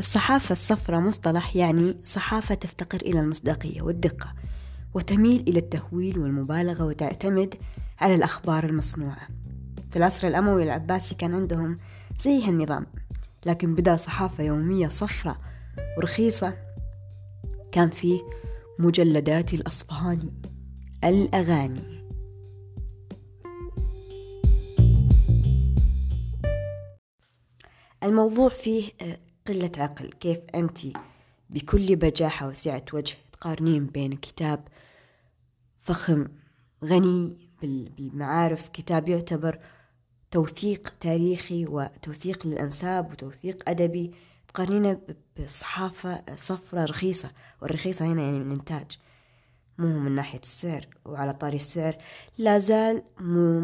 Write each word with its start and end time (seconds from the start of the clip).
الصحافة 0.00 0.52
الصفراء 0.52 1.00
مصطلح 1.00 1.56
يعني 1.56 1.96
صحافة 2.04 2.54
تفتقر 2.54 3.00
إلى 3.00 3.20
المصداقية 3.20 3.82
والدقة 3.82 4.34
وتميل 4.94 5.40
إلى 5.48 5.58
التهويل 5.58 6.18
والمبالغة 6.18 6.84
وتعتمد 6.84 7.54
على 7.98 8.14
الأخبار 8.14 8.64
المصنوعة. 8.64 9.28
في 9.90 9.96
العصر 9.96 10.28
الأموي 10.28 10.62
العباسي 10.62 11.14
كان 11.14 11.34
عندهم 11.34 11.78
زي 12.20 12.44
هالنظام 12.44 12.86
لكن 13.46 13.74
بدأ 13.74 13.96
صحافة 13.96 14.44
يومية 14.44 14.88
صفراء 14.88 15.36
ورخيصة 15.98 16.54
كان 17.72 17.90
فيه 17.90 18.20
مجلدات 18.78 19.54
الأصفهاني 19.54 20.32
الأغاني. 21.04 22.00
الموضوع 28.02 28.48
فيه 28.48 28.90
آه، 29.00 29.18
قلة 29.46 29.72
عقل. 29.78 30.10
كيف 30.12 30.38
أنت 30.54 30.78
بكل 31.50 31.96
بجاحة 31.96 32.48
وسعة 32.48 32.84
وجه 32.92 33.16
تقارنين 33.32 33.86
بين 33.86 34.16
كتاب 34.16 34.68
فخم 35.80 36.28
غني 36.84 37.48
بالمعارف 37.62 38.68
كتاب 38.68 39.08
يعتبر 39.08 39.58
توثيق 40.30 40.92
تاريخي 41.00 41.66
وتوثيق 41.66 42.46
للأنساب 42.46 43.12
وتوثيق 43.12 43.68
أدبي؟ 43.68 44.12
تقارنينه 44.48 45.00
بصحافة 45.38 46.22
صفرة 46.36 46.84
رخيصة 46.84 47.30
والرخيصة 47.62 48.06
هنا 48.06 48.22
يعني 48.22 48.38
من 48.38 48.46
الإنتاج. 48.46 48.98
مو 49.78 49.98
من 49.98 50.14
ناحية 50.14 50.40
السعر 50.42 50.86
وعلى 51.04 51.32
طاري 51.32 51.56
السعر. 51.56 51.96
لا 52.38 52.58
زال 52.58 53.02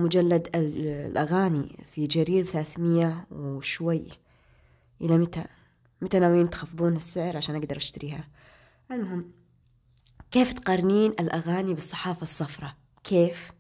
مجلد 0.03 0.49
الأغاني 0.55 1.85
في 1.87 2.07
جرير 2.07 2.45
ثلاثمية 2.45 3.27
وشوي. 3.31 4.09
إلى 5.01 5.19
متى؟ 5.19 5.45
متى 6.01 6.19
ناويين 6.19 6.51
تخفضون 6.51 6.97
السعر 6.97 7.37
عشان 7.37 7.57
أقدر 7.57 7.77
أشتريها؟ 7.77 8.29
المهم 8.91 9.31
كيف 10.31 10.53
تقارنين 10.53 11.11
الأغاني 11.11 11.75
بالصحافة 11.75 12.23
الصفراء؟ 12.23 12.75
كيف؟ 13.05 13.53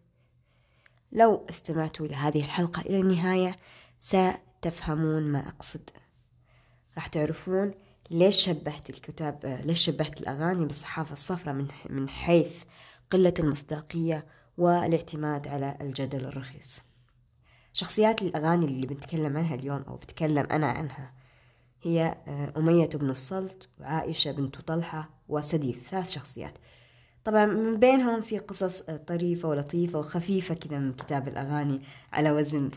لو 1.12 1.46
استمعتوا 1.50 2.06
لهذه 2.06 2.44
الحلقة 2.44 2.80
إلى 2.80 3.00
النهاية 3.00 3.56
ستفهمون 3.98 5.22
ما 5.22 5.48
أقصد. 5.48 5.90
راح 6.94 7.06
تعرفون 7.06 7.74
ليش 8.10 8.36
شبهت 8.36 8.90
الكتاب 8.90 9.60
ليش 9.64 9.84
شبهت 9.84 10.20
الأغاني 10.20 10.64
بالصحافة 10.64 11.12
الصفراء 11.12 11.54
من 11.54 11.68
من 11.90 12.08
حيث 12.08 12.64
قلة 13.10 13.34
المصداقية 13.38 14.26
والاعتماد 14.58 15.48
على 15.48 15.76
الجدل 15.80 16.24
الرخيص. 16.24 16.80
شخصيات 17.72 18.22
الأغاني 18.22 18.66
اللي 18.66 18.86
بنتكلم 18.86 19.36
عنها 19.36 19.54
اليوم 19.54 19.82
أو 19.88 19.96
بتكلم 19.96 20.46
أنا 20.50 20.66
عنها 20.66 21.12
هي 21.86 22.16
آه، 22.28 22.52
أمية 22.56 22.88
بن 22.88 23.10
الصلت 23.10 23.68
وعائشة 23.80 24.32
بنت 24.32 24.56
طلحة 24.56 25.10
وسديف 25.28 25.88
ثلاث 25.90 26.10
شخصيات. 26.10 26.54
طبعا 27.24 27.46
من 27.46 27.78
بينهم 27.78 28.20
في 28.20 28.38
قصص 28.38 28.80
آه، 28.80 28.96
طريفة 28.96 29.48
ولطيفة 29.48 29.98
وخفيفة 29.98 30.54
كذا 30.54 30.78
من 30.78 30.92
كتاب 30.92 31.28
الأغاني 31.28 31.80
على 32.12 32.30
وزن 32.30 32.70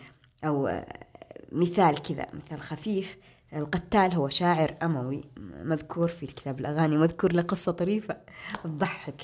أو 0.44 0.68
آه، 0.68 1.08
مثال 1.52 2.02
كذا 2.02 2.28
مثال 2.34 2.62
خفيف. 2.62 3.18
القتال 3.54 4.14
هو 4.14 4.30
شاعر 4.30 4.76
أموي 4.84 5.24
مذكور 5.64 6.08
في 6.08 6.24
الكتاب 6.24 6.60
الأغاني 6.60 6.98
مذكور 6.98 7.34
له 7.34 7.42
قصة 7.42 7.72
طريفة 7.72 8.18
تضحك. 8.64 9.22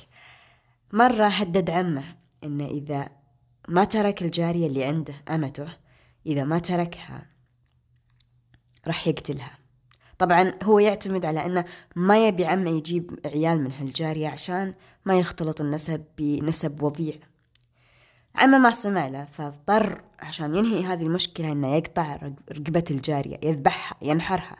مرة 0.94 1.26
هدد 1.26 1.70
عمه 1.70 2.04
إن 2.44 2.62
إذا 2.62 3.10
ما 3.68 3.84
ترك 3.84 4.22
الجارية 4.22 4.68
اللي 4.68 4.84
عنده 4.84 5.14
أمته 5.30 5.68
إذا 6.26 6.44
ما 6.44 6.60
تركها 6.60 7.26
راح 8.88 9.08
يقتلها. 9.08 9.65
طبعا 10.18 10.54
هو 10.64 10.80
يعتمد 10.80 11.26
على 11.26 11.46
أنه 11.46 11.66
ما 11.96 12.28
يبي 12.28 12.46
عمه 12.46 12.70
يجيب 12.70 13.20
عيال 13.26 13.62
من 13.62 13.72
هالجارية 13.72 14.28
عشان 14.28 14.74
ما 15.06 15.20
يختلط 15.20 15.62
النسب 15.62 16.04
بنسب 16.18 16.82
وضيع. 16.82 17.16
عمه 18.36 18.58
ما 18.58 18.72
سمع 18.72 19.08
له 19.08 19.26
فاضطر 19.26 20.02
عشان 20.20 20.56
ينهي 20.56 20.84
هذه 20.84 21.04
المشكلة 21.04 21.52
إنه 21.52 21.76
يقطع 21.76 22.16
رقبة 22.52 22.84
الجارية 22.92 23.40
يذبحها 23.44 23.98
ينحرها. 24.02 24.58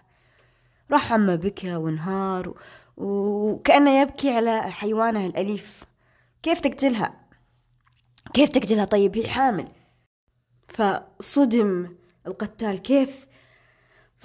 راح 0.92 1.14
عمه 1.14 1.36
بكى 1.36 1.76
وانهار 1.76 2.54
وكأنه 2.98 4.02
يبكي 4.02 4.30
على 4.30 4.62
حيوانه 4.62 5.26
الأليف. 5.26 5.84
كيف 6.44 6.60
تقتلها؟ 6.60 7.14
كيف 8.34 8.50
تقتلها؟ 8.50 8.86
طيب 8.86 9.18
هي 9.18 9.28
حامل. 9.28 9.68
فصدم 10.68 11.96
القتال. 12.28 12.82
كيف 12.82 13.28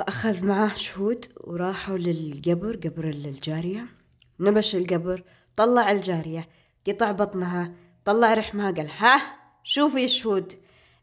فأخذ 0.00 0.46
معاه 0.46 0.74
شهود 0.74 1.24
وراحوا 1.36 1.98
للقبر 1.98 2.76
قبر 2.76 3.08
الجارية. 3.08 3.86
نبش 4.40 4.76
القبر 4.76 5.24
طلع 5.56 5.90
الجارية 5.90 6.48
قطع 6.86 7.12
بطنها 7.12 7.74
طلع 8.04 8.34
رحمها 8.34 8.70
قال 8.70 8.90
ها 8.90 9.20
شوفي 9.62 10.08
شهود. 10.08 10.52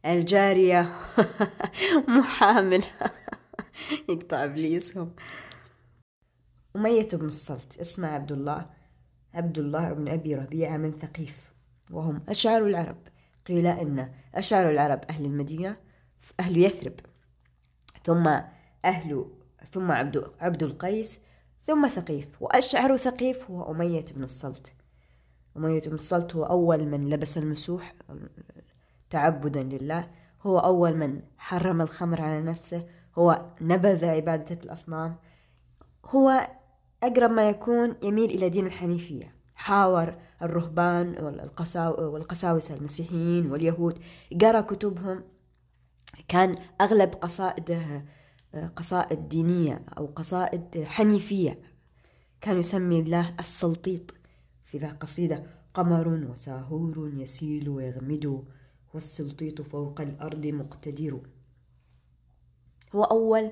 الجارية 0.06 0.82
مو 2.08 2.24
حامل 2.24 2.84
يقطع 4.10 4.44
إبليسهم. 4.44 5.16
أمية 6.76 7.10
بن 7.14 7.26
الصلت 7.26 7.78
اسمه 7.78 8.08
عبد 8.08 8.32
الله 8.32 8.70
عبد 9.34 9.58
الله 9.58 9.94
بن 9.94 10.08
أبي 10.08 10.36
ربيعة 10.36 10.78
من 10.78 10.92
ثقيف 10.92 11.54
وهم 11.92 12.24
أشعار 12.30 12.66
العرب. 12.66 13.08
قيل 13.48 13.68
إن 13.68 14.12
أشعار 14.36 14.70
العرب 14.70 15.02
أهل 15.10 15.26
المدينة 15.26 15.78
أهل 16.40 16.58
يثرب. 16.58 17.00
ثم 18.04 18.40
أهل 18.88 19.26
ثم 19.72 19.92
عبد, 19.92 20.26
عبد 20.40 20.64
القيس 20.64 21.20
ثم 21.68 21.88
ثقيف. 21.88 22.28
وأشعر 22.42 22.98
ثقيف 22.98 23.52
هو 23.52 23.72
أمية 23.72 24.06
بن 24.16 24.24
الصلت. 24.24 24.74
أمية 25.58 25.82
بن 25.82 25.96
الصلت 25.96 26.36
هو 26.36 26.44
أول 26.44 26.86
من 26.86 27.10
لبس 27.10 27.38
المسوح 27.38 27.94
تعبدا 29.10 29.64
لله. 29.64 30.10
هو 30.42 30.60
أول 30.60 30.96
من 30.96 31.22
حرم 31.38 31.82
الخمر 31.82 32.22
على 32.22 32.42
نفسه. 32.42 32.86
هو 33.18 33.46
نبذ 33.62 34.06
عبادة 34.06 34.60
الأصنام. 34.64 35.16
هو 36.06 36.48
أقرب 37.04 37.32
ما 37.32 37.50
يكون 37.50 37.96
يميل 38.04 38.30
إلى 38.32 38.50
دين 38.50 38.66
الحنيفية. 38.66 39.34
حاور 39.56 40.16
الرهبان 40.42 41.16
والقساوسة 42.00 42.76
المسيحيين 42.76 43.52
واليهود. 43.52 44.00
قرأ 44.42 44.62
كتبهم. 44.62 45.24
كان 46.28 46.56
أغلب 46.82 47.10
قصائده 47.10 48.06
قصائد 48.56 49.30
دينية 49.30 49.86
أو 49.98 50.06
قصائد 50.06 50.84
حنيفية. 50.84 51.62
كان 52.42 52.58
يسمي 52.58 53.00
الله 53.00 53.36
السلطيط. 53.40 54.16
في 54.66 54.78
ذا 54.78 54.92
قصيدة 54.92 55.44
قمر 55.74 56.08
وساهور 56.08 57.12
يسيل 57.14 57.70
ويغمد 57.70 58.46
والسلطيط 58.94 59.62
فوق 59.62 60.02
الأرض 60.02 60.46
مقتدر. 60.46 61.22
هو 62.96 63.04
أول 63.04 63.52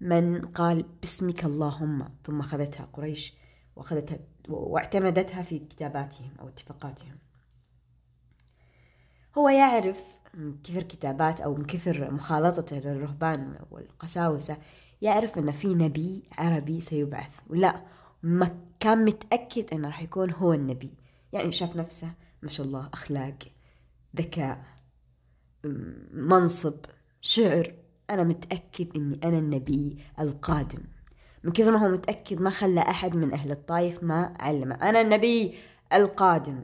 من 0.00 0.46
قال 0.46 0.84
باسمك 1.02 1.44
اللهم 1.44 2.08
ثم 2.24 2.40
أخذتها 2.40 2.88
قريش 2.92 3.34
وأخذتها 3.76 4.18
واعتمدتها 4.48 5.42
في 5.42 5.58
كتاباتهم 5.58 6.30
أو 6.40 6.48
اتفاقاتهم. 6.48 7.18
هو 9.38 9.48
يعرف 9.48 10.13
من 10.36 10.54
كثر 10.64 10.82
كتابات 10.82 11.40
أو 11.40 11.54
من 11.54 11.64
كثر 11.64 12.10
مخالطته 12.10 12.78
للرهبان 12.78 13.58
والقساوسة 13.70 14.56
يعرف 15.02 15.38
أن 15.38 15.52
في 15.52 15.74
نبي 15.74 16.22
عربي 16.38 16.80
سيبعث. 16.80 17.38
ولا 17.50 17.84
ما 18.22 18.58
كان 18.80 19.04
متأكد 19.04 19.74
أنه 19.74 19.88
راح 19.88 20.02
يكون 20.02 20.32
هو 20.32 20.52
النبي. 20.52 20.90
يعني 21.32 21.52
شاف 21.52 21.76
نفسه 21.76 22.14
ما 22.42 22.48
شاء 22.48 22.66
الله 22.66 22.90
أخلاق 22.92 23.38
ذكاء 24.16 24.64
منصب 26.12 26.74
شعر. 27.20 27.74
أنا 28.10 28.24
متأكد 28.24 28.96
أني 28.96 29.20
أنا 29.24 29.38
النبي 29.38 29.98
القادم. 30.20 30.80
من 31.44 31.52
كثر 31.52 31.70
ما 31.70 31.86
هو 31.86 31.88
متأكد 31.88 32.40
ما 32.40 32.50
خلى 32.50 32.80
أحد 32.80 33.16
من 33.16 33.32
أهل 33.32 33.50
الطائف 33.50 34.02
ما 34.02 34.34
علمه. 34.40 34.74
أنا 34.74 35.00
النبي 35.00 35.54
القادم. 35.92 36.60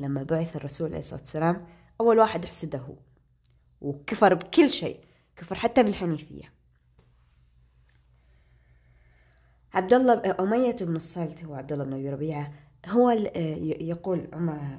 لما 0.00 0.22
بعث 0.22 0.56
الرسول 0.56 0.88
عليه 0.88 0.98
الصلاة 0.98 1.20
والسلام 1.20 1.66
أول 2.00 2.18
واحد 2.18 2.44
حسده 2.44 2.78
هو 2.78 2.94
وكفر 3.80 4.34
بكل 4.34 4.70
شيء 4.70 5.00
كفر 5.36 5.54
حتى 5.54 5.82
بالحنيفية. 5.82 6.52
عبد 9.74 9.94
الله 9.94 10.36
أمية 10.40 10.76
بن 10.80 10.96
الصلت 10.96 11.44
هو 11.44 11.54
عبد 11.54 11.72
الله 11.72 11.84
بن 11.84 11.92
أبي 11.92 12.10
ربيعة 12.10 12.52
هو 12.86 13.10
يقول 13.10 14.28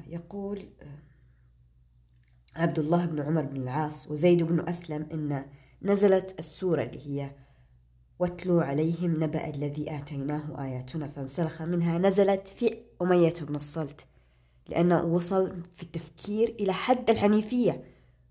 يقول 0.08 0.70
عبد 2.56 2.80
الله 2.80 3.06
بن 3.06 3.22
عمر 3.22 3.42
بن 3.42 3.62
العاص 3.62 4.12
وزيد 4.12 4.44
بن 4.44 4.68
أسلم 4.70 5.08
إن 5.14 5.46
نزلت 5.82 6.40
السورة 6.40 6.84
اللي 6.84 7.08
هي 7.08 7.32
واتلو 8.20 8.60
عليهم 8.60 9.24
نبأ 9.24 9.48
الذي 9.50 9.98
آتيناه 9.98 10.64
آياتنا 10.64 11.08
فانسلخ 11.08 11.62
منها 11.62 11.98
نزلت 11.98 12.48
في 12.48 12.78
أمية 13.02 13.34
بن 13.42 13.56
الصلت 13.56 14.08
لأنه 14.70 15.04
وصل 15.04 15.64
في 15.76 15.84
التفكير 15.84 16.50
إلى 16.50 16.74
حد 16.74 17.10
الحنيفية. 17.10 17.84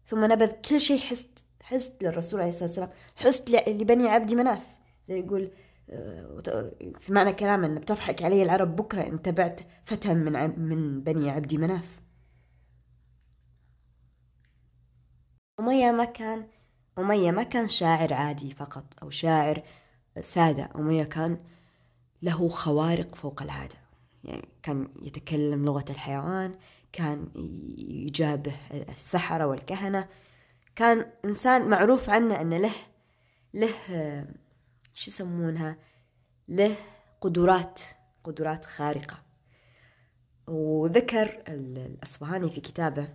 ثم 0.06 0.24
نبذ 0.24 0.50
كل 0.50 0.80
شيء 0.80 0.98
حست 0.98 1.44
حست 1.62 2.02
للرسول 2.02 2.40
عليه 2.40 2.48
الصلاة 2.48 2.68
والسلام. 2.68 2.90
حست 3.16 3.50
لبني 3.50 4.08
عبد 4.08 4.32
مناف. 4.32 4.66
زي 5.04 5.18
يقول 5.18 5.50
في 6.98 7.12
معنى 7.12 7.32
كلام 7.32 7.64
أن 7.64 7.74
بتضحك 7.78 8.22
علي 8.22 8.42
العرب 8.42 8.76
بكرة 8.76 9.06
إن 9.06 9.22
تبعت 9.22 9.60
فتى 9.84 10.14
من 10.14 10.60
من 10.60 11.00
بني 11.00 11.30
عبد 11.30 11.54
مناف. 11.54 12.00
أمية 15.60 15.92
ما 15.92 16.04
كان 16.04 16.46
أمية 16.98 17.30
ما 17.30 17.42
كان 17.42 17.68
شاعر 17.68 18.14
عادي 18.14 18.50
فقط 18.50 18.84
أو 19.02 19.10
شاعر 19.10 19.62
سادة. 20.20 20.70
أمية 20.76 21.04
كان 21.04 21.38
له 22.22 22.48
خوارق 22.48 23.14
فوق 23.14 23.42
العادة. 23.42 23.85
يعني 24.26 24.49
كان 24.62 24.88
يتكلم 25.02 25.64
لغة 25.64 25.84
الحيوان 25.90 26.55
كان 26.93 27.28
يجابه 27.78 28.56
السحرة 28.73 29.46
والكهنة. 29.46 30.08
كان 30.76 31.12
إنسان 31.25 31.69
معروف 31.69 32.11
عنه 32.11 32.40
أن 32.40 32.55
له 32.55 32.75
له 33.55 33.75
شو 34.94 35.11
يسمونها؟ 35.11 35.76
له 36.49 36.76
قدرات 37.20 37.81
قدرات 38.25 38.64
خارقة. 38.64 39.23
وذكر 40.46 41.43
الأصفهاني 41.49 42.50
في 42.50 42.61
كتابه 42.61 43.08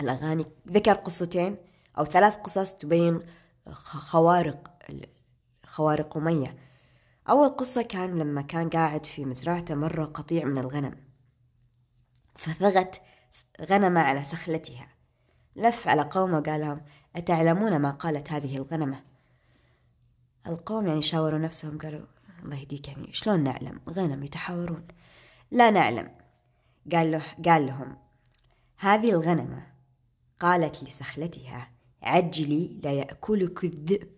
الأغاني 0.00 0.46
ذكر 0.68 0.92
قصتين 0.92 1.56
أو 1.98 2.04
ثلاث 2.04 2.36
قصص 2.36 2.74
تبين 2.74 3.20
خوارق 3.72 4.70
خوارق 5.64 6.16
أمية. 6.16 6.56
أول 7.28 7.48
قصة 7.48 7.82
كان 7.82 8.18
لما 8.18 8.42
كان 8.42 8.68
قاعد 8.70 9.06
في 9.06 9.24
مزرعته 9.24 9.74
مرة 9.74 10.04
قطيع 10.04 10.44
من 10.44 10.58
الغنم. 10.58 11.04
فثغت 12.34 13.02
غنمة 13.60 14.00
على 14.00 14.24
سخلتها. 14.24 14.88
لف 15.56 15.88
على 15.88 16.02
قومه 16.02 16.38
وقال 16.38 16.60
لهم 16.60 16.80
أتعلمون 17.16 17.76
ما 17.78 17.90
قالت 17.90 18.32
هذه 18.32 18.56
الغنمة؟ 18.56 19.04
القوم 20.46 20.86
يعني 20.86 21.02
شاوروا 21.02 21.38
نفسهم 21.38 21.78
قالوا 21.78 22.06
الله 22.42 22.56
يهديك 22.56 22.88
يعني 22.88 23.12
شلون 23.12 23.42
نعلم؟ 23.42 23.80
غنم 23.90 24.22
يتحاورون. 24.22 24.86
لا 25.50 25.70
نعلم. 25.70 26.10
قال 26.92 27.10
له 27.10 27.24
قال 27.44 27.66
لهم 27.66 27.96
هذه 28.76 29.10
الغنمة 29.10 29.66
قالت 30.40 30.84
لسخلتها 30.84 31.70
عجلي 32.02 32.80
لا 32.84 32.92
يأكلك 32.92 33.64
الذئب. 33.64 34.13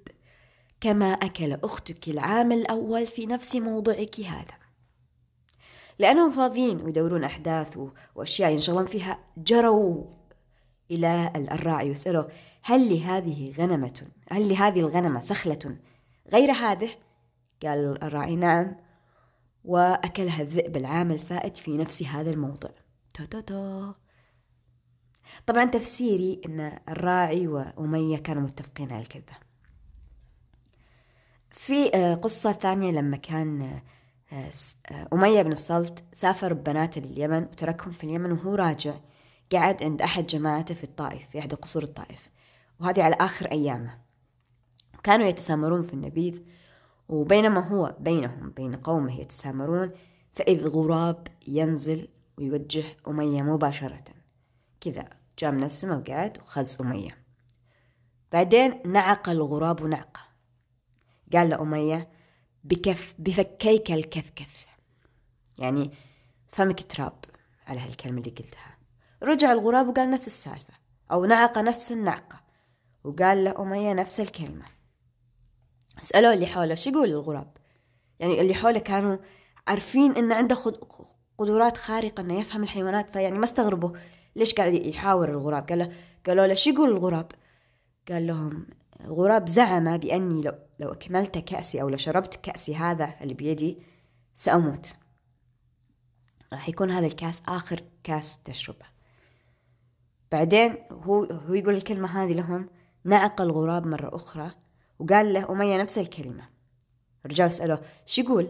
كما 0.81 1.07
أكل 1.07 1.53
أختك 1.53 2.09
العام 2.09 2.53
الأول 2.53 3.07
في 3.07 3.27
نفس 3.27 3.57
موضعك 3.57 4.21
هذا. 4.21 4.55
لأنهم 5.99 6.31
فاضيين 6.31 6.81
ويدورون 6.81 7.25
أحداث 7.25 7.79
وأشياء 8.15 8.53
ينشغلون 8.53 8.87
فيها 8.87 9.19
جروا 9.37 10.05
إلى 10.91 11.33
الراعي 11.37 11.89
ويسألوا 11.89 12.25
هل 12.63 12.95
لهذه 12.95 13.53
غنمة؟ 13.59 14.03
هل 14.31 14.49
لهذه 14.49 14.81
الغنمة 14.81 15.21
سخلة 15.21 15.77
غير 16.33 16.53
هذه؟ 16.53 16.91
قال 17.63 18.03
الراعي 18.03 18.37
نعم. 18.37 18.77
وأكلها 19.65 20.43
الذئب 20.43 20.77
العام 20.77 21.11
الفائت 21.11 21.57
في 21.57 21.77
نفس 21.77 22.03
هذا 22.03 22.31
الموضع. 22.31 22.71
تا 23.15 23.95
طبعا 25.47 25.65
تفسيري 25.65 26.41
أن 26.47 26.79
الراعي 26.89 27.49
وأمية 27.49 28.19
كانوا 28.19 28.43
متفقين 28.43 28.93
على 28.93 29.03
الكذبة 29.03 29.46
في 31.57 31.95
آه، 31.95 32.15
قصة 32.15 32.53
ثانية 32.53 32.93
لما 32.93 33.17
كان 33.17 33.63
آه، 34.33 34.51
آه، 34.91 35.09
أمية 35.13 35.43
بن 35.43 35.53
الصلت 35.53 36.05
سافر 36.13 36.53
ببناته 36.53 37.01
لليمن 37.01 37.43
وتركهم 37.43 37.93
في 37.93 38.05
اليمن 38.05 38.33
وهو 38.33 38.55
راجع. 38.55 38.95
قعد 39.53 39.83
عند 39.83 40.03
أحد 40.03 40.27
جماعته 40.27 40.75
في 40.75 40.85
الطائف 40.85 41.29
في 41.29 41.39
إحدى 41.39 41.57
قصور 41.57 41.83
الطائف. 41.83 42.31
وهذه 42.81 43.03
على 43.03 43.17
آخر 43.21 43.47
أيامه. 43.47 43.99
كانوا 45.03 45.27
يتسامرون 45.27 45.83
في 45.83 45.95
النبيذ 45.95 46.41
وبينما 47.09 47.69
هو 47.69 47.97
بينهم 48.01 48.51
بين 48.51 48.77
قومه 48.77 49.21
يتسامرون 49.21 49.91
فإذ 50.33 50.69
غراب 50.69 51.27
ينزل 51.49 52.09
ويوجه 52.39 52.85
أمية 53.09 53.43
مباشرة. 53.43 54.05
كذا 54.81 55.09
جاء 55.39 55.51
من 55.51 55.65
السماء 55.65 55.99
وقعد 55.99 56.39
وخز 56.39 56.79
أمية. 56.81 57.19
بعدين 58.33 58.81
نعق 58.93 59.29
الغراب 59.29 59.83
نعقة. 59.83 60.36
قال 61.33 61.49
لأمية 61.49 62.09
بكف 62.65 63.15
بفكيك 63.19 63.93
الكثكث 63.93 64.65
يعني 65.59 65.91
فمك 66.49 66.83
تراب 66.83 67.25
على 67.67 67.81
هالكلمة 67.81 68.19
اللي 68.19 68.31
قلتها. 68.31 68.79
رجع 69.23 69.53
الغراب 69.53 69.89
وقال 69.89 70.11
نفس 70.11 70.27
السالفة 70.27 70.75
أو 71.13 71.25
نعق 71.25 71.59
نفس 71.59 71.93
النعقة 71.93 72.41
وقال 73.05 73.45
لأمية 73.45 73.93
نفس 73.93 74.21
الكلمة. 74.21 74.65
سألوه 75.99 76.35
اللي 76.35 76.47
حوله 76.47 76.75
شو 76.75 76.91
يقول 76.91 77.09
الغراب؟ 77.09 77.57
يعني 78.19 78.41
اللي 78.41 78.55
حوله 78.55 78.79
كانوا 78.79 79.17
عارفين 79.67 80.13
إن 80.13 80.33
عنده 80.33 80.57
قدرات 81.39 81.77
خارقة 81.77 82.21
إنه 82.21 82.41
يفهم 82.41 82.63
الحيوانات 82.63 83.13
فيعني 83.13 83.39
ما 83.39 83.45
استغربوا 83.45 83.91
ليش 84.37 84.55
قاعد 84.55 84.73
يحاور 84.73 85.29
الغراب. 85.29 85.69
قال 85.69 85.79
له 85.79 85.93
قالوا 86.27 86.47
له 86.47 86.55
شو 86.55 86.71
يقول 86.71 86.91
الغراب؟ 86.91 87.33
قال 88.09 88.27
لهم 88.27 88.67
الغراب 89.01 89.49
زعم 89.49 89.97
بأني 89.97 90.43
لو, 90.43 90.53
لو 90.79 90.93
أكملت 90.93 91.39
كأسي 91.39 91.83
أو 91.83 91.89
لو 91.89 91.97
شربت 91.97 92.37
كأسي 92.37 92.77
هذا 92.77 93.15
اللي 93.21 93.35
بيدي 93.35 93.79
سأموت. 94.35 94.87
راح 96.53 96.69
يكون 96.69 96.91
هذا 96.91 97.07
الكاس 97.07 97.43
آخر 97.49 97.83
كاس 98.05 98.39
تشربه. 98.39 98.87
بعدين 100.33 100.75
هو 100.91 101.25
هو 101.25 101.55
يقول 101.55 101.75
الكلمة 101.75 102.25
هذه 102.25 102.33
لهم 102.33 102.69
نعق 103.05 103.41
الغراب 103.41 103.87
مرة 103.87 104.17
أخرى 104.17 104.51
وقال 104.99 105.33
له 105.33 105.53
أمية 105.53 105.83
نفس 105.83 105.99
الكلمة. 105.99 106.49
رجعوا 107.27 107.51
سألوه 107.51 107.83
شو 108.07 108.23
يقول؟ 108.23 108.49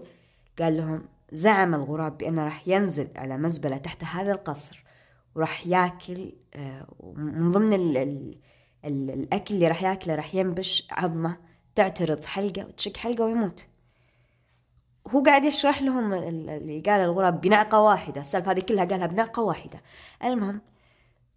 قال 0.59 0.77
لهم 0.77 1.09
زعم 1.33 1.75
الغراب 1.75 2.19
بأنه 2.19 2.45
راح 2.45 2.69
ينزل 2.69 3.09
على 3.17 3.39
مزبلة 3.39 3.77
تحت 3.77 4.05
هذا 4.05 4.33
القصر 4.33 4.85
وراح 5.35 5.67
ياكل 5.67 6.33
آه، 6.55 6.87
من 7.17 7.51
ضمن 7.51 7.75
الأكل 8.85 9.55
اللي 9.55 9.69
راح 9.69 9.83
ياكله 9.83 10.15
راح 10.15 10.35
ينبش 10.35 10.89
عظمة 10.91 11.37
تعترض 11.77 12.25
حلقة 12.25 12.67
وتشق 12.67 12.97
حلقة 12.97 13.25
ويموت. 13.25 13.67
هو 15.09 15.23
قاعد 15.23 15.45
يشرح 15.45 15.83
لهم 15.83 16.13
اللي 16.13 16.81
قال 16.81 17.01
الغراب 17.01 17.41
بنعقة 17.41 17.81
واحدة. 17.81 18.21
السالفة 18.21 18.53
هذه 18.53 18.61
كلها 18.61 18.85
قالها 18.85 19.07
بنعقة 19.07 19.43
واحدة. 19.43 19.83
المهم 20.25 20.61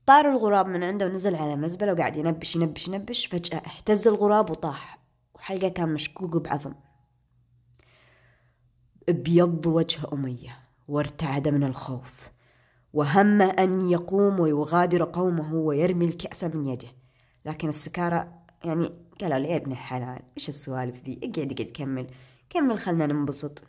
طار 0.05 0.31
الغراب 0.31 0.67
من 0.67 0.83
عنده 0.83 1.05
ونزل 1.05 1.35
على 1.35 1.55
مزبلة 1.55 1.93
وقاعد 1.93 2.17
ينبش 2.17 2.55
ينبش 2.55 2.87
ينبش. 2.87 3.25
فجأة 3.25 3.57
اهتز 3.57 4.07
الغراب 4.07 4.49
وطاح. 4.49 4.99
وحلقة 5.35 5.67
كان 5.69 5.93
مشكوك 5.93 6.37
بعظم. 6.37 6.73
أبيض 9.09 9.65
وجه 9.65 9.99
أمية 10.13 10.59
وارتعد 10.87 11.47
من 11.47 11.63
الخوف. 11.63 12.29
وهم 12.93 13.41
أن 13.41 13.89
يقوم 13.89 14.39
ويغادر 14.39 15.03
قومه 15.03 15.53
ويرمي 15.53 16.05
الكأس 16.05 16.43
من 16.43 16.67
يده. 16.67 16.87
لكن 17.45 17.69
السكارى 17.69 18.27
يعني 18.63 19.08
قالوا 19.21 19.37
لي 19.37 19.49
يا 19.49 19.57
ابن 19.57 19.71
الحلال 19.71 20.19
إيش 20.37 20.49
السوالف 20.49 21.03
ذي؟ 21.03 21.19
اقعد 21.23 21.51
اقعد 21.51 21.71
كمل 21.73 22.07
كمل 22.49 22.79
خلنا 22.79 23.05
ننبسط. 23.05 23.63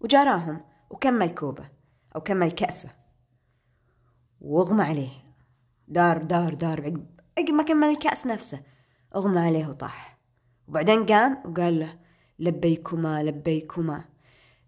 وجاراهم 0.00 0.60
وكمل 0.90 1.30
كوبة 1.30 1.70
أو 2.16 2.20
كمل 2.20 2.50
كأسه. 2.50 2.90
واغمى 4.40 4.82
عليه 4.82 5.10
دار 5.88 6.22
دار 6.22 6.54
دار 6.54 6.80
عقب 6.80 7.06
عقب 7.38 7.50
ما 7.50 7.62
كمل 7.62 7.88
الكأس 7.88 8.26
نفسه. 8.26 8.62
اغمى 9.16 9.40
عليه 9.40 9.66
وطاح. 9.66 10.18
وبعدين 10.68 11.06
قام 11.06 11.42
وقال 11.44 11.80
له 11.80 11.98
لبيكما 12.38 13.22
لبيكما 13.22 14.04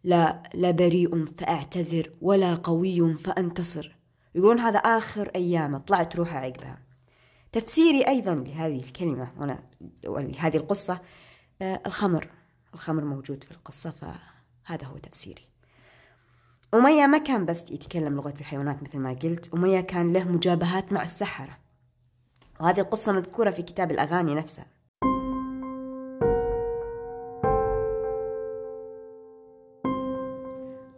لا 0.04 0.42
لا 0.54 0.70
بريء 0.70 1.24
فأعتذر 1.24 2.12
ولا 2.20 2.54
قوي 2.54 3.14
فأنتصر. 3.14 3.96
يقولون 4.34 4.60
هذا 4.60 4.78
آخر 4.78 5.30
أيامه 5.34 5.78
طلعت 5.78 6.16
روحه 6.16 6.38
عقبها. 6.38 6.91
تفسيري 7.52 8.09
أيضا 8.09 8.35
لهذه 8.35 8.80
الكلمة 8.80 9.32
وأنا 9.38 9.62
لهذه 10.04 10.56
القصة 10.56 11.00
آه، 11.62 11.82
الخمر. 11.87 12.28
الخمر 12.75 13.04
موجود 13.04 13.44
في 13.44 13.50
القصة 13.50 13.90
فهذا 13.90 14.87
هو 14.87 14.99
تفسيري. 14.99 15.42
أمية 16.75 17.06
ما 17.06 17.18
كان 17.18 17.47
بس 17.47 17.71
يتكلم 17.71 18.16
لغة 18.16 18.35
الحيوانات 18.40 18.82
مثل 18.82 18.99
ما 18.99 19.12
قلت 19.12 19.54
أمية 19.54 19.80
كان 19.80 20.12
له 20.12 20.28
مجابهات 20.28 20.92
مع 20.92 21.02
السحرة. 21.02 21.59
وهذه 22.61 22.80
القصة 22.80 23.12
مذكورة 23.12 23.50
في 23.50 23.62
كتاب 23.62 23.90
الأغاني 23.90 24.35
نفسها 24.35 24.66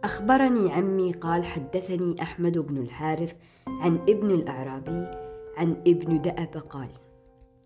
أخبرني 0.03 0.73
عمي 0.73 1.13
قال 1.13 1.45
حدثني 1.45 2.21
أحمد 2.21 2.57
بن 2.57 2.77
الحارث 2.77 3.35
عن 3.67 3.95
ابن 3.95 4.31
الأعرابي 4.31 5.24
عن 5.57 5.71
ابن 5.87 6.21
دأب 6.21 6.63
قال 6.69 6.89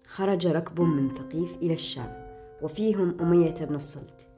خرج 0.08 0.48
ركب 0.48 0.82
من 0.82 1.10
ثقيف 1.10 1.58
إلى 1.58 1.74
الشام 1.74 2.30
وفيهم 2.62 3.18
أمية 3.22 3.56
بن 3.62 3.76
الصلت. 3.76 4.30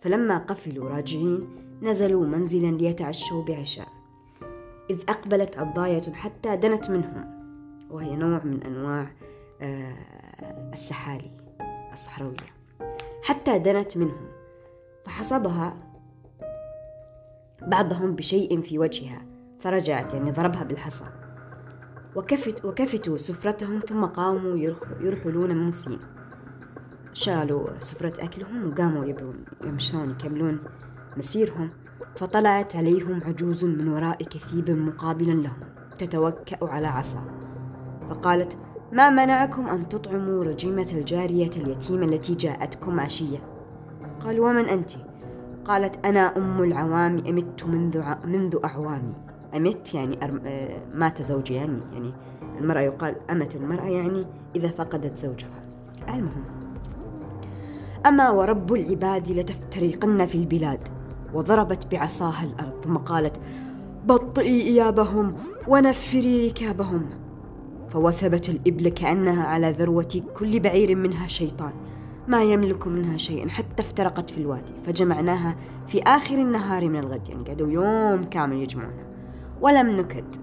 فلما 0.00 0.38
قفلوا 0.38 0.88
راجعين 0.88 1.48
نزلوا 1.82 2.26
منزلا 2.26 2.70
ليتعشوا 2.70 3.44
بعشاء. 3.44 3.88
إذ 4.90 5.00
أقبلت 5.08 5.58
عضاية 5.58 6.12
حتى 6.12 6.56
دنت 6.56 6.90
منهم 6.90 7.40
وهي 7.90 8.16
نوع 8.16 8.44
من 8.44 8.62
أنواع 8.62 9.12
آه، 9.62 9.96
السحالي 10.72 11.30
الصحراوية. 11.92 12.54
حتى 13.22 13.58
دنت 13.58 13.96
منهم 13.96 14.28
فحصبها 15.04 15.76
بعضهم 17.62 18.14
بشيء 18.14 18.60
في 18.60 18.78
وجهها 18.78 19.22
فرجعت 19.60 20.14
يعني 20.14 20.30
ضربها 20.30 20.64
بالحصى. 20.64 21.19
وكفت 22.16 22.64
وكفتوا 22.64 23.16
سفرتهم 23.16 23.78
ثم 23.78 24.04
قاموا 24.04 24.56
يرحلون 25.00 25.56
موسين 25.64 25.98
شالوا 27.12 27.68
سفرة 27.80 28.24
أكلهم 28.24 28.68
وقاموا 28.68 29.04
يبون 29.04 29.44
يمشون 29.64 30.10
يكملون 30.10 30.58
مسيرهم 31.16 31.70
فطلعت 32.16 32.76
عليهم 32.76 33.20
عجوز 33.24 33.64
من 33.64 33.88
وراء 33.88 34.22
كثيب 34.22 34.70
مقابلا 34.70 35.32
لهم 35.32 35.60
تتوكأ 35.98 36.58
على 36.62 36.86
عصا. 36.86 37.24
فقالت 38.10 38.58
ما 38.92 39.10
منعكم 39.10 39.68
أن 39.68 39.88
تطعموا 39.88 40.44
رجيمة 40.44 40.86
الجارية 40.92 41.50
اليتيمة 41.56 42.04
التي 42.04 42.34
جاءتكم 42.34 43.00
عشية؟ 43.00 43.38
قالوا 44.20 44.50
ومن 44.50 44.64
أنت؟ 44.64 44.90
قالت 45.64 46.06
أنا 46.06 46.36
أم 46.36 46.62
العوام 46.62 47.18
أمت 47.18 47.64
منذ. 47.64 48.02
منذ 48.24 48.58
أعوامي. 48.64 49.14
أمت 49.56 49.94
يعني. 49.94 50.18
آه، 50.46 50.82
مات 50.94 51.22
زوجي 51.22 51.54
يعني 51.54 51.78
يعني 51.92 52.12
المرأة 52.58 52.80
يقال 52.80 53.14
أمت 53.30 53.56
المرأة 53.56 53.88
يعني 53.88 54.26
إذا 54.56 54.68
فقدت 54.68 55.16
زوجها. 55.16 55.62
المهم 56.08 56.44
أما 58.06 58.30
ورب 58.30 58.74
العباد 58.74 59.30
لتفترقن 59.30 60.26
في 60.26 60.34
البلاد 60.34 60.88
وضربت 61.34 61.86
بعصاها 61.92 62.44
الأرض 62.44 62.84
ثم 62.84 62.96
قالت 62.96 63.40
بطئي 64.06 64.62
إيابهم 64.62 65.34
ونفري 65.68 66.48
ركابهم. 66.48 67.06
فوثبت 67.88 68.48
الإبل 68.48 68.88
كأنها 68.88 69.44
على 69.44 69.70
ذروة 69.70 70.22
كل 70.36 70.60
بعير 70.60 70.96
منها 70.96 71.26
شيطان 71.26 71.72
ما 72.28 72.42
يملك 72.42 72.86
منها 72.86 73.16
شيء 73.16 73.48
حتى 73.48 73.82
افترقت 73.82 74.30
في 74.30 74.38
الوادي. 74.38 74.72
فجمعناها 74.82 75.56
في 75.86 76.02
آخر 76.02 76.34
النهار 76.34 76.88
من 76.88 76.98
الغد 76.98 77.28
يعني 77.28 77.44
قعدوا 77.44 77.70
يوم 77.70 78.24
كامل 78.24 78.56
يجمعونها. 78.56 79.10
ولم 79.60 79.90
نكد. 79.90 80.36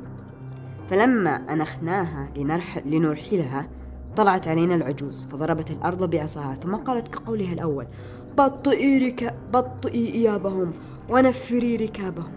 فلما 0.90 1.54
أنخناها 1.54 2.30
لنرح 2.38 2.78
لنرحلها 2.86 3.70
طلعت 4.16 4.48
علينا 4.48 4.76
العجوز 4.76 5.26
فضربت 5.26 5.72
الأرض 5.72 6.10
بعصاها 6.10 6.56
ثم 6.56 6.76
قالت 6.76 7.08
كقولها 7.08 7.54
الأول 7.54 7.88
بطئي, 8.38 8.98
ركا 8.98 9.36
بطئي 9.54 10.14
إيابهم 10.14 10.74
ونفري 11.10 11.76
ركابهم. 11.76 12.32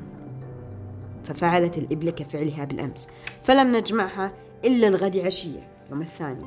ففعلت 1.24 1.78
الإبل 1.78 2.10
كفعلها 2.10 2.64
بالأمس 2.64 3.08
فلم 3.42 3.76
نجمعها 3.76 4.32
إلا 4.64 4.88
الغد 4.88 5.18
عشية 5.18 5.68
يوم 5.90 6.00
الثاني. 6.00 6.46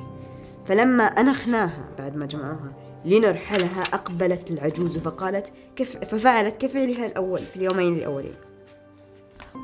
فلما 0.66 1.04
أنخناها 1.04 1.90
بعد 1.98 2.16
ما 2.16 2.26
جمعوها 2.26 2.74
لنرحلها 3.06 3.82
أقبلت 3.82 4.52
العجوز 4.52 4.98
فقالت 4.98 5.54
كف 5.76 5.98
ففعلت 5.98 6.62
كفعلها 6.62 7.06
الأول 7.06 7.40
في 7.40 7.56
اليومين 7.56 7.94
الأولين. 7.94 8.36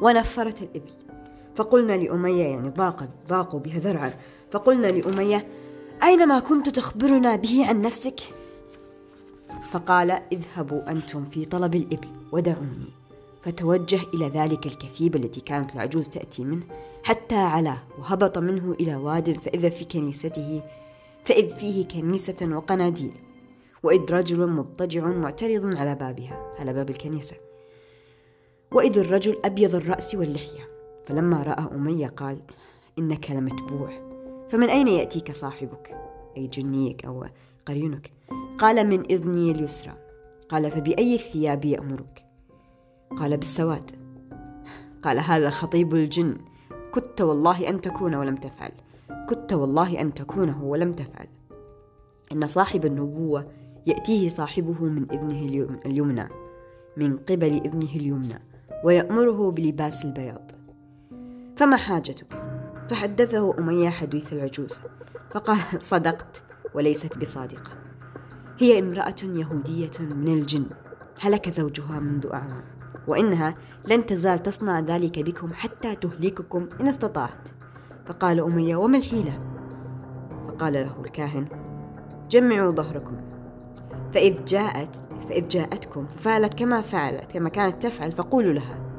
ونفرت 0.02 0.62
الإبل. 0.62 0.92
فقلنا 1.56 1.94
لأمية 1.94 2.44
يعني 2.44 2.70
ضاقت 2.70 3.10
ضاقوا 3.30 3.60
بها 3.60 3.80
ذرعا. 3.80 4.14
فقلنا 4.52 4.88
لأمية 4.88 5.48
أين 6.04 6.28
ما 6.28 6.40
كنت 6.40 6.70
تخبرنا 6.70 7.36
به 7.36 7.66
عن 7.68 7.82
نفسك؟ 7.82 8.20
فقال 9.72 10.12
اذهبوا 10.12 10.92
أنتم 10.92 11.26
في 11.26 11.46
طلب 11.46 11.76
الإبل 11.76 12.08
ودعوني. 12.32 13.00
فتوجه 13.42 14.00
إلى 14.14 14.28
ذلك 14.28 14.66
الكثيب 14.66 15.16
التي 15.16 15.42
كانت 15.42 15.76
العجوز 15.76 16.10
تأتي 16.10 16.44
منه 16.44 16.66
حتى 17.04 17.36
علاه 17.36 17.84
وهبط 18.00 18.38
منه 18.38 18.72
إلى 18.72 18.96
واد 18.96 19.38
فإذا 19.38 19.70
في 19.70 19.86
كنيسته 19.86 20.62
فإذ 21.26 21.50
فيه 21.50 21.88
كنيسة 21.88 22.38
وقناديل. 22.42 23.12
وإذ 23.84 24.12
رجل 24.12 24.48
مضطجع 24.48 25.06
معترض 25.06 25.76
على 25.78 25.96
بابها 25.96 26.56
على 26.60 26.74
باب 26.74 26.90
الكنيسة. 26.90 27.36
وإذ 28.72 28.98
الرجل 28.98 29.38
أبيض 29.46 29.76
الرأس 29.76 30.16
واللحية. 30.16 30.70
فلما 31.06 31.44
رأى 31.44 31.76
أمية 31.76 32.08
قال 32.08 32.42
إنك 33.00 33.32
لمتبوع. 33.32 33.90
فمن 34.50 34.70
أين 34.70 34.88
يأتيك 34.88 35.32
صاحبك؟ 35.32 35.96
أي 36.38 36.48
جنيك 36.48 37.06
أو 37.06 37.26
قرينك. 37.66 38.12
قال 38.58 38.88
من 38.88 39.00
إذني 39.00 39.52
اليسرى. 39.52 39.94
قال 40.50 40.72
فبأي 40.72 41.16
الثياب 41.16 41.66
يأمرك؟ 41.66 42.26
قال 43.18 43.38
بالسواد. 43.38 43.92
قال 45.04 45.20
هذا 45.20 45.50
خطيب 45.50 45.94
الجن. 45.94 46.38
كدت 46.94 47.22
والله 47.22 47.70
أن 47.70 47.82
تكون 47.82 48.16
ولم 48.16 48.36
تفعل. 48.36 48.72
كدت 49.30 49.54
والله 49.54 50.02
أن 50.02 50.14
تكونه 50.14 50.64
ولم 50.64 50.94
تفعل. 50.94 51.28
إن 52.32 52.48
صاحب 52.48 52.86
النبوة 52.86 53.52
يأتيه 53.88 54.30
صاحبه 54.30 54.84
من 54.84 55.12
إذنه 55.12 55.68
اليمنى 55.86 56.30
من 56.98 57.18
قبل 57.18 57.54
إذنه 57.54 57.96
اليمنى. 57.96 58.49
ويأمره 58.84 59.52
بلباس 59.52 60.06
البياض. 60.06 60.52
فما 61.58 61.78
حاجتك؟ 61.78 62.44
فحدثه 62.90 63.60
أمية 63.60 63.90
حديث 63.90 64.34
العجوز 64.34 64.82
فقال 65.32 65.58
صدقت 65.80 66.44
وليست 66.74 67.18
بصادقة. 67.18 67.72
هي 68.58 68.80
امرأة 68.80 69.16
يهودية 69.24 69.92
من 70.00 70.28
الجن 70.28 70.66
هلك 71.20 71.50
زوجها 71.50 72.00
منذ 72.00 72.28
أعوام 72.34 72.64
وإنها 73.08 73.56
لن 73.88 74.06
تزال 74.06 74.44
تصنع 74.44 74.80
ذلك 74.80 75.20
بكم 75.20 75.54
حتى 75.54 75.96
تهلككم 75.96 76.70
إن 76.82 76.88
استطاعت 76.88 77.50
فقال 78.06 78.40
أمية 78.40 78.76
وما 78.76 78.98
الحيلة؟ 78.98 79.40
فقال 80.48 80.74
له 80.74 81.00
الكاهن 81.00 81.48
جمعوا 82.30 82.72
ظهركم. 82.72 83.29
فإذ 84.14 84.46
جاءت 84.46 84.96
فإذ 85.30 85.48
جاءتكم 85.48 86.08
ففعلت 86.08 86.54
كما 86.54 86.82
فعلت 86.82 87.32
كما 87.32 87.50
كانت 87.50 87.84
تفعل 87.84 88.12
فقولوا 88.12 88.54
لها 88.54 88.90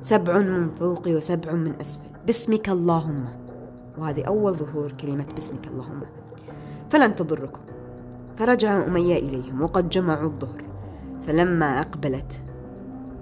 سبع 0.00 0.38
من 0.38 0.70
فوقي 0.70 1.14
وسبع 1.14 1.52
من 1.52 1.80
أسفل. 1.80 2.10
باسمك 2.26 2.68
اللهم. 2.68 3.24
وهذه 3.98 4.24
أول 4.24 4.54
ظهور 4.54 4.92
كلمة 4.92 5.26
باسمك 5.34 5.66
اللهم. 5.66 6.00
فلن 6.90 7.16
تضركم. 7.16 7.60
فرجع 8.36 8.86
أمية 8.86 9.16
إليهم 9.16 9.62
وقد 9.62 9.88
جمعوا 9.88 10.26
الظهر. 10.26 10.64
فلما 11.26 11.80
أقبلت 11.80 12.42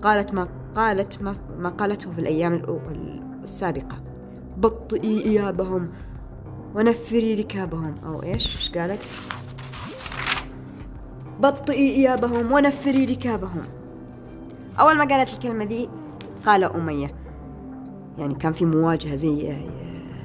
قالت 0.03 0.35
ما 0.35 0.49
قالت 0.75 1.23
ما, 1.23 1.37
ما 1.59 1.69
قالته 1.69 2.13
في 2.13 2.19
الأيام 2.19 2.63
السابقة 3.45 3.97
بطئي 4.57 5.25
إيابهم 5.25 5.91
ونفري 6.75 7.35
ركابهم. 7.35 7.95
أو 8.07 8.23
إيش؟ 8.23 8.57
إيش 8.57 8.71
قالت؟ 8.71 9.15
بطئي 11.41 11.95
إيابهم 11.95 12.53
ونفري 12.53 13.05
ركابهم. 13.05 13.63
أول 14.81 14.99
ما 14.99 15.05
قالت 15.05 15.33
الكلمة 15.33 15.65
دي 15.65 15.89
قال 16.45 16.65
أمية 16.65 17.15
يعني 18.19 18.35
كان 18.35 18.53
في 18.53 18.65
مواجهة 18.65 19.15
زي 19.15 19.57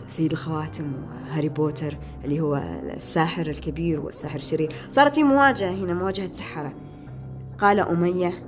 سيد 0.07 0.31
الخواتم 0.31 0.93
وهاري 1.03 1.49
بوتر 1.49 1.97
اللي 2.25 2.39
هو 2.39 2.55
الساحر 2.95 3.47
الكبير 3.47 3.99
والساحر 3.99 4.35
الشرير. 4.35 4.75
صارت 4.91 5.15
في 5.15 5.23
مواجهة 5.23 5.69
هنا 5.69 5.93
مواجهة 5.93 6.33
سحرة. 6.33 6.73
قال 7.57 7.79
أمية 7.79 8.43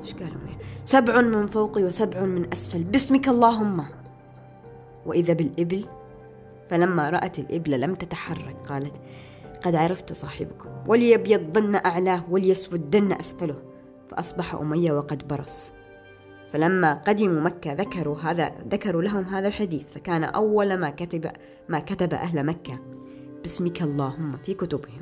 إيش 0.00 0.14
قال 0.14 0.22
أمية؟ 0.22 0.58
سبع 0.84 1.20
من 1.20 1.46
فوقي 1.46 1.84
وسبع 1.84 2.20
من 2.20 2.52
أسفل. 2.52 2.84
باسمك 2.84 3.28
اللهم. 3.28 3.84
وإذا 5.06 5.32
بالإبل 5.32 5.84
فلما 6.70 7.10
رأت 7.10 7.38
الإبل 7.38 7.80
لم 7.80 7.94
تتحرك 7.94 8.56
قالت 8.68 9.00
قد 9.64 9.74
عرفت 9.74 10.12
صاحبكم. 10.12 10.68
وليبيضن 10.86 11.74
أعلاه 11.74 12.24
وليسودن 12.30 13.12
أسفله. 13.12 13.62
فأصبح 14.08 14.54
أمية 14.54 14.92
وقد 14.92 15.28
برص. 15.28 15.72
فلما 16.52 16.94
قدموا 16.94 17.40
مكة 17.40 17.72
ذكروا 17.72 18.18
هذا 18.18 18.52
ذكروا 18.68 19.02
لهم 19.02 19.24
هذا 19.24 19.48
الحديث. 19.48 19.90
فكان 19.90 20.24
أول 20.24 20.76
ما 20.76 20.90
كتب 20.90 21.30
ما 21.68 21.78
كتب 21.78 22.14
أهل 22.14 22.46
مكة. 22.46 22.78
باسمك 23.42 23.82
اللهم 23.82 24.36
في 24.36 24.54
كتبهم. 24.54 25.00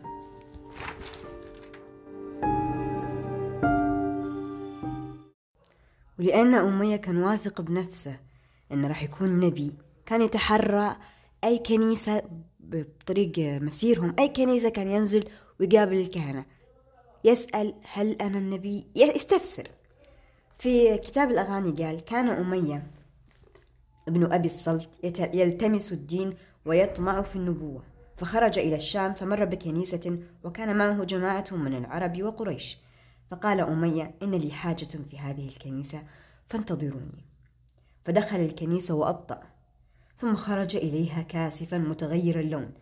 ولأن 6.18 6.54
أمية 6.54 6.96
كان 6.96 7.22
واثق 7.22 7.60
بنفسه 7.60 8.16
أنه 8.72 8.88
راح 8.88 9.02
يكون 9.02 9.40
نبي 9.40 9.72
كان 10.06 10.22
يتحرى 10.22 10.96
أي 11.44 11.58
كنيسة 11.58 12.22
بطريق 12.60 13.38
مسيرهم 13.38 14.14
أي 14.18 14.28
كنيسة 14.28 14.68
كان 14.68 14.88
ينزل 14.88 15.28
ويقابل 15.60 15.96
الكهنة. 15.96 16.46
يسأل 17.24 17.74
هل 17.92 18.12
أنا 18.12 18.38
النبي؟ 18.38 18.86
يستفسر. 18.96 19.68
في 20.58 20.98
كتاب 20.98 21.30
الأغاني 21.30 21.84
قال 21.84 22.00
كان 22.00 22.28
أمية 22.28 22.90
ابن 24.08 24.32
أبي 24.32 24.46
الصلت 24.46 24.90
يلتمس 25.34 25.92
الدين 25.92 26.34
ويطمع 26.64 27.22
في 27.22 27.36
النبوة 27.36 27.82
فخرج 28.16 28.58
إلى 28.58 28.76
الشام 28.76 29.14
فمر 29.14 29.44
بكنيسة 29.44 30.18
وكان 30.44 30.76
معه 30.76 31.04
جماعة 31.04 31.44
من 31.52 31.74
العرب 31.74 32.22
وقريش. 32.22 32.78
فقال 33.30 33.60
أمية 33.60 34.14
إن 34.22 34.30
لي 34.30 34.50
حاجة 34.50 34.84
في 35.10 35.18
هذه 35.18 35.48
الكنيسة 35.48 36.02
فانتظروني. 36.46 37.24
فدخل 38.04 38.36
الكنيسة 38.36 38.94
وأبطأ. 38.94 39.51
ثم 40.22 40.36
خرج 40.36 40.76
إليها 40.76 41.22
كاسفا 41.22 41.78
متغير 41.78 42.40
اللون 42.40 42.74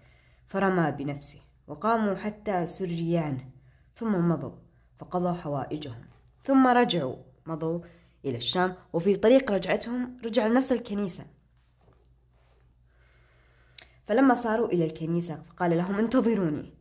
فرمى 0.46 0.90
بنفسه 0.90 1.40
وقاموا 1.66 2.14
حتى 2.14 2.66
سري 2.66 3.18
عنه 3.18 3.50
ثم 3.94 4.28
مضوا 4.28 4.56
فقضوا 4.98 5.32
حوائجهم 5.32 6.04
ثم 6.44 6.66
رجعوا 6.66 7.16
مضوا 7.46 7.80
إلى 8.24 8.36
الشام 8.36 8.74
وفي 8.92 9.16
طريق 9.16 9.52
رجعتهم 9.52 10.16
رجع 10.24 10.46
لنفس 10.46 10.72
الكنيسة. 10.72 11.26
فلما 14.06 14.34
صاروا 14.34 14.68
إلى 14.68 14.84
الكنيسة 14.84 15.42
قال 15.56 15.76
لهم 15.76 15.94
انتظروني 15.94 16.74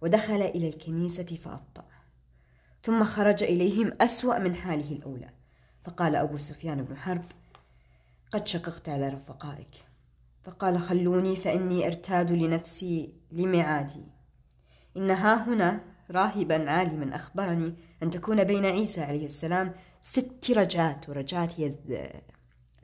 ودخل 0.00 0.42
إلى 0.42 0.68
الكنيسة 0.68 1.38
فأبطأ 1.44 1.84
ثم 2.82 3.04
خرج 3.04 3.42
إليهم 3.42 3.92
أسوأ 4.00 4.38
من 4.38 4.54
حاله 4.54 4.92
الأولى 4.92 5.30
فقال 5.84 6.16
أبو 6.16 6.36
سفيان 6.36 6.82
بن 6.82 6.96
حرب 6.96 7.24
قد 8.32 8.46
شققت 8.46 8.88
على 8.88 9.08
رفقائك 9.08 9.89
فقال 10.42 10.78
خلوني 10.78 11.36
فإني 11.36 11.86
أرتاد 11.86 12.32
لنفسي 12.32 13.14
لمعادي. 13.32 14.04
إن 14.96 15.10
ها 15.10 15.48
هنا 15.48 15.84
راهبا 16.10 16.70
عالما 16.70 17.14
أخبرني 17.14 17.74
أن 18.02 18.10
تكون 18.10 18.44
بين 18.44 18.66
عيسى 18.66 19.00
عليه 19.00 19.24
السلام 19.24 19.74
ست 20.02 20.50
رجعات 20.50 21.08
ورجعات 21.08 21.60
هي 21.60 21.74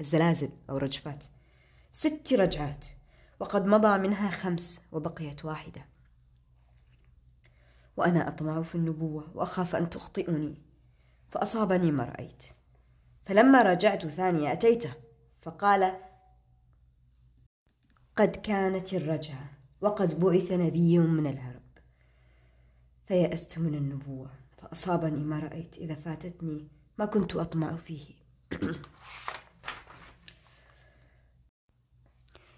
الزلازل 0.00 0.50
أو 0.70 0.76
رجفات. 0.76 1.24
ست 1.92 2.32
رجعات 2.32 2.86
وقد 3.40 3.66
مضى 3.66 3.98
منها 3.98 4.30
خمس 4.30 4.80
وبقيت 4.92 5.44
واحدة. 5.44 5.86
وأنا 7.96 8.28
أطمع 8.28 8.62
في 8.62 8.74
النبوة 8.74 9.30
وأخاف 9.34 9.76
أن 9.76 9.90
تخطئني 9.90 10.62
فأصابني 11.28 11.90
ما 11.90 12.04
رأيت. 12.04 12.44
فلما 13.26 13.62
رجعت 13.62 14.06
ثانية 14.06 14.52
أتيته 14.52 14.92
فقال 15.42 15.96
قد 18.16 18.36
كانت 18.36 18.94
الرجعة 18.94 19.50
وقد 19.80 20.20
بعث 20.20 20.52
نبي 20.52 20.98
من 20.98 21.26
العرب. 21.26 21.62
فيأست 23.06 23.58
من 23.58 23.74
النبوة 23.74 24.30
فأصابني 24.58 25.24
ما 25.24 25.38
رأيت 25.38 25.76
إذا 25.76 25.94
فاتتني 25.94 26.68
ما 26.98 27.04
كنت 27.04 27.36
أطمع 27.36 27.76
فيه. 27.76 28.04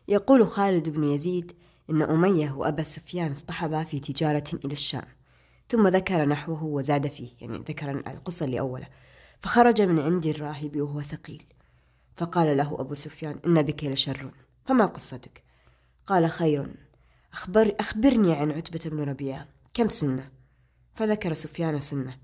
يقول 0.08 0.48
خالد 0.48 0.88
بن 0.88 1.04
يزيد 1.04 1.52
إن 1.90 2.02
أمية 2.02 2.52
وأبا 2.52 2.82
سفيان 2.82 3.32
اصطحبا 3.32 3.84
في 3.84 4.00
تجارة 4.00 4.50
إلى 4.64 4.72
الشام 4.72 5.06
ثم 5.68 5.88
ذكر 5.88 6.24
نحوه 6.24 6.64
وزاد 6.64 7.06
فيه 7.06 7.30
يعني 7.40 7.58
ذكر 7.58 7.90
القصة 7.90 8.46
اللي 8.46 8.60
أوله 8.60 8.88
فخرج 9.40 9.82
من 9.82 9.98
عند 9.98 10.26
الراهب 10.26 10.76
وهو 10.76 11.02
ثقيل. 11.02 11.44
فقال 12.14 12.56
له 12.56 12.80
أبو 12.80 12.94
سفيان 12.94 13.40
إن 13.46 13.62
بك 13.62 13.84
لشر 13.84 14.30
فما 14.64 14.86
قصتك؟ 14.86 15.47
قال 16.08 16.30
خير. 16.30 16.74
أخبر 17.32 17.74
أخبرني 17.80 18.32
عن 18.32 18.52
عتبة 18.52 18.90
بن 18.90 19.00
ربيعة 19.10 19.48
كم 19.74 19.88
سنة؟ 19.88 20.30
فذكر 20.94 21.34
سفيان 21.34 21.80
سنة. 21.80 22.18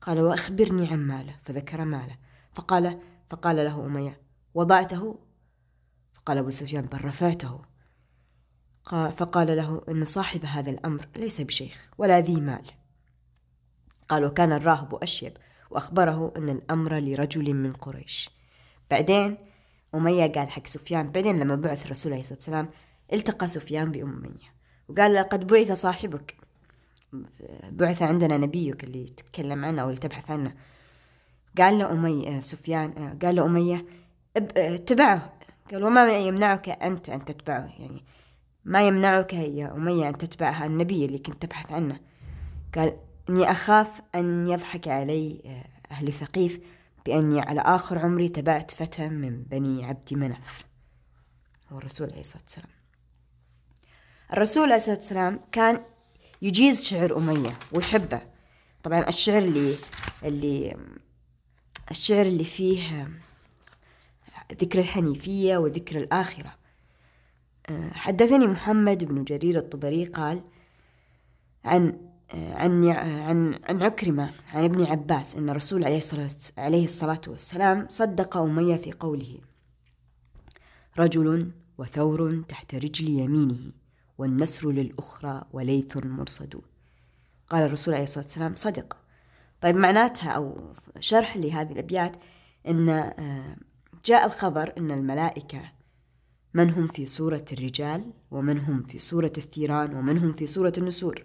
قال 0.00 0.20
وأخبرني 0.20 0.88
عن 0.88 1.06
ماله. 1.06 1.36
فذكر 1.42 1.84
ماله. 1.84 2.16
فقال 2.54 3.00
فقال 3.30 3.56
له 3.56 3.86
أمية 3.86 4.20
وضعته؟ 4.54 5.18
فقال 6.14 6.38
أبو 6.38 6.50
سفيان 6.50 6.84
بل 6.84 7.04
رفعته. 7.04 7.60
قال 8.84 9.12
فقال 9.12 9.56
له 9.56 9.82
إن 9.88 10.04
صاحب 10.04 10.44
هذا 10.44 10.70
الأمر 10.70 11.08
ليس 11.16 11.40
بشيخ 11.40 11.88
ولا 11.98 12.20
ذي 12.20 12.40
مال. 12.40 12.70
قال 14.08 14.24
وكان 14.24 14.52
الراهب 14.52 14.94
أشيب. 14.94 15.36
وأخبره 15.70 16.32
أن 16.36 16.48
الأمر 16.48 16.98
لرجل 16.98 17.54
من 17.54 17.72
قريش. 17.72 18.30
بعدين 18.90 19.38
أمية 19.94 20.32
قال 20.32 20.50
حق 20.50 20.66
سفيان 20.66 21.10
بعدين 21.12 21.40
لما 21.40 21.56
بعث 21.56 21.86
الرسول 21.86 22.12
عليه 22.12 22.22
الصلاة 22.22 22.38
والسلام 22.38 22.68
التقى 23.12 23.48
سفيان 23.48 23.92
بأمية 23.92 24.52
وقال 24.88 25.14
لقد 25.14 25.46
بعث 25.46 25.72
صاحبك. 25.72 26.36
بعث 27.70 28.02
عندنا 28.02 28.36
نبيك 28.36 28.84
اللي 28.84 29.04
تتكلم 29.04 29.64
عنه 29.64 29.82
أو 29.82 29.88
اللي 29.88 30.00
تبحث 30.00 30.30
عنه. 30.30 30.54
قال 31.58 31.78
له 31.78 31.92
أمية 31.92 32.40
سفيان 32.40 33.18
قال 33.22 33.34
له 33.34 33.46
أمية 33.46 33.86
اتبعه. 34.36 35.32
قال 35.70 35.84
وما 35.84 36.18
يمنعك 36.18 36.68
أنت 36.68 37.08
أن 37.08 37.24
تتبعه. 37.24 37.72
يعني 37.78 38.04
ما 38.64 38.86
يمنعك 38.86 39.32
يا 39.32 39.72
أمية 39.72 40.08
أن 40.08 40.18
تتبع 40.18 40.66
النبي 40.66 41.04
اللي 41.04 41.18
كنت 41.18 41.42
تبحث 41.42 41.72
عنه. 41.72 42.00
قال 42.74 42.96
إني 43.28 43.50
أخاف 43.50 44.00
أن 44.14 44.46
يضحك 44.46 44.88
علي 44.88 45.42
أهل 45.90 46.12
ثقيف 46.12 46.60
بأني 47.06 47.40
على 47.40 47.60
آخر 47.60 47.98
عمري 47.98 48.28
تبعت 48.28 48.70
فتى 48.70 49.08
من 49.08 49.42
بني 49.42 49.84
عبد 49.84 50.14
منف 50.14 50.64
هو 51.72 51.78
الرسول 51.78 52.10
عليه 52.10 52.20
الصلاة 52.20 52.42
والسلام. 52.42 52.81
الرسول 54.32 54.64
عليه 54.64 54.76
الصلاة 54.76 54.96
والسلام 54.96 55.40
كان 55.52 55.80
يجيز 56.42 56.84
شعر 56.84 57.16
أمية 57.16 57.58
ويحبه. 57.72 58.20
طبعا 58.82 59.08
الشعر 59.08 59.38
اللي 59.38 59.74
اللي 60.24 60.76
الشعر 61.90 62.26
اللي 62.26 62.44
فيه 62.44 63.08
ذكر 64.52 64.78
الحنيفية 64.78 65.56
وذكر 65.56 65.98
الآخرة. 65.98 66.54
حدثني 67.92 68.46
محمد 68.46 69.04
بن 69.04 69.24
جرير 69.24 69.58
الطبري 69.58 70.04
قال 70.04 70.42
عن 71.64 71.98
عن 72.34 72.84
عن 72.88 73.60
عن 73.64 73.82
عكرمة 73.82 74.30
عن 74.52 74.64
ابن 74.64 74.84
عباس 74.84 75.36
أن 75.36 75.50
الرسول 75.50 75.84
عليه 75.84 75.98
الصلاة 75.98 76.28
عليه 76.58 76.84
الصلاة 76.84 77.20
والسلام 77.28 77.86
صدق 77.88 78.36
أمية 78.36 78.76
في 78.76 78.92
قوله 78.92 79.38
رجل 80.98 81.50
وثور 81.78 82.42
تحت 82.48 82.74
رجل 82.74 83.08
يمينه. 83.08 83.81
والنسر 84.18 84.70
للأخرى 84.70 85.44
وليث 85.52 85.96
مرصد. 85.96 86.60
قال 87.48 87.64
الرسول 87.64 87.94
عليه 87.94 88.04
الصلاة 88.04 88.24
والسلام 88.24 88.54
صدق. 88.54 88.96
طيب 89.60 89.76
معناتها 89.76 90.30
أو 90.30 90.72
شرح 91.00 91.36
لهذه 91.36 91.72
الأبيات 91.72 92.12
أن 92.68 93.14
جاء 94.04 94.26
الخبر 94.26 94.72
أن 94.78 94.90
الملائكة 94.90 95.62
من 96.54 96.70
هم 96.70 96.86
في 96.86 97.06
صورة 97.06 97.44
الرجال 97.52 98.12
ومن 98.30 98.58
هم 98.58 98.82
في 98.82 98.98
صورة 98.98 99.32
الثيران 99.38 99.94
ومن 99.94 100.18
هم 100.18 100.32
في 100.32 100.46
صورة 100.46 100.72
النسور. 100.78 101.24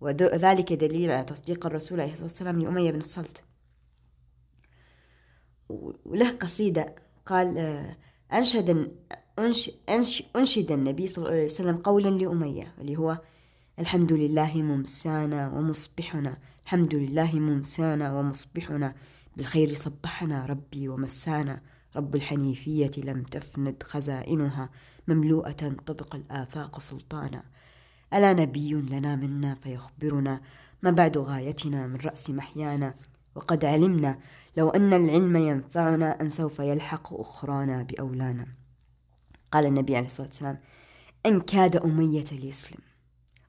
وذلك 0.00 0.72
دليل 0.72 1.10
على 1.10 1.24
تصديق 1.24 1.66
الرسول 1.66 2.00
عليه 2.00 2.12
الصلاة 2.12 2.28
والسلام 2.28 2.60
لأمية 2.60 2.90
بن 2.90 2.98
الصلت. 2.98 3.42
وله 6.04 6.30
قصيدة 6.30 6.94
قال 7.26 7.58
أنشد 8.32 8.96
أنشد 9.38 10.72
النبي 10.72 11.06
صلى 11.06 11.18
الله 11.18 11.36
عليه 11.36 11.44
وسلم 11.44 11.76
قولا 11.76 12.08
لأمية 12.08 12.74
اللي 12.80 12.96
هو 12.96 13.20
الحمد 13.78 14.12
لله 14.12 14.62
ممسانا 14.62 15.48
ومصبحنا 15.48 16.38
الحمد 16.64 16.94
لله 16.94 17.34
ممسانا 17.40 18.18
ومصبحنا 18.18 18.94
بالخير 19.36 19.74
صبحنا 19.74 20.46
ربي 20.46 20.88
ومسانا 20.88 21.60
رب 21.96 22.14
الحنيفية 22.14 22.90
لم 22.96 23.22
تفند 23.22 23.82
خزائنها 23.82 24.70
مملوءة 25.08 25.76
طبق 25.86 26.14
الآفاق 26.14 26.80
سلطانا. 26.80 27.42
ألا 28.14 28.32
نبي 28.32 28.72
لنا 28.72 29.16
منا 29.16 29.54
فيخبرنا 29.54 30.40
ما 30.82 30.90
بعد 30.90 31.18
غايتنا 31.18 31.86
من 31.86 31.96
رأس 31.96 32.30
محيانا؟ 32.30 32.94
وقد 33.34 33.64
علمنا 33.64 34.18
لو 34.56 34.68
أن 34.68 34.92
العلم 34.92 35.36
ينفعنا 35.36 36.20
أن 36.20 36.30
سوف 36.30 36.58
يلحق 36.58 37.20
أخرانا 37.20 37.82
بأولانا. 37.82 38.46
قال 39.54 39.66
النبي 39.66 39.96
عليه 39.96 40.06
الصلاة 40.06 40.26
والسلام 40.26 40.58
أن 41.26 41.40
كاد 41.40 41.76
أمية 41.76 42.24
ليسلم. 42.32 42.80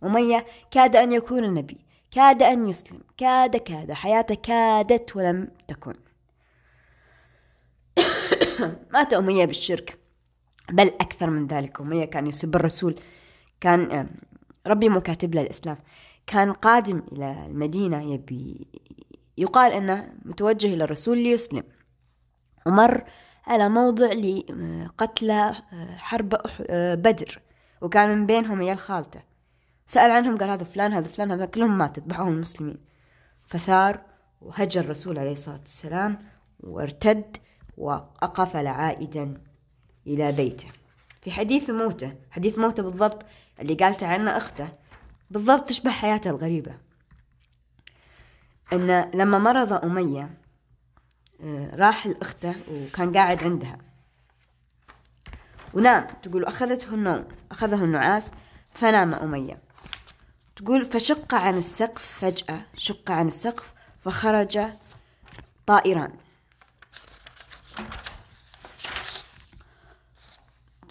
أمية 0.04 0.46
كاد 0.72 0.96
أن 0.96 1.12
يكون 1.12 1.54
نبي 1.54 1.78
كاد 2.12 2.44
أن 2.44 2.68
يسلم 2.68 3.00
كاد 3.18 3.58
كاد 3.58 3.92
حياته 3.92 4.36
كادت 4.36 5.16
ولم 5.16 5.48
تكن. 5.68 5.96
مات 8.94 9.14
أمية 9.14 9.46
بالشرك 9.46 9.98
بل 10.72 10.88
أكثر 10.88 11.30
من 11.30 11.48
ذلك. 11.48 11.82
أمية 11.82 12.06
كان 12.06 12.28
يسب 12.28 12.56
الرسول 12.56 13.00
كان 13.62 14.10
ربي 14.68 14.90
مكاتب 14.90 15.36
له 15.36 15.42
الإسلام. 15.42 15.78
كان 16.28 16.54
قادم 16.54 17.04
إلى 17.12 17.46
المدينة 17.46 18.14
يبي 18.14 18.68
يقال 19.38 19.72
أنه 19.72 20.14
متوجه 20.26 20.68
إلى 20.68 20.84
الرسول 20.84 21.18
ليسلم. 21.18 21.64
ومر 22.68 23.04
على 23.48 23.70
موضع 23.70 24.12
لقتلى 24.12 25.56
حرب 25.98 26.36
بدر. 27.02 27.42
وكان 27.82 28.18
من 28.18 28.26
بينهم 28.26 28.62
عيال 28.62 28.78
خالته. 28.78 29.20
سأل 29.86 30.12
عنهم 30.12 30.38
قال 30.38 30.50
هذا 30.50 30.64
فلان 30.64 30.94
هذا 30.94 31.08
فلان 31.08 31.32
هذا 31.32 31.46
كلهم 31.46 31.78
مات 31.78 32.00
ذبحوهم 32.00 32.34
المسلمين. 32.34 32.78
فثار 33.46 34.02
وهجر 34.42 34.82
الرسول 34.82 35.20
عليه 35.20 35.32
الصلاة 35.32 35.60
والسلام 35.60 36.20
وارتد 36.60 37.38
وأقفل 37.78 38.68
عائدا 38.68 39.42
إلى 40.08 40.32
بيته. 40.32 40.68
في 41.22 41.32
حديث 41.32 41.70
موته 41.70 42.16
حديث 42.32 42.58
موته 42.60 42.84
بالضبط 42.84 43.26
اللي 43.62 43.74
قالته 43.74 44.08
عنه 44.08 44.38
أخته 44.38 44.70
بالضبط 45.32 45.70
تشبه 45.70 45.92
حياته 45.92 46.30
الغريبة. 46.30 46.72
أن 48.74 49.12
لما 49.14 49.38
مرض 49.40 49.74
أمية 49.74 50.24
آه، 50.24 50.45
راح 51.74 52.08
لأخته 52.08 52.56
وكان 52.72 53.18
قاعد 53.18 53.44
عندها. 53.44 53.78
ونام. 55.74 56.08
تقول 56.24 56.46
أخذته 56.46 56.94
النوم 56.94 57.26
أخذه 57.52 57.84
النعاس 57.84 58.32
فنام 58.74 59.14
أمية. 59.14 59.60
تقول 60.56 60.86
فشق 60.86 61.36
عن 61.36 61.58
السقف 61.58 62.02
فجأة 62.02 62.62
شق 62.78 63.12
عن 63.12 63.28
السقف 63.28 63.74
فخرج 64.00 64.60
طائران. 65.66 66.14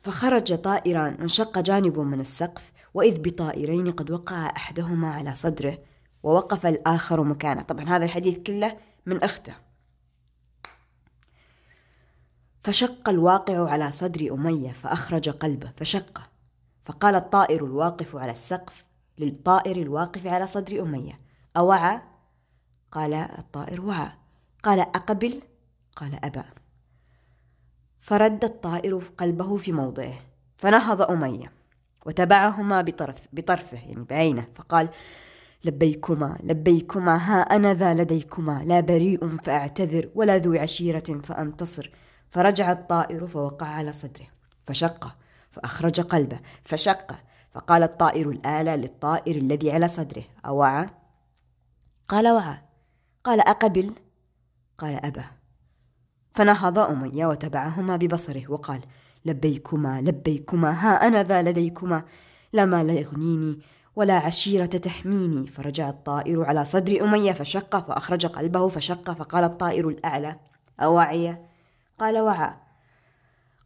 فخرج 0.02 0.54
طائران 0.54 1.16
وانشق 1.20 1.58
جانب 1.58 1.98
من 1.98 2.20
السقف 2.20 2.72
وإذ 2.94 3.18
بطائرين 3.22 3.92
قد 3.92 4.10
وقع 4.10 4.46
أحدهما 4.56 5.14
على 5.14 5.34
صدره 5.34 5.78
ووقف 6.22 6.66
الآخر 6.66 7.22
مكانه. 7.22 7.62
طبعا 7.62 7.84
هذا 7.84 8.04
الحديث 8.04 8.38
كله 8.38 8.76
من 9.06 9.22
أخته. 9.22 9.63
فشق 12.64 13.08
الواقع 13.08 13.70
على 13.70 13.92
صدر 13.92 14.34
أمية 14.34 14.72
فأخرج 14.72 15.28
قلبه 15.28 15.72
فشقه 15.76 16.22
فقال 16.84 17.14
الطائر 17.14 17.64
الواقف 17.64 18.16
على 18.16 18.32
السقف 18.32 18.84
للطائر 19.18 19.76
الواقف 19.76 20.26
على 20.26 20.46
صدر 20.46 20.82
أمية. 20.82 21.20
أوعى؟ 21.56 22.00
قال 22.92 23.14
الطائر 23.14 23.80
وعى. 23.80 24.08
قال 24.62 24.80
أقبل؟ 24.80 25.42
قال 25.96 26.24
أبى. 26.24 26.42
فرد 28.00 28.44
الطائر 28.44 29.02
قلبه 29.18 29.56
في 29.56 29.72
موضعه 29.72 30.14
فنهض 30.56 31.02
أمية 31.02 31.52
وتبعهما 32.06 32.82
بطرف 32.82 33.28
بطرفه 33.32 33.78
يعني 33.78 34.04
بعينه. 34.10 34.46
فقال 34.54 34.88
لبيكما 35.64 36.38
لبيكما 36.42 37.16
ها 37.16 37.40
أنا 37.40 37.74
ذا 37.74 37.94
لديكما 37.94 38.64
لا 38.64 38.80
بريء 38.80 39.28
فأعتذر 39.28 40.08
ولا 40.14 40.38
ذو 40.38 40.54
عشيرة 40.54 41.20
فأنتصر. 41.22 41.90
فرجع 42.34 42.72
الطائر 42.72 43.26
فوقع 43.26 43.66
على 43.66 43.92
صدره 43.92 44.26
فشقه 44.66 45.14
فأخرج 45.50 46.00
قلبه 46.00 46.40
فشقه 46.64 47.16
فقال 47.52 47.82
الطائر 47.82 48.30
الآلة 48.30 48.76
للطائر 48.76 49.36
الذي 49.36 49.70
على 49.70 49.88
صدره 49.88 50.22
أوعى؟ 50.46 50.88
قال 52.08 52.28
وعى. 52.28 52.58
قال 53.24 53.40
أقبل؟ 53.40 53.90
قال 54.78 55.04
أبى. 55.04 55.22
فنهض 56.34 56.78
أمية 56.78 57.26
وتبعهما 57.26 57.96
ببصره 57.96 58.50
وقال 58.50 58.80
لبيكما 59.24 60.00
لبيكما 60.00 60.70
ها 60.70 61.08
أنا 61.08 61.22
ذا 61.22 61.42
لديكما 61.42 62.04
لا 62.52 62.64
مال 62.64 62.90
يغنيني 62.90 63.58
ولا 63.96 64.14
عشيرة 64.14 64.66
تحميني. 64.66 65.46
فرجع 65.46 65.88
الطائر 65.88 66.44
على 66.44 66.64
صدر 66.64 67.04
أمية 67.04 67.32
فشق 67.32 67.86
فأخرج 67.86 68.26
قلبه 68.26 68.68
فشق 68.68 69.12
فقال 69.12 69.44
الطائر 69.44 69.88
الأعلى 69.88 70.36
أوعي؟ 70.80 71.53
قال 71.98 72.18
وعى. 72.18 72.54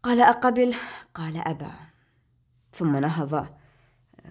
قال 0.03 0.21
أقبل. 0.21 0.75
قال 1.15 1.37
أبى 1.37 1.71
ثم 2.73 2.97
نهض. 2.97 3.47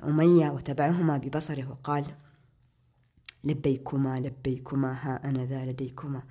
أمية 0.04 0.50
وتبعهما 0.50 1.18
ببصره 1.18 1.70
وقال 1.70 2.06
لبيكما 3.44 4.20
لبيكما 4.20 4.94
ها 4.94 5.30
أنا 5.30 5.46
ذا 5.46 5.66
لديكما 5.66 6.22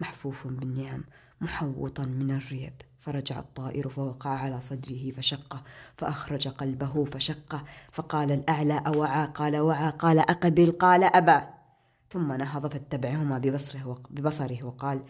محفوف 0.00 0.46
بالنعم 0.46 1.04
محوطا 1.40 2.04
من 2.04 2.30
الريب. 2.30 2.72
فرجع 3.00 3.38
الطائر 3.38 3.88
فوقع 3.88 4.30
على 4.30 4.60
صدره 4.60 5.10
فشقه 5.10 5.62
فأخرج 5.96 6.48
قلبه 6.48 7.04
فشقه 7.04 7.64
فقال 7.92 8.32
الأعلى 8.32 8.82
أوعى؟ 8.86 9.26
قال 9.26 9.56
وعى. 9.56 9.90
قال 9.90 10.18
أقبل. 10.18 10.70
قال 10.70 11.04
أبى 11.04 11.46
ثم 12.10 12.32
نهض 12.32 12.66
فاتبعهما 12.66 13.38
ببصره, 13.38 14.02
ببصره 14.10 14.62
وقال 14.62 15.02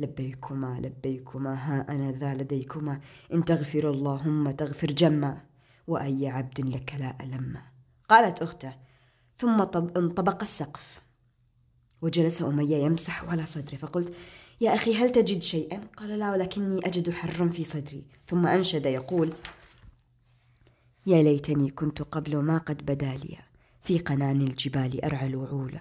لبيكما 0.00 0.80
لبيكما 0.80 1.54
ها 1.54 1.86
أنا 1.88 2.12
ذا 2.12 2.34
لديكما. 2.34 3.00
إن 3.32 3.44
تغفر 3.44 3.90
اللهم 3.90 4.50
تغفر 4.50 4.86
جما 4.86 5.40
وأي 5.86 6.28
عبد 6.28 6.60
لك 6.60 6.94
لا 6.98 7.16
ألم. 7.20 7.56
قالت 8.08 8.42
أخته 8.42 8.74
ثم 9.38 9.60
انطبق 9.96 10.42
السقف. 10.42 11.00
وجلس 12.02 12.42
أمية 12.42 12.76
يمسح 12.76 13.24
على 13.24 13.46
صدره 13.46 13.76
فقلت 13.76 14.14
يا 14.60 14.74
أخي 14.74 14.94
هل 14.94 15.12
تجد 15.12 15.42
شيئا؟ 15.42 15.80
قال 15.96 16.18
لا 16.18 16.32
ولكني 16.32 16.86
أجد 16.86 17.10
حرا 17.10 17.48
في 17.48 17.64
صدري. 17.64 18.04
ثم 18.26 18.46
أنشد 18.46 18.86
يقول 18.86 19.32
يا 21.06 21.22
ليتني 21.22 21.70
كنت 21.70 22.02
قبل 22.02 22.36
ما 22.36 22.58
قد 22.58 22.86
بدا 22.86 23.14
لي 23.14 23.38
في 23.82 23.98
قنان 23.98 24.40
الجبال 24.40 25.04
أرعى 25.04 25.26
الوعول. 25.26 25.78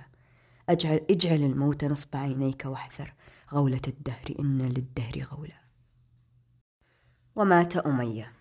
أجعل, 0.70 1.02
اجعل 1.10 1.44
الموت 1.44 1.86
نصب 1.86 2.16
عينيك 2.16 2.64
واحذر. 2.66 3.14
غولة 3.54 3.82
الدهر 3.88 4.36
إن 4.40 4.62
للدهر 4.62 5.28
غولة. 5.32 5.62
ومات 7.36 7.78
أمية. 7.78 8.32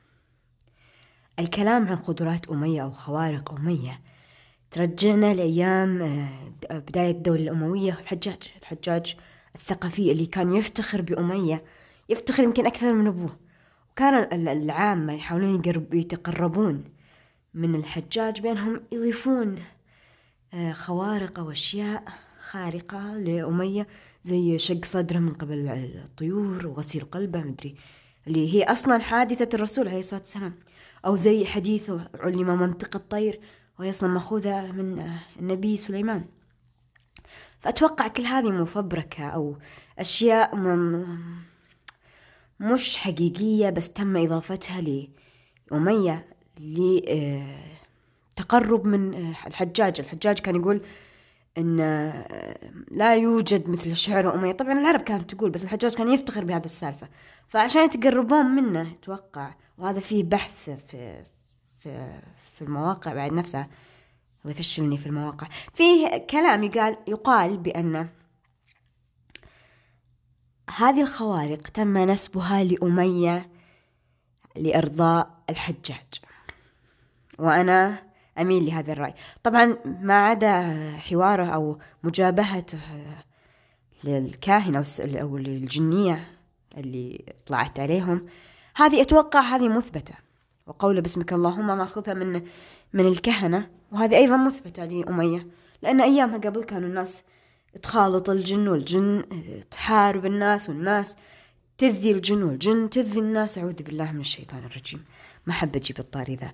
الكلام 1.38 1.88
عن 1.88 1.96
قدرات 1.96 2.48
أمية 2.48 2.82
أو 2.82 2.90
خوارق 2.90 3.52
أمية 3.52 4.00
ترجعنا 4.70 5.34
لأيام 5.34 6.02
آه، 6.02 6.78
بداية 6.78 7.10
الدولة 7.10 7.42
الأموية 7.42 7.92
الحجاج 8.00 8.38
الحجاج 8.62 9.16
الثقفي 9.54 10.12
اللي 10.12 10.26
كان 10.26 10.56
يفتخر 10.56 11.02
بأمية 11.02 11.64
يفتخر 12.08 12.42
يمكن 12.42 12.66
أكثر 12.66 12.92
من 12.92 13.06
أبوه. 13.06 13.36
وكان 13.92 14.48
العامة 14.48 15.12
يحاولون 15.12 15.62
يتقربون 15.92 16.84
من 17.54 17.74
الحجاج 17.74 18.40
بأنهم 18.40 18.80
يضيفون 18.92 19.58
آه، 20.54 20.72
خوارق 20.72 21.40
وأشياء 21.40 22.04
خارقة 22.40 23.16
لأمية. 23.16 23.86
زي 24.22 24.58
شق 24.58 24.84
صدره 24.84 25.18
من 25.18 25.32
قبل 25.34 25.68
الطيور 26.04 26.66
وغسيل 26.66 27.02
قلبه 27.02 27.40
مدري 27.40 27.74
اللي 28.26 28.54
هي 28.54 28.64
أصلا 28.64 28.98
حادثة 28.98 29.48
الرسول 29.54 29.88
عليه 29.88 29.98
الصلاة 29.98 30.20
والسلام. 30.20 30.54
أو 31.06 31.16
زي 31.16 31.44
حديث 31.44 31.92
علم 32.14 32.58
منطق 32.60 32.96
الطير 32.96 33.40
وهي 33.78 33.90
أصلا 33.90 34.08
مأخوذة 34.08 34.72
من 34.72 35.10
النبي 35.40 35.76
سليمان. 35.76 36.24
فأتوقع 37.60 38.08
كل 38.08 38.22
هذه 38.22 38.50
مفبركة 38.50 39.24
أو 39.24 39.58
أشياء 39.98 40.56
مش 42.60 42.96
حقيقية 42.96 43.70
بس 43.70 43.90
تم 43.90 44.16
إضافتها 44.16 45.08
لأمية 45.70 46.26
لتقرب 48.38 48.86
من 48.86 49.14
الحجاج. 49.14 50.00
الحجاج 50.00 50.38
كان 50.38 50.56
يقول 50.56 50.80
إن 51.58 51.76
لا 52.90 53.14
يوجد 53.14 53.68
مثل 53.68 53.96
شعر 53.96 54.34
أمية 54.34 54.52
طبعا 54.52 54.72
العرب 54.72 55.00
كانت 55.00 55.34
تقول 55.34 55.50
بس 55.50 55.64
الحجاج 55.64 55.94
كان 55.94 56.08
يفتخر 56.12 56.44
بهذا 56.44 56.64
السالفة. 56.64 57.08
فعشان 57.48 57.84
يتقربون 57.84 58.46
منه 58.46 58.92
أتوقع 58.92 59.54
وهذا 59.78 60.00
فيه 60.00 60.24
بحث 60.24 60.70
في 60.70 61.24
في 61.78 62.20
في 62.54 62.62
المواقع 62.62 63.14
بعد 63.14 63.32
نفسها. 63.32 63.68
الله 64.44 64.56
يفشلني 64.56 64.98
في 64.98 65.06
المواقع. 65.06 65.48
فيه 65.74 66.16
كلام 66.16 66.64
يقال 66.64 66.96
يقال 67.08 67.58
بأن 67.58 68.08
هذه 70.76 71.02
الخوارق 71.02 71.68
تم 71.68 71.98
نسبها 71.98 72.64
لأمية 72.64 73.50
لإرضاء 74.56 75.30
الحجاج. 75.50 76.06
وأنا 77.38 78.09
أميل 78.38 78.66
لهذا 78.66 78.92
الرأي. 78.92 79.14
طبعا 79.42 79.76
ما 79.84 80.14
عدا 80.14 80.90
حواره 80.96 81.46
أو 81.46 81.78
مجابهته 82.02 82.78
للكاهنة 84.04 84.84
أو 85.00 85.36
للجنية 85.36 86.24
اللي 86.76 87.24
طلعت 87.46 87.80
عليهم 87.80 88.26
هذه 88.76 89.00
أتوقع 89.00 89.40
هذه 89.40 89.68
مثبتة. 89.68 90.14
وقول 90.66 91.00
باسمك 91.00 91.32
اللهم 91.32 91.66
ماخذها 91.66 92.14
من 92.14 92.42
من 92.92 93.06
الكهنة 93.06 93.70
وهذه 93.92 94.16
أيضا 94.16 94.36
مثبتة 94.36 94.84
لأمية 94.84 95.46
لأن 95.82 96.00
أيامها 96.00 96.38
قبل 96.38 96.64
كانوا 96.64 96.88
الناس 96.88 97.22
تخالط 97.82 98.30
الجن 98.30 98.68
والجن 98.68 99.24
تحارب 99.70 100.26
الناس 100.26 100.68
والناس 100.68 101.16
تذي 101.78 102.10
الجن 102.12 102.42
والجن 102.42 102.90
تذي 102.90 103.18
الناس. 103.20 103.58
أعوذ 103.58 103.82
بالله 103.82 104.12
من 104.12 104.20
الشيطان 104.20 104.64
الرجيم. 104.64 105.04
ما 105.46 105.52
حب 105.52 105.76
أجيب 105.76 105.98
الطاري 105.98 106.34
ذا. 106.34 106.52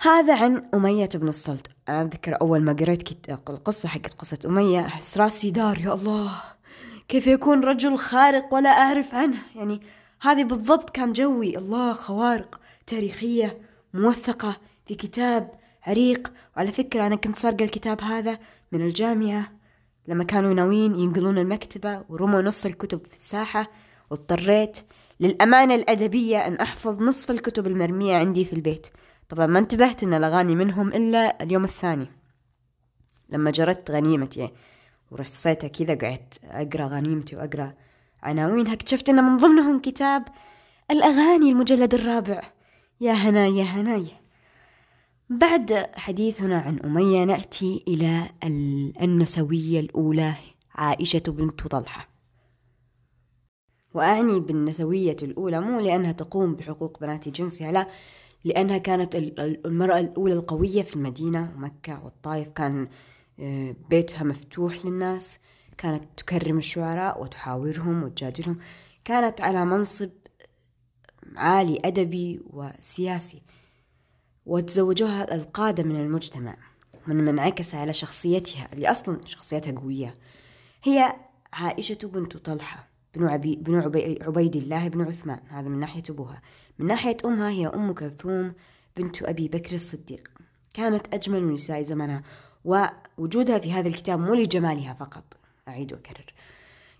هذا 0.00 0.36
عن 0.36 0.68
أمية 0.74 1.08
بن 1.14 1.28
الصلت. 1.28 1.66
أنا 1.88 2.02
أذكر 2.02 2.40
أول 2.40 2.62
ما 2.62 2.72
قريت 2.72 3.30
القصة 3.30 3.88
حقت 3.88 4.14
قصة 4.14 4.38
أمية 4.46 4.80
أحس 4.80 5.18
راسي 5.18 5.50
دار 5.50 5.78
يا 5.78 5.94
الله 5.94 6.32
كيف 7.08 7.26
يكون 7.26 7.64
رجل 7.64 7.98
خارق 7.98 8.54
ولا 8.54 8.70
أعرف 8.70 9.14
عنه؟ 9.14 9.38
يعني 9.54 9.80
هذه 10.20 10.44
بالضبط 10.44 10.90
كان 10.90 11.12
جوي 11.12 11.58
الله 11.58 11.92
خوارق 11.92 12.60
تاريخية 12.86 13.58
موثقة 13.94 14.56
في 14.86 14.94
كتاب 14.94 15.50
عريق. 15.86 16.32
وعلى 16.56 16.72
فكرة 16.72 17.06
أنا 17.06 17.16
كنت 17.16 17.36
سارقة 17.36 17.64
الكتاب 17.64 18.00
هذا 18.00 18.38
من 18.72 18.80
الجامعة 18.82 19.52
لما 20.08 20.24
كانوا 20.24 20.54
ناويين 20.54 20.94
ينقلون 20.94 21.38
المكتبة 21.38 22.02
ورموا 22.08 22.42
نص 22.42 22.66
الكتب 22.66 23.06
في 23.06 23.14
الساحة 23.14 23.70
واضطريت 24.10 24.78
للأمانة 25.20 25.74
الأدبية 25.74 26.46
أن 26.46 26.54
أحفظ 26.54 27.02
نصف 27.02 27.30
الكتب 27.30 27.66
المرمية 27.66 28.16
عندي 28.16 28.44
في 28.44 28.52
البيت. 28.52 28.86
طبعا 29.28 29.46
ما 29.46 29.58
انتبهت 29.58 30.02
أن 30.02 30.14
الأغاني 30.14 30.54
منهم 30.54 30.88
إلا 30.88 31.42
اليوم 31.42 31.64
الثاني 31.64 32.06
لما 33.28 33.50
جردت 33.50 33.90
غنيمتي. 33.90 34.50
ورصيتها 35.10 35.68
كذا 35.68 35.94
قعدت 35.94 36.40
أقرأ 36.44 36.86
غنيمتي 36.86 37.36
وأقرأ 37.36 37.74
عناوينها. 38.22 38.72
اكتشفت 38.72 39.08
أن 39.08 39.24
من 39.24 39.36
ضمنهم 39.36 39.80
كتاب 39.80 40.24
الأغاني 40.90 41.50
المجلد 41.50 41.94
الرابع. 41.94 42.42
يا 43.00 43.12
هناي 43.12 43.56
يا 43.56 43.64
هناي 43.64 44.06
بعد 45.30 45.90
حديثنا 45.94 46.58
عن 46.58 46.78
أمية 46.78 47.24
نأتي 47.24 47.84
إلى 47.88 48.30
النسوية 49.02 49.80
الأولى 49.80 50.34
عائشة 50.74 51.22
بنت 51.26 51.66
طلحة. 51.66 52.08
وأعني 53.94 54.40
بالنسوية 54.40 55.16
الأولى 55.22 55.60
مو 55.60 55.80
لأنها 55.80 56.12
تقوم 56.12 56.54
بحقوق 56.54 57.00
بنات 57.00 57.28
جنسها 57.28 57.72
لا 57.72 57.86
لأنها 58.44 58.78
كانت 58.78 59.14
المرأة 59.66 59.98
الأولى 59.98 60.34
القوية 60.34 60.82
في 60.82 60.96
المدينة 60.96 61.52
ومكة 61.56 62.04
والطائف 62.04 62.48
كان 62.48 62.88
آه، 63.40 63.76
بيتها 63.90 64.24
مفتوح 64.24 64.86
للناس 64.86 65.38
كانت 65.78 66.04
تكرم 66.16 66.58
الشعراء 66.58 67.22
وتحاورهم 67.22 68.02
وتجادلهم. 68.02 68.58
كانت 69.04 69.40
على 69.40 69.64
منصب 69.64 70.10
عالي 71.36 71.80
أدبي 71.84 72.40
وسياسي 72.50 73.42
وتزوجها 74.46 75.34
القادة 75.34 75.82
من 75.82 75.96
المجتمع 75.96 76.56
من 77.06 77.28
انعكس 77.28 77.74
على 77.74 77.92
شخصيتها 77.92 78.72
اللي 78.72 78.90
أصلا 78.90 79.20
شخصيتها 79.26 79.80
قوية. 79.80 80.14
هي 80.82 81.16
عائشة 81.52 81.98
بنت 82.02 82.36
طلحة. 82.36 82.88
بن, 83.14 83.26
عبي 83.26 83.56
بن 83.56 83.74
عبي 83.74 84.18
عبيد 84.22 84.56
الله 84.56 84.88
بن 84.88 85.00
عثمان. 85.00 85.40
هذا 85.48 85.68
من 85.68 85.80
ناحية 85.80 86.02
أبوها. 86.10 86.42
من 86.78 86.86
ناحية 86.86 87.16
أمها 87.24 87.50
هي 87.50 87.66
أم 87.66 87.92
كلثوم 87.92 88.52
بنت 88.96 89.22
أبي 89.22 89.48
بكر 89.48 89.74
الصديق. 89.74 90.28
كانت 90.74 91.14
أجمل 91.14 91.52
نساء 91.52 91.82
زمنها 91.82 92.22
ووجودها 92.64 93.58
في 93.58 93.72
هذا 93.72 93.88
الكتاب 93.88 94.20
مو 94.20 94.34
لجمالها 94.34 94.94
فقط. 94.94 95.36
أعيد 95.68 95.92
وأكرر. 95.92 96.32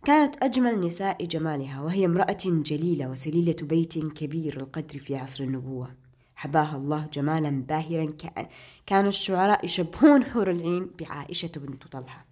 كانت 0.05 0.37
أجمل 0.43 0.81
نساء 0.87 1.25
جمالها 1.25 1.81
وهي 1.81 2.07
امرأة 2.07 2.39
جليلة 2.45 3.11
وسليلة 3.11 3.57
بيت 3.63 3.99
كبير 3.99 4.61
القدر 4.61 4.99
في 4.99 5.17
عصر 5.17 5.45
النبوة. 5.45 5.95
حباها 6.37 6.77
الله 6.77 7.09
جمالا 7.13 7.51
باهرا 7.51 8.13
كان 8.87 9.07
الشعراء 9.07 9.65
يشبهون 9.65 10.25
حور 10.25 10.51
العين 10.51 10.91
بعائشة 10.99 11.51
بنت 11.57 11.87
طلحة. 11.87 12.28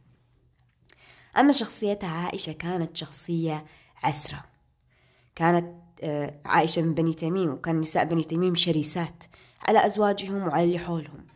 أما 1.39 1.53
شخصيتها 1.53 2.11
عائشة 2.11 2.53
كانت 2.53 2.97
شخصية 2.97 3.65
عسرة. 4.05 4.45
كانت 5.35 5.87
آه، 6.03 6.35
عائشة 6.45 6.83
من 6.83 6.95
بني 6.95 7.15
تميم 7.15 7.51
وكان 7.51 7.81
نساء 7.81 8.05
بني 8.05 8.25
تميم 8.25 8.55
شرسات 8.55 9.25
على 9.63 9.87
أزواجهم 9.87 10.49
وعلى 10.49 10.65
اللي 10.65 10.79
حولهم. 10.79 11.27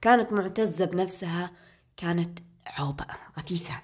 كانت 0.00 0.32
معتزة 0.32 0.84
بنفسها 0.84 1.50
كانت 1.96 2.38
عوبة 2.66 3.04
غثيثة. 3.38 3.74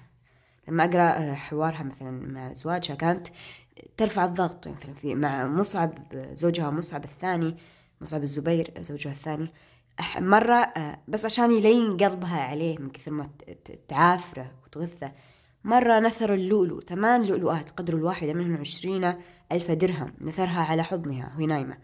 لما 0.67 0.83
أقرأ 0.85 1.03
آه، 1.03 1.33
حوارها 1.33 1.83
مثلا 1.83 2.11
مع 2.11 2.53
زواجها 2.53 2.95
كانت 2.95 3.27
ترفع 3.97 4.25
الضغط. 4.25 4.67
مثلا 4.67 4.93
في 4.93 5.15
مع 5.15 5.47
مصعب 5.47 5.93
زوجها 6.33 6.69
مصعب 6.69 7.03
الثاني 7.03 7.57
مصعب 8.01 8.23
الزبير 8.23 8.73
زوجها 8.79 9.11
الثاني. 9.11 9.53
مرة 10.17 10.55
آه، 10.55 10.99
بس 11.07 11.25
عشان 11.25 11.51
يلين 11.51 11.97
قلبها 11.97 12.39
عليه 12.39 12.79
من 12.79 12.89
كثر 12.89 13.11
ما 13.11 13.29
تعافره 13.87 14.51
وتغثه. 14.65 15.11
مرة 15.63 15.99
نثر 15.99 16.33
اللؤلؤ 16.33 16.79
ثمان 16.79 17.21
لؤلؤات 17.25 17.69
قدر 17.69 17.93
الواحدة 17.93 18.33
منهم 18.33 18.57
عشرين 18.57 19.13
ألف 19.51 19.71
درهم 19.71 20.13
نثرها 20.21 20.61
على 20.61 20.83
حضنها 20.83 21.33
وهي 21.35 21.45
نايمة. 21.45 21.77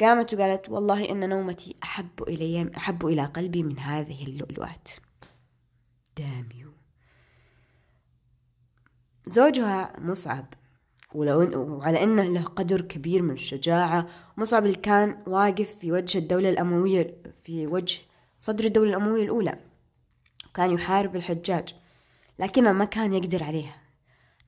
قامت 0.00 0.34
وقالت 0.34 0.68
والله 0.68 1.10
إن 1.10 1.28
نومتي 1.28 1.76
أحب 1.82 2.22
إلي 2.28 2.70
أحب 2.76 3.06
إلى 3.06 3.24
قلبي 3.24 3.62
من 3.62 3.78
هذه 3.78 4.26
اللؤلؤات. 4.26 4.88
داميو 6.18 6.72
زوجها 9.26 9.92
مصعب 9.98 10.54
ولو 11.14 11.42
إن 11.42 11.54
وعلى 11.54 12.02
إنه 12.02 12.22
له 12.22 12.42
قدر 12.42 12.80
كبير 12.80 13.22
من 13.22 13.30
الشجاعة. 13.30 14.08
مصعب 14.36 14.64
اللي 14.64 14.76
كان 14.76 15.22
واقف 15.26 15.74
في 15.78 15.92
وجه 15.92 16.18
الدولة 16.18 16.48
الأموية 16.48 17.22
في 17.44 17.66
وجه 17.66 18.00
صدر 18.38 18.64
الدولة 18.64 18.90
الأموية 18.90 19.22
الأولى 19.22 19.58
كان 20.54 20.70
يحارب 20.70 21.16
الحجاج. 21.16 21.81
لكنه 22.38 22.72
ما 22.72 22.84
كان 22.84 23.12
يقدر 23.12 23.44
عليها. 23.44 23.76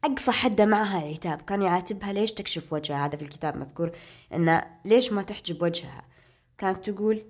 أقصى 0.04 0.32
حدة 0.32 0.66
معها 0.66 0.98
عتاب 0.98 1.40
كان 1.40 1.62
يعاتبها 1.62 2.12
ليش 2.12 2.32
تكشف 2.32 2.72
وجهها؟ 2.72 3.06
هذا 3.06 3.16
في 3.16 3.22
الكتاب 3.22 3.56
مذكور 3.56 3.90
أن 4.34 4.62
ليش 4.84 5.12
ما 5.12 5.22
تحجب 5.22 5.62
وجهها؟ 5.62 6.02
كانت 6.58 6.90
تقول 6.90 7.24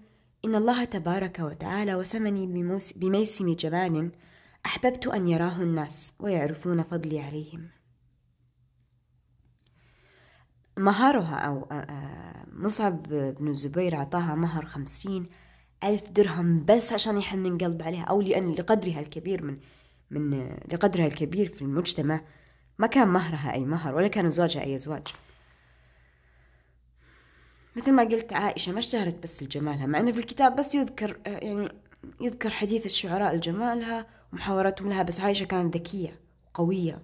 إن 0.45 0.55
الله 0.55 0.85
تبارك 0.85 1.38
وتعالى 1.38 1.95
وسمني 1.95 2.47
بميسم 2.97 3.55
جمال 3.55 4.12
أحببت 4.67 5.07
أن 5.07 5.29
يراه 5.29 5.62
الناس 5.62 6.14
ويعرفون 6.21 6.83
فضلي 6.83 7.21
عليهم. 7.21 7.69
مهرها 10.77 11.37
أو 11.37 11.69
مصعب 12.53 13.03
بن 13.38 13.49
الزبير 13.49 13.97
أعطاها 13.97 14.35
مهر 14.35 14.64
خمسين 14.67 15.27
ألف 15.85 16.11
درهم 16.11 16.64
بس 16.64 16.93
عشان 16.93 17.19
يحنن 17.19 17.59
قلب 17.59 17.83
عليها 17.83 18.03
أو 18.03 18.21
لأن 18.21 18.53
لقدرها 18.53 19.01
الكبير 19.01 19.43
من 19.43 19.59
من 20.18 20.57
لقدرها 20.72 21.07
الكبير 21.07 21.48
في 21.48 21.62
المجتمع. 21.62 22.20
ما 22.79 22.87
كان 22.87 23.09
مهرها 23.09 23.53
أي 23.53 23.64
مهر 23.64 23.94
ولا 23.94 24.09
كان 24.09 24.29
زواجها 24.29 24.64
أي 24.64 24.79
زواج. 24.79 25.07
مثل 27.77 27.92
ما 27.92 28.03
قلت 28.03 28.33
عائشة 28.33 28.72
ما 28.72 28.79
اشتهرت 28.79 29.22
بس 29.22 29.42
لجمالها 29.42 29.87
مع 29.87 30.00
أنه 30.00 30.12
في 30.12 30.18
الكتاب 30.18 30.57
بس 30.57 30.74
يذكر 30.74 31.20
يعني 31.27 31.68
يذكر 32.20 32.50
حديث 32.50 32.87
الشعراء 32.87 33.37
لجمالها 33.37 34.07
ومحاورتهم 34.33 34.88
لها 34.88 35.03
بس 35.03 35.20
عائشة 35.20 35.44
كانت 35.44 35.77
ذكية 35.77 36.20
وقوية 36.46 37.03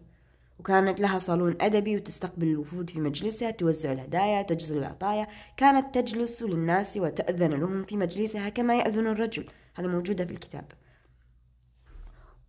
وكانت 0.58 1.00
لها 1.00 1.18
صالون 1.18 1.56
أدبي 1.60 1.96
وتستقبل 1.96 2.46
الوفود 2.46 2.90
في 2.90 3.00
مجلسها 3.00 3.50
توزع 3.50 3.92
الهدايا 3.92 4.42
تجزل 4.42 4.78
العطايا. 4.78 5.26
كانت 5.56 5.94
تجلس 5.98 6.42
للناس 6.42 6.96
وتأذن 6.96 7.50
لهم 7.50 7.82
في 7.82 7.96
مجلسها 7.96 8.48
كما 8.48 8.78
يأذن 8.78 9.06
الرجل. 9.06 9.46
هذا 9.74 9.88
موجودة 9.88 10.24
في 10.24 10.32
الكتاب. 10.32 10.64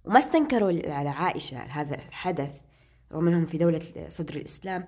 وما 0.06 0.20
استنكروا 0.20 0.72
على 0.86 1.10
عائشة 1.10 1.58
هذا 1.58 1.96
الحدث 1.96 2.60
رغم 3.14 3.28
أنهم 3.28 3.46
في 3.46 3.58
دولة 3.58 3.82
صدر 4.10 4.36
الإسلام 4.36 4.88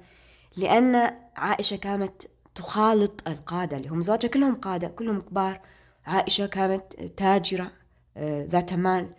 لأن 0.58 1.16
عائشة 1.36 1.76
كانت 1.76 2.22
تخالط 2.56 3.28
القادة 3.28 3.78
اللي 3.78 3.90
هم 3.90 4.02
زوجها 4.02 4.30
كلهم 4.30 4.56
قادة 4.56 4.88
كلهم 4.88 5.22
كبار. 5.22 5.62
عائشة 6.06 6.46
كانت 6.46 6.94
تاجرة 6.94 7.72
آه، 8.18 8.46
ذات 8.46 8.74
مال. 8.74 9.16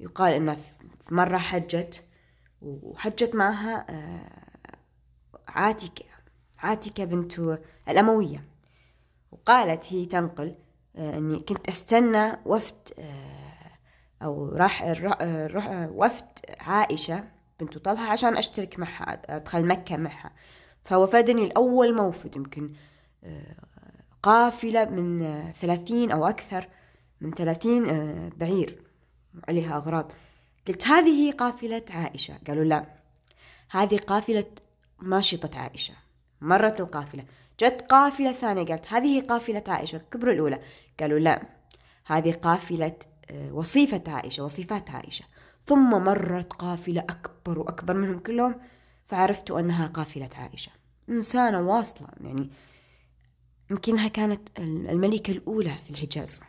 يقال 0.00 0.32
أنها 0.32 0.54
في 1.00 1.14
مرة 1.14 1.38
حجت 1.38 2.04
وحجت 2.62 3.34
معها 3.34 3.86
آه، 3.90 4.76
عاتكة 5.48 6.04
عاتكة 6.58 7.04
بنت 7.04 7.58
الأموية. 7.88 8.44
وقالت 9.32 9.92
هي 9.92 10.06
تنقل 10.06 10.54
آه، 10.96 11.18
أني 11.18 11.40
كنت 11.40 11.68
أستنى 11.68 12.32
وفد 12.44 12.74
أو 14.22 14.48
راح 14.48 14.96
وفد 15.90 16.26
عائشة 16.60 17.24
بنت 17.60 17.78
طلحة 17.78 18.04
عشان 18.04 18.36
أشترك 18.36 18.78
معها 18.78 19.22
أدخل 19.36 19.66
مكة 19.66 19.96
معها. 19.96 20.30
فوفدني 20.82 21.44
الأول 21.44 21.96
موفد 21.96 22.36
يمكن 22.36 22.72
آه، 23.24 23.56
قافلة 24.22 24.84
من 24.84 25.42
ثلاثين 25.52 26.10
أو 26.10 26.26
أكثر 26.26 26.68
من 27.20 27.30
ثلاثين 27.30 27.88
آه، 27.88 28.30
بعير 28.36 28.82
عليها 29.48 29.76
أغراض. 29.76 30.12
قلت 30.68 30.86
هذه 30.86 31.32
قافلة 31.32 31.84
عائشة. 31.90 32.38
قالوا 32.46 32.64
لا 32.64 32.86
هذه 33.70 33.96
قافلة 33.96 34.46
ماشطة 34.98 35.58
عائشة. 35.58 35.94
مرت 36.40 36.80
القافلة. 36.80 37.24
جت 37.60 37.86
قافلة 37.88 38.32
ثانية 38.32 38.64
قالت 38.64 38.92
هذه 38.92 39.20
قافلة 39.20 39.64
عائشة 39.68 39.98
كبر 39.98 40.30
الأولى. 40.30 40.60
قالوا 41.00 41.18
لا 41.18 41.42
هذه 42.06 42.32
قافلة 42.32 42.96
وصيفة 43.52 44.02
عائشة 44.06 44.44
وصفات 44.44 44.90
عائشة. 44.90 45.24
ثم 45.64 45.90
مرت 45.90 46.52
قافلة 46.52 47.00
أكبر 47.00 47.58
وأكبر 47.58 47.94
منهم 47.94 48.18
كلهم 48.18 48.54
فعرفت 49.06 49.50
أنها 49.50 49.86
قافلة 49.86 50.30
عائشة. 50.34 50.72
إنسانة 51.08 51.60
واصلة 51.60 52.08
يعني 52.20 52.50
يمكنها 53.70 54.08
كانت 54.08 54.48
الملكة 54.58 55.30
الأولى 55.30 55.74
في 55.84 55.90
الحجاز. 55.90 56.40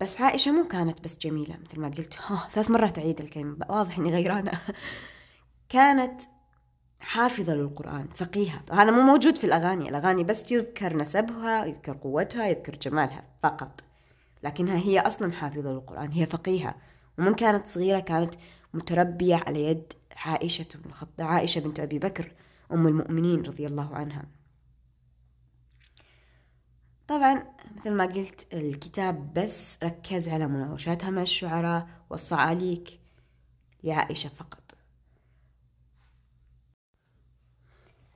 بس 0.00 0.20
عائشة 0.20 0.52
مو 0.52 0.68
كانت 0.68 1.04
بس 1.04 1.18
جميلة 1.18 1.58
مثل 1.64 1.80
ما 1.80 1.88
قلت. 1.88 2.18
ها 2.26 2.48
ثلاث 2.52 2.70
مرات 2.70 2.98
أعيد 2.98 3.20
الكلمة 3.20 3.66
واضح 3.68 3.98
إني 3.98 4.10
غيرانة. 4.10 4.52
كانت 5.68 6.20
حافظة 7.00 7.54
للقرآن 7.54 8.08
فقيهة. 8.14 8.62
هذا 8.72 8.90
مو 8.90 9.02
موجود 9.02 9.36
في 9.36 9.44
الأغاني 9.44 9.88
الأغاني 9.88 10.24
بس 10.24 10.52
يذكر 10.52 10.96
نسبها 10.96 11.64
يذكر 11.64 11.92
قوتها 11.96 12.46
يذكر 12.46 12.76
جمالها 12.76 13.24
فقط. 13.42 13.84
لكنها 14.44 14.76
هي 14.76 15.00
أصلا 15.00 15.32
حافظة 15.32 15.72
للقرآن 15.72 16.12
هي 16.12 16.26
فقيهة 16.26 16.74
ومن 17.18 17.34
كانت 17.34 17.66
صغيرة 17.66 18.00
كانت 18.00 18.34
متربية 18.74 19.36
على 19.36 19.64
يد 19.64 19.92
عائشة. 20.16 20.66
عائشة 21.18 21.60
بنت 21.60 21.80
أبي 21.80 21.98
بكر 21.98 22.32
أم 22.72 22.86
المؤمنين 22.86 23.42
رضي 23.42 23.66
الله 23.66 23.94
عنها 23.94 24.24
طبعا 27.08 27.44
مثل 27.76 27.92
ما 27.92 28.04
قلت 28.04 28.54
الكتاب 28.54 29.34
بس 29.34 29.78
ركز 29.84 30.28
على 30.28 30.46
مناوشاتها 30.46 31.10
مع 31.10 31.22
الشعراء 31.22 31.88
والصعاليك 32.10 33.00
لعائشة 33.84 34.28
فقط 34.28 34.74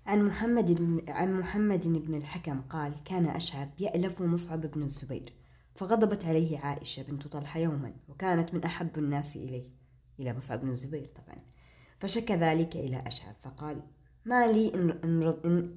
عن 0.07 0.25
محمد 0.25 0.73
بن 0.73 1.03
عن 1.09 1.39
محمد 1.39 1.89
بن 1.89 2.15
الحكم 2.15 2.61
قال 2.61 3.05
كان 3.05 3.27
أشعب 3.27 3.71
يألف 3.79 4.23
مصعب 4.23 4.61
بن 4.61 4.83
الزبير 4.83 5.38
فغضبت 5.79 6.25
عليه 6.25 6.59
عائشة 6.59 7.03
بنت 7.03 7.27
طلحة 7.27 7.61
يوما 7.61 7.95
وكانت 8.09 8.55
من 8.55 8.65
أحب 8.65 8.99
الناس 8.99 9.37
إليه 9.37 9.71
إلى 10.21 10.35
مصعب 10.35 10.61
بن 10.61 10.71
الزبير 10.71 11.07
طبعا. 11.07 11.39
فشكى 12.01 12.35
ذلك 12.35 12.77
إلى 12.77 13.07
أشعب 13.07 13.35
فقال 13.43 13.83
ما 14.25 14.47
لي 14.47 14.75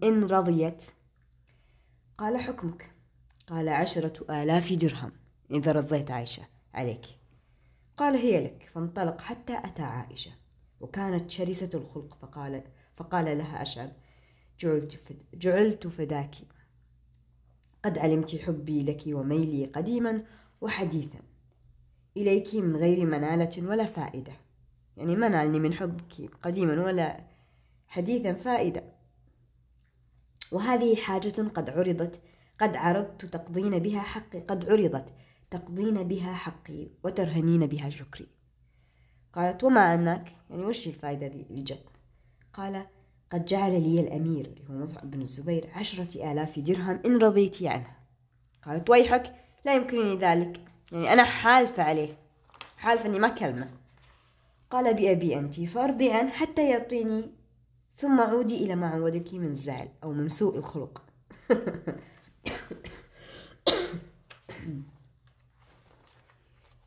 إن, 0.04 0.24
رضيت. 0.24 0.84
قال 2.18 2.38
حكمك. 2.38 2.96
قال 3.48 3.70
عشرة 3.70 4.42
آلاف 4.44 4.74
درهم 4.74 5.12
إذا 5.52 5.72
رضيت 5.72 6.12
عائشة 6.12 6.44
عليك. 6.74 7.06
قال 7.98 8.16
هي 8.16 8.44
لك. 8.44 8.70
فانطلق 8.74 9.22
حتى 9.22 9.58
أتى 9.58 9.82
عائشة 9.82 10.32
وكانت 10.80 11.32
شرسة 11.32 11.70
الخلق 11.74 12.18
فقال 12.22 12.64
فقال 12.96 13.38
لها 13.38 13.62
أشعب 13.62 13.92
جعلت, 14.60 14.92
فد 14.92 15.24
جعلت 15.34 15.88
فداك 15.88 16.36
قد 17.84 17.98
علمت 17.98 18.36
حبي 18.36 18.84
لك 18.84 19.04
وميلي 19.08 19.66
قديما 19.66 20.24
وحديثا. 20.62 21.20
إليك 22.18 22.56
من 22.56 22.76
غير 22.76 23.06
منالة 23.06 23.68
ولا 23.68 23.86
فائدة. 23.86 24.34
يعني 24.98 25.16
ما 25.16 25.30
نالني 25.30 25.60
من 25.60 25.74
حبك 25.74 26.36
قديما 26.42 26.84
ولا 26.84 27.24
حديثا 27.88 28.34
فائدة. 28.34 28.84
وهذه 30.52 30.96
حاجة 30.96 31.42
قد 31.42 31.70
عرضت 31.70 32.22
قد 32.60 32.76
عرضت 32.76 33.26
تقضين 33.26 33.80
بها 33.80 34.02
حقي 34.02 34.40
قد 34.40 34.70
عرضت 34.70 35.14
تقضين 35.52 36.04
بها 36.04 36.34
حقي 36.34 36.88
وترهنين 37.04 37.66
بها 37.66 37.90
شكري. 37.90 38.28
قالت 39.34 39.64
وما 39.64 39.82
عنك؟ 39.82 40.36
يعني 40.50 40.64
وش 40.64 40.88
الفائدة 40.88 41.28
اللي 41.28 41.64
جت؟ 41.64 41.86
قال 42.54 42.86
قد 43.32 43.46
جعل 43.46 43.82
لي 43.82 44.00
الأمير 44.00 44.46
اللي 44.46 44.62
هو 44.70 44.74
مصعب 44.74 45.12
بن 45.12 45.22
الزبير 45.22 45.70
عشرة 45.76 46.32
آلاف 46.32 46.60
درهم 46.60 47.00
إن 47.06 47.18
رضيتي 47.18 47.68
عنها 47.68 47.98
قالت 48.66 48.90
ويحك 48.90 49.36
لا 49.66 49.76
يمكنني 49.76 50.18
ذلك. 50.18 50.62
يعني 50.92 51.14
أنا 51.14 51.24
حالفة 51.24 51.84
عليه 51.84 52.18
حالفة 52.78 53.06
إني 53.06 53.20
ما 53.20 53.28
كلمة. 53.28 53.70
قال 54.72 54.94
بأبي 54.94 55.40
أنت 55.40 55.62
فأرضي 55.62 56.12
عنه 56.12 56.32
حتى 56.32 56.70
يعطيني 56.70 57.32
ثم 57.96 58.22
عودي 58.22 58.66
إلى 58.66 58.76
ما 58.76 58.88
عودك 58.88 59.34
من 59.34 59.48
الزعل 59.48 59.90
أو 60.04 60.12
من 60.12 60.28
سوء 60.28 60.58
الخلق. 60.58 61.04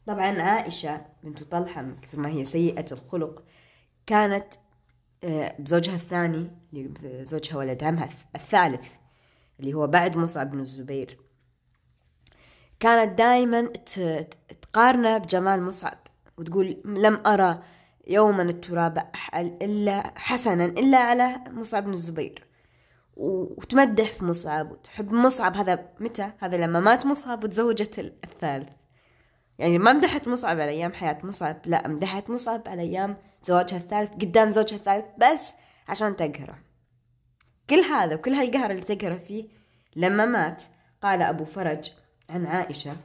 طبعا 0.07 0.43
عائشة 0.43 1.07
بنت 1.23 1.43
طلحة 1.43 1.83
من 1.83 1.97
كثر 2.01 2.21
ما 2.21 2.29
هي 2.29 2.45
سيئة 2.45 2.93
الخلق 2.93 3.43
كانت 4.07 4.55
بزوجها 5.59 5.95
الثاني 5.95 6.51
اللي 6.73 7.25
زوجها 7.25 7.57
ولد 7.57 7.85
عمها 7.85 8.09
الثالث 8.35 8.89
اللي 9.61 9.75
هو 9.75 9.87
بعد 9.87 10.17
مصعب 10.17 10.51
بن 10.51 10.61
الزبير. 10.61 11.19
كانت 12.81 13.19
دائما 13.19 13.69
تقارنه 14.63 15.19
بجمال 15.19 15.63
مصعب 15.63 15.99
وتقول 16.39 16.83
لم 16.85 17.21
أرى 17.27 17.63
يوما 18.07 18.43
التراب 18.43 19.11
إلا 19.39 20.13
حسنا 20.17 20.65
إلا 20.65 20.99
على 20.99 21.45
مصعب 21.51 21.85
بن 21.85 21.93
الزبير. 21.93 22.47
وتمدح 23.17 24.13
في 24.13 24.25
مصعب 24.25 24.73
وتحب 24.73 25.13
مصعب. 25.13 25.57
هذا 25.57 25.89
متى؟ 26.01 26.31
هذا 26.39 26.57
لما 26.57 26.81
مات 26.81 27.07
مصعب 27.07 27.45
وتزوجت 27.45 27.99
الثالث. 27.99 28.69
يعني 29.59 29.79
ما 29.79 29.93
مدحت 29.93 30.29
مصعب 30.29 30.61
على 30.61 30.71
أيام 30.71 30.93
حياة 30.93 31.19
مصعب 31.25 31.57
لا 31.67 31.89
مدحت 31.89 32.31
مصعب 32.31 32.63
على 32.67 32.83
أيام 32.83 33.17
زواجها 33.45 33.77
الثالث 33.77 34.13
قدام 34.13 34.51
زوجها 34.51 34.77
الثالث 34.77 35.05
بس 35.19 35.55
عشان 35.89 36.17
تقهره. 36.17 36.59
كل 37.71 37.81
هذا 37.81 38.15
وكل 38.15 38.33
هالقهر 38.33 38.71
اللي 38.71 38.83
تقهره 38.83 39.17
فيه 39.17 39.49
لما 39.97 40.27
مات 40.27 40.65
قال 41.03 41.23
أبو 41.23 41.45
فرج 41.45 41.91
عن 42.31 42.47
عائشة 42.47 42.97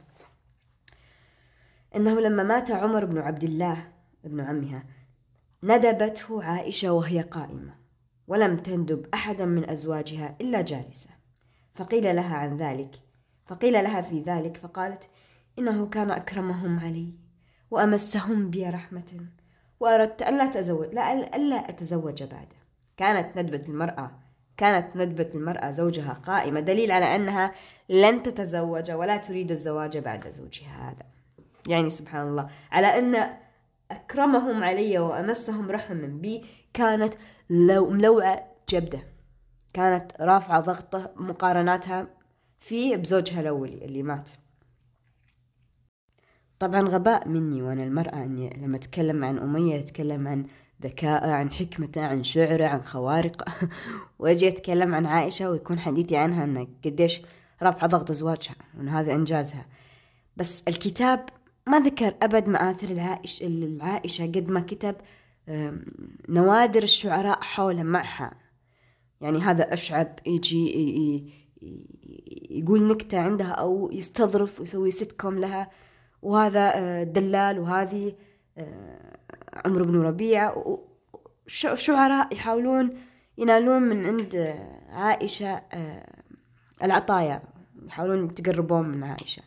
أنه 1.96 2.20
لما 2.20 2.42
مات 2.42 2.70
عمر 2.70 3.04
بن 3.04 3.18
عبد 3.18 3.44
الله 3.44 3.92
ابن 4.24 4.40
عمها 4.40 4.84
ندبته 5.62 6.44
عائشة 6.44 6.92
وهي 6.92 7.20
قائمة 7.20 7.74
ولم 8.26 8.56
تندب 8.56 9.06
أحدا 9.14 9.44
من 9.44 9.70
أزواجها 9.70 10.36
إلا 10.40 10.60
جالسة. 10.60 11.10
فقيل 11.74 12.16
لها 12.16 12.36
عن 12.36 12.56
ذلك 12.56 12.94
فقيل 13.46 13.72
لها 13.72 14.00
في 14.00 14.20
ذلك 14.20 14.56
فقالت 14.56 15.10
إنه 15.58 15.86
كان 15.86 16.10
أكرمهم 16.10 16.80
علي 16.80 17.14
وأمسهم 17.70 18.50
بي 18.50 18.66
رحمة 18.66 19.26
وأردت 19.80 20.22
أن 20.22 20.38
لا 20.38 20.44
أتزوج 20.44 20.94
لا 20.94 21.36
ألا 21.36 21.68
أتزوج 21.68 22.22
بعده. 22.22 22.56
كانت 22.96 23.38
ندبة 23.38 23.62
المرأة 23.68 24.10
كانت 24.56 24.96
ندبة 24.96 25.30
المرأة 25.34 25.70
زوجها 25.70 26.12
قائمة. 26.12 26.60
دليل 26.60 26.92
على 26.92 27.16
أنها 27.16 27.52
لن 27.88 28.22
تتزوج 28.22 28.90
ولا 28.90 29.16
تريد 29.16 29.50
الزواج 29.50 29.98
بعد 29.98 30.28
زوجها 30.28 30.90
هذا. 30.90 31.06
يعني 31.68 31.90
سبحان 31.90 32.28
الله. 32.28 32.48
على 32.72 32.98
أن 32.98 33.30
أكرمهم 33.90 34.64
علي 34.64 34.98
وأمسهم 34.98 35.70
رحما 35.70 36.06
بي 36.06 36.44
كانت 36.74 37.14
لو 37.50 37.90
ملوعة 37.90 38.46
جبدة. 38.68 39.02
كانت 39.74 40.12
رافعة 40.20 40.60
ضغطة 40.60 41.10
مقارناتها 41.16 42.06
في 42.58 42.96
بزوجها 42.96 43.40
الأولي 43.40 43.84
اللي 43.84 44.02
مات. 44.02 44.30
طبعا 46.60 46.80
غباء 46.80 47.28
مني 47.28 47.62
وأنا 47.62 47.82
المرأة 47.82 48.24
أني 48.24 48.60
لما 48.62 48.76
أتكلم 48.76 49.24
عن 49.24 49.38
أمية 49.38 49.78
أتكلم 49.78 50.28
عن 50.28 50.46
ذكاء 50.82 51.28
عن 51.28 51.52
حكمته 51.52 52.06
عن 52.06 52.24
شعره 52.24 52.64
عن 52.64 52.82
خوارق. 52.82 53.48
وأجي 54.18 54.48
أتكلم 54.48 54.94
عن 54.94 55.06
عائشة 55.06 55.50
ويكون 55.50 55.78
حديثي 55.78 56.16
عنها 56.16 56.44
أن 56.44 56.68
قديش 56.84 57.22
رفع 57.62 57.86
ضغط 57.86 58.12
زواجها 58.12 58.54
وأن 58.78 58.88
هذا 58.88 59.14
إنجازها. 59.14 59.66
بس 60.36 60.62
الكتاب 60.68 61.26
ما 61.66 61.80
ذكر 61.80 62.14
أبد 62.22 62.48
مآثر 62.48 62.90
العائش 62.90 63.42
العائشة 63.42 64.26
قد 64.26 64.50
ما 64.50 64.60
كتب 64.60 64.96
نوادر 66.28 66.82
الشعراء 66.82 67.40
حولها 67.40 67.82
معها. 67.82 68.32
يعني 69.20 69.38
هذا 69.38 69.72
أشعب 69.72 70.18
يجي 70.26 71.32
يقول 72.50 72.86
نكتة 72.86 73.20
عندها 73.20 73.50
أو 73.50 73.90
يستظرف 73.92 74.60
ويسوي 74.60 74.90
سيتكوم 74.90 75.38
لها. 75.38 75.70
وهذا 76.22 76.72
آه، 76.76 77.02
دلال 77.02 77.58
وهذه 77.58 78.14
آه، 78.58 79.16
عمرو 79.64 79.84
بن 79.84 80.00
ربيعة 80.00 80.78
شعراء 81.74 82.34
يحاولون 82.34 82.90
ينالون 83.38 83.82
من 83.82 84.06
عند 84.06 84.34
آه، 84.34 84.80
عائشة 84.90 85.62
العطايا 86.82 87.42
يحاولون 87.86 88.24
يتقربون 88.24 88.88
من 88.88 89.04
عائشة. 89.04 89.42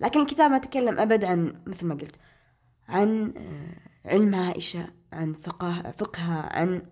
لكن 0.00 0.20
الكتاب 0.20 0.50
ما 0.50 0.58
تكلم 0.58 0.98
أبد 0.98 1.24
عن 1.24 1.62
مثل 1.66 1.86
ما 1.86 1.94
قلت 1.94 2.16
عن 2.88 3.34
علم 4.04 4.34
عائشة 4.34 4.86
عن 5.12 5.32
فقه 5.32 5.72
فقهها 5.72 6.58
عن 6.58 6.82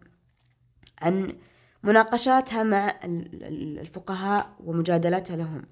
عن 1.03 1.37
مناقشاتها 1.83 2.63
مع 2.63 3.01
الفقهاء 3.05 4.57
ومجادلتها 4.61 5.37
لهم. 5.37 5.63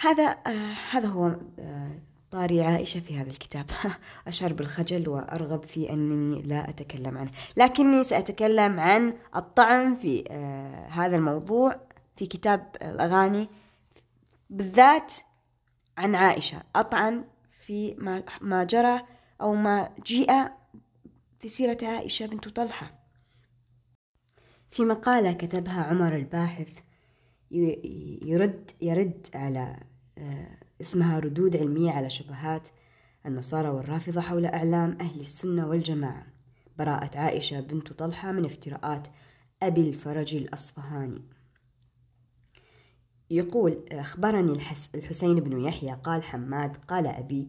هذا 0.00 0.24
آه 0.46 0.72
هذا 0.90 1.08
هو 1.08 1.36
آه 1.58 1.90
طاري 2.30 2.62
عائشة 2.62 3.00
في 3.00 3.18
هذا 3.18 3.30
الكتاب. 3.30 3.70
أشعر 4.26 4.52
بالخجل 4.52 5.08
وأرغب 5.08 5.62
في 5.62 5.92
أني 5.92 6.42
لا 6.42 6.68
أتكلم 6.68 7.18
عنه. 7.18 7.30
لكني 7.56 8.04
سأتكلم 8.04 8.80
عن 8.80 9.14
الطعن 9.36 9.94
في 9.94 10.24
آه 10.30 10.88
هذا 10.88 11.16
الموضوع 11.16 11.80
في 12.16 12.26
كتاب 12.26 12.76
الأغاني 12.82 13.48
بالذات 14.50 15.12
عن 15.98 16.14
عائشة. 16.14 16.62
أطعن 16.76 17.24
في 17.50 17.94
ما, 17.94 18.22
ما 18.40 18.64
جرى 18.64 19.00
أو 19.40 19.54
ما 19.54 19.90
جيء 20.06 20.32
في 21.38 21.48
سيرة 21.48 21.78
عائشة 21.82 22.26
بنت 22.26 22.48
طلحة. 22.48 22.98
في 24.70 24.84
مقالة 24.84 25.32
كتبها 25.32 25.82
عمر 25.82 26.16
الباحث 26.16 26.68
يرد 27.50 28.70
يرد 28.80 29.26
على 29.34 29.76
اسمها 30.80 31.18
ردود 31.18 31.56
علمية 31.56 31.90
على 31.90 32.10
شبهات 32.10 32.68
النصارى 33.26 33.68
والرافضة 33.68 34.20
حول 34.20 34.46
أعلام 34.46 34.98
أهل 35.00 35.20
السنة 35.20 35.68
والجماعة. 35.68 36.26
براءة 36.78 37.18
عائشة 37.18 37.60
بنت 37.60 37.92
طلحة 37.92 38.32
من 38.32 38.44
افتراءات 38.44 39.08
أبي 39.62 39.88
الفرج 39.88 40.34
الأصفهاني. 40.34 41.22
يقول 43.30 43.84
أخبرني 43.92 44.52
الحسين 44.94 45.40
بن 45.40 45.60
يحيى 45.60 45.92
قال 46.02 46.22
حماد 46.22 46.76
قال 46.76 47.06
أبي 47.06 47.48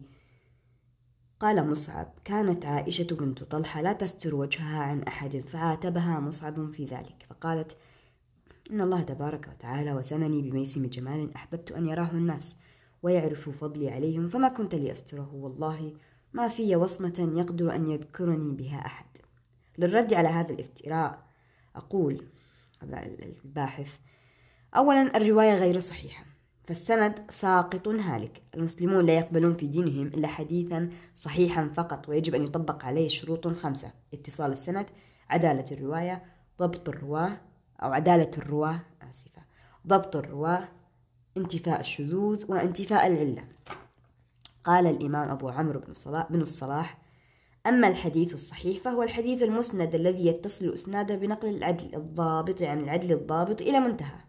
قال 1.40 1.70
مصعب 1.70 2.12
كانت 2.24 2.66
عائشة 2.66 3.16
بنت 3.16 3.42
طلحة 3.42 3.82
لا 3.82 3.92
تستر 3.92 4.34
وجهها 4.34 4.82
عن 4.82 5.02
أحد 5.02 5.36
فعاتبها 5.36 6.20
مصعب 6.20 6.70
في 6.70 6.84
ذلك 6.84 7.26
فقالت 7.28 7.76
إن 8.70 8.80
الله 8.80 9.02
تبارك 9.02 9.48
وتعالى 9.48 9.92
وسمني 9.92 10.42
بميسم 10.42 10.86
جمال 10.86 11.34
أحببت 11.34 11.72
أن 11.72 11.86
يراه 11.86 12.10
الناس 12.10 12.56
ويعرفوا 13.02 13.52
فضلي 13.52 13.90
عليهم 13.90 14.28
فما 14.28 14.48
كنت 14.48 14.74
لأستره 14.74 15.34
والله 15.34 15.94
ما 16.32 16.48
في 16.48 16.76
وصمة 16.76 17.32
يقدر 17.36 17.74
أن 17.74 17.90
يذكرني 17.90 18.56
بها 18.56 18.86
أحد. 18.86 19.06
للرد 19.78 20.14
على 20.14 20.28
هذا 20.28 20.50
الافتراء 20.50 21.22
أقول 21.76 22.26
هذا 22.82 23.06
الباحث 23.44 23.98
أولا 24.76 25.16
الرواية 25.16 25.54
غير 25.54 25.80
صحيحة 25.80 26.24
فالسند 26.66 27.30
ساقط 27.30 27.88
هالك 27.88 28.42
المسلمون 28.54 29.06
لا 29.06 29.18
يقبلون 29.18 29.52
في 29.52 29.66
دينهم 29.66 30.06
إلا 30.06 30.28
حديثا 30.28 30.90
صحيحا 31.14 31.68
فقط 31.68 32.08
ويجب 32.08 32.34
أن 32.34 32.44
يطبق 32.44 32.84
عليه 32.84 33.08
شروط 33.08 33.48
خمسة 33.48 33.92
اتصال 34.14 34.52
السند 34.52 34.86
عدالة 35.30 35.64
الرواية 35.72 36.22
ضبط 36.58 36.88
الرواة 36.88 37.49
أو 37.82 37.92
عدالة 37.92 38.30
الرواة 38.38 38.80
آسفة 39.10 39.42
ضبط 39.86 40.16
الرواة 40.16 40.68
انتفاء 41.36 41.80
الشذوذ 41.80 42.44
وانتفاء 42.48 43.06
العلة. 43.06 43.44
قال 44.64 44.86
الإمام 44.86 45.28
أبو 45.28 45.48
عمرو 45.48 45.80
بن 45.80 45.90
الصلاح, 45.90 46.32
بن 46.32 46.40
الصلاح 46.40 46.98
أما 47.66 47.88
الحديث 47.88 48.34
الصحيح 48.34 48.82
فهو 48.82 49.02
الحديث 49.02 49.42
المسند 49.42 49.94
الذي 49.94 50.26
يتصل 50.26 50.74
إسناده 50.74 51.16
بنقل 51.16 51.48
العدل 51.48 51.94
الضابط 51.94 52.62
عن 52.62 52.68
يعني 52.68 52.82
العدل 52.82 53.12
الضابط 53.12 53.62
إلى 53.62 53.80
منتهى. 53.80 54.20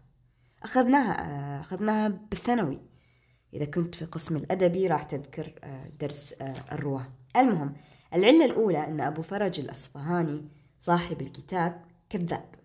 أخذناها 0.62 1.60
أخذناها 1.60 2.08
بالثانوي. 2.08 2.78
إذا 3.54 3.64
كنت 3.64 3.94
في 3.94 4.04
قسم 4.04 4.36
الأدبي 4.36 4.86
راح 4.86 5.02
تذكر 5.02 5.54
آه، 5.64 5.88
درس 6.00 6.34
آه، 6.42 6.54
الرواة. 6.72 7.06
المهم 7.36 7.74
العلة 8.14 8.44
الأولى 8.44 8.86
أن 8.86 9.00
أبو 9.00 9.22
فرج 9.22 9.60
الأصفهاني 9.60 10.44
صاحب 10.78 11.20
الكتاب 11.20 11.84
كذاب. 12.10 12.61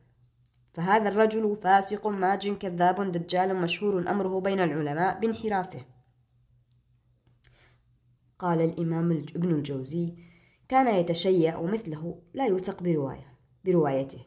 فهذا 0.78 1.09
الرجل 1.09 1.55
فاسق 1.55 2.07
ماج 2.07 2.49
كذاب 2.49 3.11
دجال 3.11 3.55
مشهور 3.55 4.11
أمره 4.11 4.39
بين 4.39 4.59
العلماء 4.59 5.19
بانحرافه. 5.19 5.82
قال 8.39 8.61
الإمام 8.61 9.11
ابن 9.11 9.51
الجوزي 9.51 10.13
كان 10.69 10.95
يتشيع 10.95 11.57
ومثله 11.57 12.21
لا 12.34 12.45
يوثق 12.45 12.84
برواية 12.84 13.34
بروايته. 13.65 14.19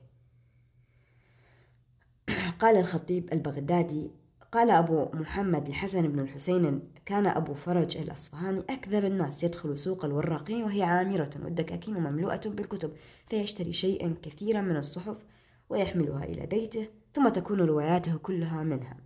قال 2.59 2.77
الخطيب 2.77 3.33
البغدادي 3.33 4.11
قال 4.53 4.71
أبو 4.71 5.09
محمد 5.15 5.69
الحسن 5.69 6.09
بن 6.09 6.21
الحسين 6.21 6.93
كان 7.07 7.27
أبو 7.27 7.55
فرج 7.55 7.97
الأصفهاني 7.97 8.61
أكذب 8.71 9.05
الناس 9.05 9.45
يدخل 9.45 9.79
سوق 9.79 10.05
الوراقين 10.05 10.63
وهي 10.63 10.83
عامرة 10.83 11.31
والدكاكين 11.45 11.95
مملوءة 11.95 12.41
بالكتب 12.49 12.93
فيشتري 13.27 13.73
شيئا 13.73 14.15
كثيرا 14.23 14.61
من 14.61 14.77
الصحف 14.77 15.25
ويحملها 15.71 16.25
إلى 16.25 16.47
بيته 16.47 16.89
ثم 17.13 17.29
تكون 17.29 17.61
رواياته 17.61 18.17
كلها 18.19 18.63
منها. 18.63 18.97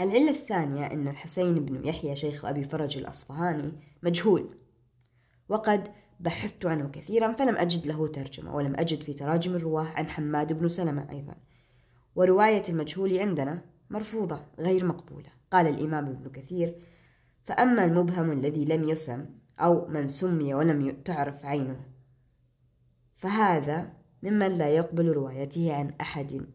العلة 0.00 0.30
الثانية 0.30 0.86
أن 0.86 1.08
الحسين 1.08 1.54
بن 1.54 1.86
يحيى 1.86 2.16
شيخ 2.16 2.44
أبي 2.44 2.64
فرج 2.64 2.98
الأصفهاني 2.98 3.72
مجهول. 4.02 4.58
وقد 5.48 5.88
بحثت 6.20 6.66
عنه 6.66 6.88
كثيرا 6.88 7.32
فلم 7.32 7.56
أجد 7.56 7.86
له 7.86 8.06
ترجمة 8.06 8.54
ولم 8.54 8.74
أجد 8.76 9.02
في 9.02 9.12
تراجم 9.12 9.54
الرواة 9.54 9.84
عن 9.84 10.08
حماد 10.08 10.52
بن 10.52 10.68
سلمة 10.68 11.10
أيضا. 11.10 11.34
ورواية 12.14 12.62
المجهول 12.68 13.18
عندنا 13.18 13.64
مرفوضة 13.90 14.46
غير 14.58 14.84
مقبولة. 14.84 15.28
قال 15.50 15.66
الإمام 15.66 16.06
ابن 16.06 16.30
كثير 16.30 16.74
فأما 17.44 17.84
المبهم 17.84 18.32
الذي 18.32 18.64
لم 18.64 18.84
يسم 18.84 19.26
أو 19.60 19.86
من 19.88 20.06
سمي 20.06 20.54
ولم 20.54 20.90
تعرف 20.90 21.44
عينه. 21.44 21.80
فهذا 23.16 23.92
ممن 24.22 24.52
لا 24.52 24.68
يقبل 24.68 25.12
روايته 25.12 25.74
عن 25.74 25.94
أحد. 26.00 26.46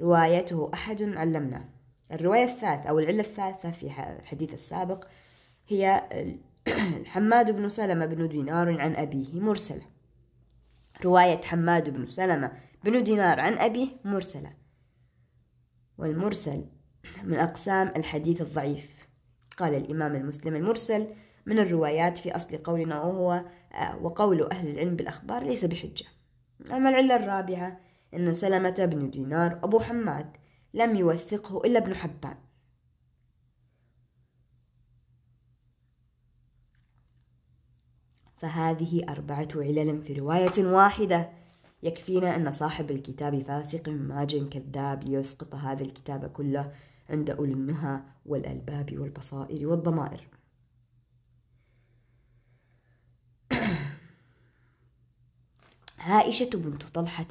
روايته 0.00 0.70
أحد 0.74 1.02
علمناه. 1.02 1.64
الرواية 2.12 2.44
الثالثة 2.44 2.88
أو 2.88 2.98
العلة 2.98 3.20
الثالثة 3.20 3.70
في 3.70 3.86
الحديث 4.20 4.54
السابق 4.54 5.04
هي 5.68 6.08
حماد 7.12 7.50
بن 7.50 7.68
سلمة 7.68 8.06
بن 8.06 8.28
دينار 8.28 8.80
عن 8.80 8.96
أبيه 8.96 9.40
مرسلة. 9.40 9.82
رواية 11.04 11.42
حماد 11.42 11.90
بن 11.90 12.06
سلمة 12.06 12.52
بن 12.84 13.04
دينار 13.04 13.40
عن 13.40 13.58
أبيه 13.58 13.88
مرسلة. 14.04 14.52
والمرسل 15.98 16.64
من 17.24 17.34
أقسام 17.34 17.92
الحديث 17.96 18.40
الضعيف. 18.40 19.08
قال 19.56 19.74
الإمام 19.74 20.16
المسلم 20.16 20.56
المرسل 20.56 21.08
من 21.46 21.58
الروايات 21.58 22.18
في 22.18 22.36
أصل 22.36 22.56
قولنا 22.56 23.02
وهو 23.02 23.44
آه، 23.72 23.96
وقول 24.02 24.42
أهل 24.42 24.68
العلم 24.68 24.96
بالأخبار 24.96 25.42
ليس 25.42 25.64
بحجة. 25.64 26.06
أما 26.72 26.90
العلة 26.90 27.16
الرابعة 27.16 27.80
أن 28.14 28.32
سلمة 28.32 28.88
بن 28.92 29.10
دينار 29.10 29.60
أبو 29.64 29.80
حماد 29.80 30.36
لم 30.74 30.96
يوثقه 30.96 31.60
إلا 31.64 31.78
ابن 31.78 31.94
حبان. 31.94 32.36
فهذه 38.36 39.04
أربعة 39.08 39.48
علل 39.56 40.02
في 40.02 40.12
رواية 40.12 40.64
واحدة. 40.64 41.30
يكفينا 41.82 42.36
أن 42.36 42.52
صاحب 42.52 42.90
الكتاب 42.90 43.42
فاسق 43.42 43.88
ماج 43.88 44.48
كذاب 44.48 45.04
ليسقط 45.04 45.54
هذا 45.54 45.82
الكتاب 45.82 46.26
كله 46.26 46.72
عند 47.10 47.30
أولي 47.30 47.52
النهى 47.52 48.00
والألباب 48.26 48.98
والبصائر 48.98 49.68
والضمائر. 49.68 50.31
عائشة 56.06 56.50
بنت 56.54 56.82
طلحة 56.82 57.26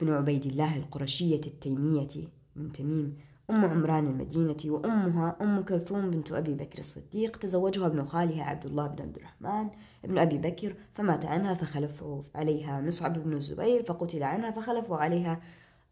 بن 0.00 0.12
عبيد 0.12 0.46
الله 0.46 0.76
القرشية 0.76 1.40
التيمية 1.46 2.08
من 2.56 2.72
تميم 2.72 3.16
أم 3.50 3.64
عمران 3.64 4.06
المدينة 4.06 4.56
وأمها 4.64 5.36
أم 5.40 5.62
كلثوم 5.62 6.10
بنت 6.10 6.32
أبي 6.32 6.54
بكر 6.54 6.78
الصديق 6.78 7.36
تزوجها 7.36 7.86
ابن 7.86 8.04
خالها 8.04 8.44
عبد 8.44 8.66
الله 8.66 8.86
بن 8.86 9.02
عبد 9.02 9.16
الرحمن. 9.16 9.70
ابن 10.04 10.18
أبي 10.18 10.38
بكر 10.38 10.74
فمات 10.94 11.24
عنها 11.24 11.54
فخلفه 11.54 12.24
عليها 12.34 12.80
مصعب 12.80 13.22
بن 13.22 13.32
الزبير 13.32 13.82
فقتل 13.82 14.22
عنها 14.22 14.50
فخلفه 14.50 14.96
عليها 14.96 15.40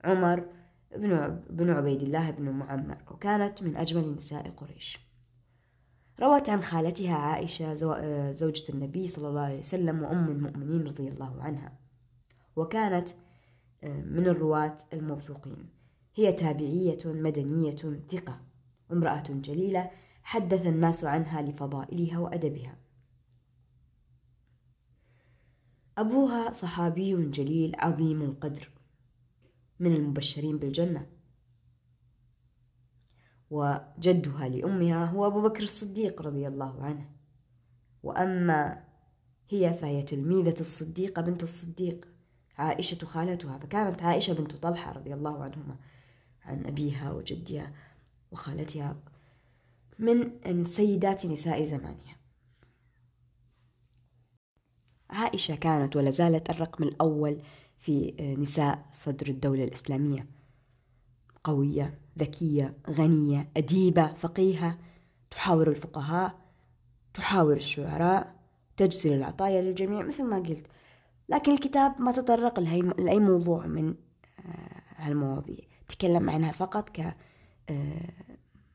عمر 0.04 0.44
بن 0.96 1.40
بن 1.50 1.70
عبيد 1.70 2.02
الله 2.02 2.30
بن 2.30 2.50
معمر 2.50 2.98
وكانت 3.10 3.62
من 3.62 3.76
أجمل 3.76 4.16
نساء 4.16 4.50
قريش. 4.56 5.09
روت 6.22 6.50
عن 6.50 6.60
خالتها 6.60 7.14
عائشة 7.14 7.74
زوجة 8.32 8.72
النبي 8.72 9.06
صلى 9.06 9.28
الله 9.28 9.40
عليه 9.40 9.58
وسلم 9.58 10.02
وأم 10.02 10.28
المؤمنين 10.28 10.86
رضي 10.86 11.08
الله 11.08 11.42
عنها. 11.42 11.78
وكانت 12.56 13.08
آه، 13.84 14.02
من 14.02 14.26
الرواة 14.26 14.78
الموثوقين. 14.92 15.68
هي 16.14 16.32
تابعية 16.32 16.98
مدنية 17.04 17.76
ثقة. 18.08 18.40
امرأة 18.92 19.24
جليلة 19.28 19.90
حدث 20.22 20.66
الناس 20.66 21.04
عنها 21.04 21.42
لفضائلها 21.42 22.18
وأدبها. 22.18 22.76
أبوها 25.98 26.52
صحابي 26.52 27.30
جليل 27.30 27.72
عظيم 27.78 28.22
القدر 28.22 28.70
من 29.80 29.92
المبشرين 29.96 30.58
بالجنة. 30.58 31.06
وجدها 33.50 34.48
لأمها 34.48 35.04
هو 35.04 35.26
أبو 35.26 35.42
بكر 35.42 35.62
الصديق 35.62 36.22
رضي 36.22 36.48
الله 36.48 36.84
عنه. 36.84 37.10
وأما 38.02 38.84
هي 39.48 39.74
فهي 39.74 40.02
تلميذة 40.02 40.60
الصديقة 40.60 41.22
بنت 41.22 41.42
الصديق 41.42 42.08
عائشة 42.58 43.04
خالتها 43.04 43.58
فكانت 43.58 44.02
عائشة 44.02 44.32
بنت 44.32 44.52
طلحة 44.52 44.92
رضي 44.92 45.14
الله 45.14 45.42
عنهما 45.44 45.76
عن 46.42 46.66
أبيها 46.66 47.12
وجدها 47.12 47.72
وخالتها 48.32 48.96
من 49.98 50.64
سيدات 50.64 51.26
نساء 51.26 51.62
زمانها. 51.62 52.16
عائشة 55.10 55.56
كانت 55.56 55.96
ولا 55.96 56.10
زالت 56.10 56.50
الرقم 56.50 56.84
الأول 56.84 57.42
في 57.78 58.14
نساء 58.38 58.86
صدر 58.92 59.28
الدولة 59.28 59.64
الإسلامية. 59.64 60.26
قوية 61.44 61.98
ذكية 62.18 62.74
غنية 62.90 63.50
أديبة 63.56 64.12
فقيهة. 64.14 64.78
تحاور 65.30 65.68
الفقهاء 65.68 66.38
تحاور 67.14 67.56
الشعراء 67.56 68.34
تجزل 68.76 69.12
العطايا 69.12 69.62
للجميع 69.62 70.02
مثل 70.02 70.24
ما 70.24 70.36
قلت. 70.36 70.66
لكن 71.28 71.52
الكتاب 71.52 72.00
ما 72.00 72.12
تطرق 72.12 72.60
لأي 72.60 73.20
موضوع 73.20 73.66
من 73.66 73.94
آه، 74.46 74.82
هالمواضيع. 74.96 75.64
تكلم 75.88 76.30
عنها 76.30 76.52
فقط 76.52 76.90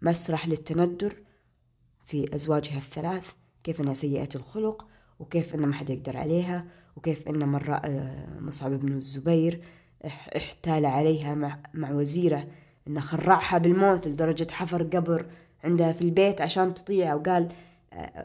كمسرح 0.02 0.46
آه، 0.46 0.50
للتندر 0.50 1.24
في 2.06 2.36
أزواجها 2.36 2.78
الثلاث 2.78 3.32
كيف 3.64 3.82
أنها 3.82 3.94
سيئة 3.94 4.30
الخلق 4.36 4.88
وكيف 5.20 5.56
أن 5.56 5.66
ما 5.66 5.74
حد 5.74 5.90
يقدر 5.90 6.18
عليها 6.18 6.68
وكيف 6.96 7.28
أن 7.28 7.50
مرة 7.50 7.76
آه، 7.76 8.40
مصعب 8.40 8.72
بن 8.72 8.94
الزبير 8.94 9.62
احتال 10.36 10.86
عليها 10.86 11.36
مع, 11.36 11.60
مع 11.74 11.92
وزيرة 11.92 12.48
إنه 12.88 13.00
خرعها 13.00 13.58
بالموت 13.58 14.08
لدرجة 14.08 14.52
حفر 14.52 14.84
قبر 14.84 15.26
عندها 15.64 15.92
في 15.92 16.02
البيت 16.02 16.42
عشان 16.42 16.74
تطيع 16.74 17.14
وقال 17.14 17.52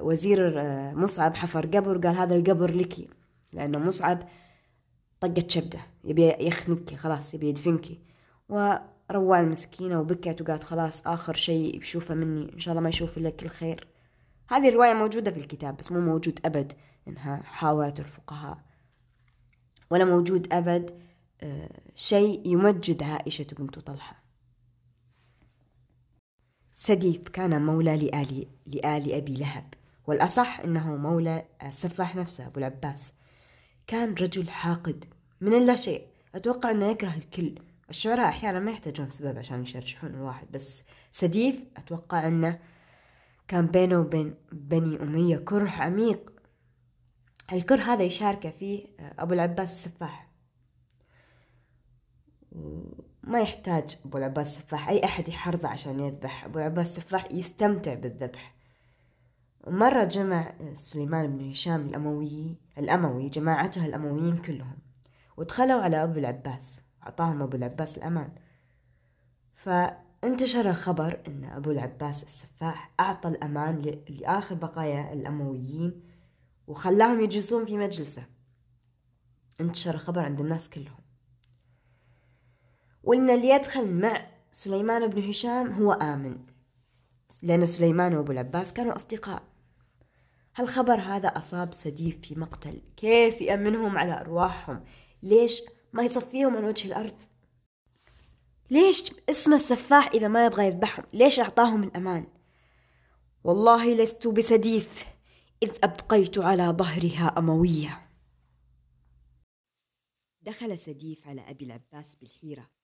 وزير 0.01 0.63
مصعب 0.95 1.35
حفر 1.35 1.67
قبر 1.67 1.99
قال 1.99 2.17
هذا 2.17 2.37
القبر 2.37 2.75
لك 2.75 2.97
لأنه 3.53 3.79
مصعب 3.79 4.19
طقت 5.21 5.51
شبده 5.51 5.81
يبي 6.05 6.35
يخنك 6.41 6.95
خلاص 6.95 7.35
يبي 7.35 7.49
يدفنك. 7.49 7.87
و 8.49 8.75
روع 9.13 9.41
المسكينة 9.41 10.01
وبكت 10.01 10.43
وقالت 10.43 10.65
خلاص 10.65 11.07
آخر 11.07 11.35
شيء 11.35 11.79
بشوفه 11.79 12.15
مني 12.15 12.53
إن 12.55 12.59
شاء 12.59 12.73
الله 12.73 12.83
ما 12.83 12.89
يشوف 12.89 13.19
إلا 13.19 13.31
كل 13.31 13.49
خير. 13.49 13.87
هذه 14.49 14.69
الرواية 14.69 14.95
موجودة 14.95 15.31
في 15.31 15.41
الكتاب 15.41 15.77
بس 15.77 15.93
مو 15.93 16.01
موجود 16.01 16.41
أبد 16.45 16.73
إنها 17.09 17.43
حاورت 17.43 18.01
الفقهاء. 18.01 18.59
ولا 19.91 20.05
موجود 20.05 20.53
أبد 20.53 20.91
آه، 20.91 21.10
شيء 21.95 22.49
يمجد 22.49 23.03
عائشة 23.03 23.47
بنت 23.59 23.79
طلحة. 23.79 24.23
سديف 26.75 27.29
كان 27.29 27.63
مولى 27.63 27.97
لآل, 27.97 28.47
لآل 28.67 29.13
أبي 29.13 29.35
لهب 29.35 29.75
والأصح 30.07 30.61
أنه 30.61 30.97
مولى 30.97 31.45
السفاح 31.63 32.17
نفسه 32.17 32.47
أبو 32.47 32.59
العباس. 32.59 33.13
كان 33.87 34.15
رجل 34.15 34.49
حاقد 34.49 35.05
من 35.41 35.55
اللا 35.55 35.77
شيء. 35.77 36.07
أتوقع 36.35 36.71
أنه 36.71 36.87
يكره 36.87 37.15
الكل. 37.15 37.55
الشعراء 37.91 38.29
أحيانا 38.29 38.61
ما 38.61 38.71
يحتاجون 38.71 39.09
سبب 39.09 39.39
عشان 39.39 39.63
يشرشحون 39.63 40.11
الواحد 40.11 40.47
بس 40.53 40.83
سديف 41.11 41.65
أتوقع 41.77 42.29
أنه 42.29 42.59
كان 43.49 43.67
بينه 43.67 44.01
وبين 44.01 44.35
بني 44.53 45.03
أمية 45.03 45.37
كره 45.37 45.71
عميق. 45.71 46.33
الكره 47.53 47.83
هذا 47.83 48.03
يشاركه 48.03 48.51
فيه 48.51 48.87
أبو 48.99 49.35
العباس 49.35 49.73
السفاح. 49.73 50.30
ما 53.23 53.41
يحتاج 53.41 53.99
أبو 54.05 54.19
العباس 54.19 54.57
السفاح 54.57 54.89
أي 54.89 55.05
أحد 55.05 55.29
يحرضه 55.29 55.69
عشان 55.69 56.01
يذبح. 56.01 56.45
أبو 56.45 56.59
العباس 56.59 56.99
السفاح 56.99 57.33
يستمتع 57.33 57.95
بالذبح. 57.95 58.55
مرة 59.67 60.05
جمع 60.05 60.55
سليمان 60.75 61.37
بن 61.37 61.51
هشام 61.51 61.89
الأموي 61.89 62.57
الأموي 62.79 63.29
جماعته 63.29 63.87
الأمويين 63.87 64.37
كلهم 64.37 64.79
ودخلوا 65.37 65.83
على 65.83 66.03
أبو 66.03 66.19
العباس 66.19 66.83
أعطاهم 67.03 67.43
أبو 67.43 67.57
العباس 67.57 67.99
الأمان. 67.99 68.33
فانتشر 69.55 70.71
الخبر 70.71 71.21
أن 71.29 71.45
أبو 71.45 71.71
العباس 71.71 72.25
السفاح 72.25 72.93
أعطى 73.01 73.29
الأمان 73.29 74.03
لآخر 74.09 74.55
بقايا 74.55 75.13
الأمويين 75.13 76.03
وخلاهم 76.67 77.21
يجلسون 77.21 77.65
في 77.65 77.77
مجلسه. 77.77 78.23
انتشر 79.61 79.95
الخبر 79.95 80.21
عند 80.21 80.41
الناس 80.41 80.71
كلهم. 80.71 81.01
وإن 83.03 83.31
اللي 83.31 83.49
يدخل 83.49 83.91
مع 83.93 84.27
سليمان 84.53 85.07
بن 85.07 85.29
هشام 85.29 85.73
هو 85.73 85.93
آمن. 85.93 86.39
لأن 87.43 87.67
سليمان 87.67 88.15
وأبو 88.15 88.33
العباس 88.33 88.73
كانوا 88.73 88.97
أصدقاء. 88.97 89.43
هالخبر 90.57 91.01
هذا 91.01 91.29
أصاب 91.29 91.75
سديف 91.75 92.21
في 92.21 92.35
مقتل. 92.35 92.83
كيف 92.97 93.41
يأمنهم 93.41 93.99
على 93.99 94.21
أرواحهم؟ 94.21 94.85
ليش 95.23 95.63
ما 95.93 96.03
يصفيهم 96.03 96.57
عن 96.57 96.65
وجه 96.65 96.89
الأرض؟ 96.89 97.17
ليش 98.71 99.13
اسم 99.31 99.53
السفاح 99.53 100.09
إذا 100.09 100.29
ما 100.29 100.47
يبغى 100.47 100.67
يذبحهم؟ 100.67 101.05
ليش 101.13 101.41
أعطاهم 101.41 101.83
الأمان؟ 101.83 102.27
والله 103.45 103.95
لست 103.95 104.29
بسديف. 104.29 105.07
إذ 105.63 105.71
أبقيت 105.85 106.39
على 106.39 106.63
ظهرها 106.63 107.35
أموية. 107.39 108.11
دخل 110.43 110.79
سديف 110.79 111.29
على 111.29 111.51
أبي 111.51 111.65
العباس 111.65 112.17
بالحيرة. 112.17 112.80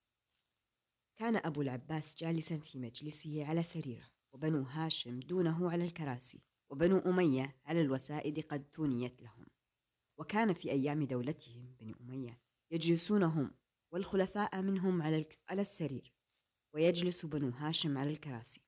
كان 1.19 1.37
أبو 1.37 1.62
العباس 1.62 2.14
جالسا 2.14 2.59
في 2.59 2.79
مجلسه 2.79 3.47
على 3.47 3.62
سريره 3.62 4.11
وبنو 4.33 4.62
هاشم 4.62 5.21
دونه 5.21 5.71
على 5.71 5.85
الكراسي 5.85 6.43
وبنو 6.71 6.99
أمية 6.99 7.57
على 7.67 7.81
الوسائد 7.81 8.41
قد 8.41 8.67
ثنيت 8.73 9.23
لهم. 9.23 9.47
وكان 10.19 10.53
في 10.53 10.71
أيام 10.71 11.05
دولتهم 11.05 11.75
بني 11.81 11.95
أمية 12.01 12.41
يجلسون 12.71 13.23
هم 13.23 13.55
والخلفاء 13.93 14.62
منهم 14.62 15.03
على 15.03 15.25
على 15.49 15.62
السرير 15.62 16.14
ويجلس 16.75 17.27
بنو 17.27 17.49
هاشم 17.49 17.99
على 17.99 18.11
الكراسي. 18.11 18.61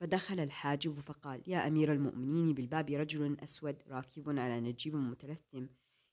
فدخل 0.00 0.40
الحاجب 0.40 1.00
فقال 1.00 1.42
يا 1.46 1.68
أمير 1.68 1.92
المؤمنين 1.92 2.54
بالباب 2.54 2.90
رجل 2.90 3.40
أسود 3.40 3.82
راكب 3.86 4.38
على 4.38 4.60
نجيب 4.60 4.94
متلثم 4.96 5.66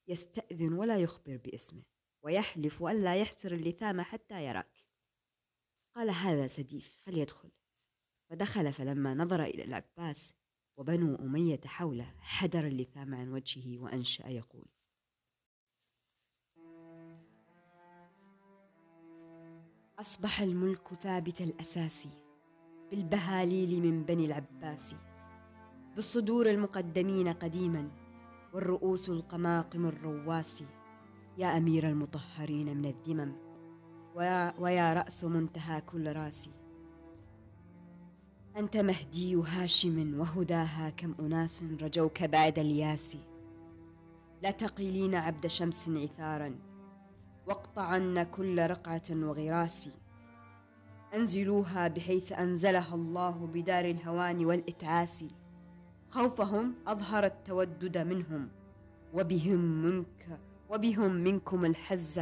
يستأذن 0.08 0.74
ولا 0.74 0.98
يخبر 0.98 1.38
باسمه 1.38 1.84
ويحلف 2.24 2.84
ألا 2.84 3.16
يحسر 3.16 3.54
اللثام 3.54 4.02
حتى 4.02 4.46
يراك 4.46 4.71
قال 5.96 6.10
هذا 6.10 6.48
سديف 6.48 6.96
فليدخل. 7.02 7.50
فدخل 8.30 8.74
فلما 8.74 9.14
نظر 9.14 9.44
إلى 9.44 9.64
العباس 9.64 10.34
وبنو 10.78 11.16
أمية 11.16 11.60
حوله 11.66 12.14
حدر 12.20 12.68
اللثام 12.68 13.16
عن 13.16 13.30
وجهه 13.30 13.80
وأنشأ 13.80 14.28
يقول 14.28 14.66
أصبح 20.00 20.42
الملك 20.42 20.94
ثابت 21.04 21.42
الأساس 21.42 22.08
بالبهاليل 22.92 23.82
من 23.82 24.04
بني 24.04 24.26
العباس 24.26 24.96
بالصدور 25.96 26.50
المقدمين 26.50 27.28
قديما 27.28 27.92
والرؤوس 28.54 29.10
القماقم 29.10 29.86
الرواسي 29.86 30.68
يا 31.38 31.58
أمير 31.58 31.88
المطهرين 31.90 32.78
من 32.78 32.86
الذمم 32.86 33.51
ويا 34.16 34.94
رأس 34.94 35.24
منتهى 35.24 35.82
كل 35.82 36.16
راسي. 36.16 36.52
أنت 38.58 38.78
مهدي 38.78 39.36
هاشم 39.36 40.20
وهداها 40.20 40.90
كم 40.90 41.16
أناس 41.20 41.64
رجوك 41.82 42.24
بعد 42.24 42.60
الياس. 42.60 43.18
لا 44.44 44.52
تقيلين 44.52 45.16
عبد 45.16 45.48
شمس 45.48 45.90
عثارا 45.90 46.56
واقطعن 47.48 48.24
كل 48.24 48.68
رقعة 48.68 49.04
وغراس. 49.12 49.90
أنزلوها 51.14 51.88
بحيث 51.88 52.32
أنزلها 52.32 52.96
الله 52.96 53.48
بدار 53.54 53.86
الهوان 53.86 54.46
والإتعاس. 54.46 55.26
خوفهم 56.10 56.74
أظهر 56.88 57.26
التودد 57.26 57.98
منهم 57.98 58.50
وبهم 59.14 59.60
منك 59.60 60.40
وبهم 60.70 61.12
منكم 61.12 61.66
الحز. 61.66 62.22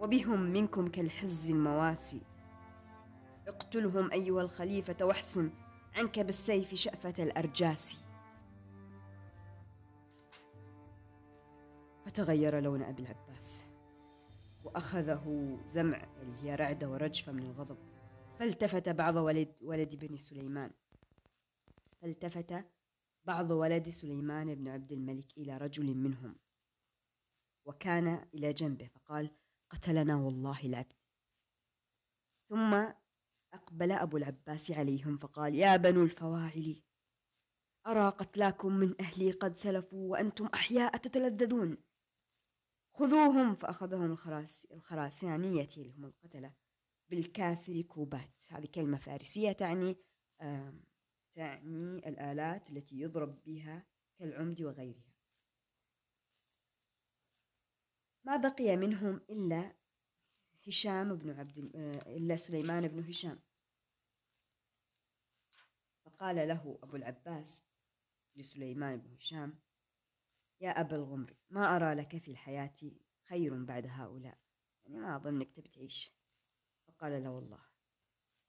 وبهم 0.00 0.40
منكم 0.40 0.86
كالحز 0.86 1.50
المواسي. 1.50 2.20
اقتلهم 3.48 4.12
أيها 4.12 4.42
الخليفة 4.42 5.04
واحسن 5.06 5.50
عنك 5.96 6.18
بالسيف 6.18 6.74
شأفة 6.74 7.22
الأرجاس. 7.24 7.98
فتغير 12.04 12.60
لون 12.60 12.82
أبي 12.82 13.02
العباس 13.02 13.64
وأخذه 14.64 15.56
زمع 15.66 16.06
اللي 16.22 16.36
هي 16.42 16.54
رعدة 16.54 16.88
ورجفة 16.90 17.32
من 17.32 17.42
الغضب. 17.42 17.78
فالتفت 18.38 18.88
بعض 18.88 19.16
ولد 19.16 19.52
ولد 19.60 19.94
بن 19.96 20.16
سليمان. 20.16 20.70
فالتفت 22.02 22.64
بعض 23.24 23.50
ولد 23.50 23.88
سليمان 23.88 24.54
بن 24.54 24.68
عبد 24.68 24.92
الملك 24.92 25.38
إلى 25.38 25.56
رجل 25.56 25.94
منهم 25.94 26.36
وكان 27.64 28.28
إلى 28.34 28.52
جنبه 28.52 28.86
فقال 28.86 29.30
قتلنا 29.70 30.16
والله 30.16 30.66
العبد. 30.66 30.92
ثم 32.48 32.92
أقبل 33.54 33.92
أبو 33.92 34.16
العباس 34.16 34.70
عليهم 34.70 35.16
فقال 35.16 35.54
يا 35.54 35.76
بنو 35.76 36.02
الفواعل 36.02 36.82
أرى 37.86 38.08
قتلاكم 38.08 38.72
من 38.72 39.00
أهلي 39.00 39.30
قد 39.30 39.56
سلفوا 39.56 40.10
وأنتم 40.10 40.46
أحياء 40.46 40.96
تتلذذون. 40.96 41.78
خذوهم. 42.94 43.54
فأخذهم 43.54 44.12
الخراس 44.12 44.64
الخراسانية 44.64 45.68
اللي 45.76 45.90
هم 45.90 46.04
القتلة 46.04 46.54
بالكافر 47.10 47.82
كوبات. 47.82 48.44
هذه 48.50 48.66
كلمة 48.66 48.98
فارسية 48.98 49.52
تعني 49.52 49.96
تعني 51.36 52.08
الآلات 52.08 52.70
التي 52.70 53.00
يضرب 53.00 53.42
بها 53.44 53.86
كالعمد 54.18 54.62
وغيرها. 54.62 55.15
ما 58.26 58.36
بقي 58.36 58.76
منهم 58.76 59.20
إلا 59.30 59.72
هشام 60.66 61.14
بن 61.14 61.30
عبد 61.30 61.76
آه، 61.76 62.16
إلا 62.16 62.36
سليمان 62.36 62.88
بن 62.88 63.08
هشام. 63.08 63.38
فقال 66.04 66.48
له 66.48 66.78
أبو 66.82 66.96
العباس 66.96 67.64
لسليمان 68.36 68.96
بن 68.96 69.14
هشام 69.14 69.58
يا 70.60 70.70
أبا 70.70 70.96
الغمر 70.96 71.36
ما 71.50 71.76
أرى 71.76 71.94
لك 71.94 72.16
في 72.16 72.30
الحياة 72.30 72.74
خير 73.28 73.64
بعد 73.64 73.86
هؤلاء. 73.86 74.38
يعني 74.84 74.98
ما 74.98 75.16
أظنك 75.16 75.50
تبي 75.50 75.68
تعيش. 75.68 76.16
فقال 76.88 77.22
لا 77.22 77.28
والله 77.28 77.60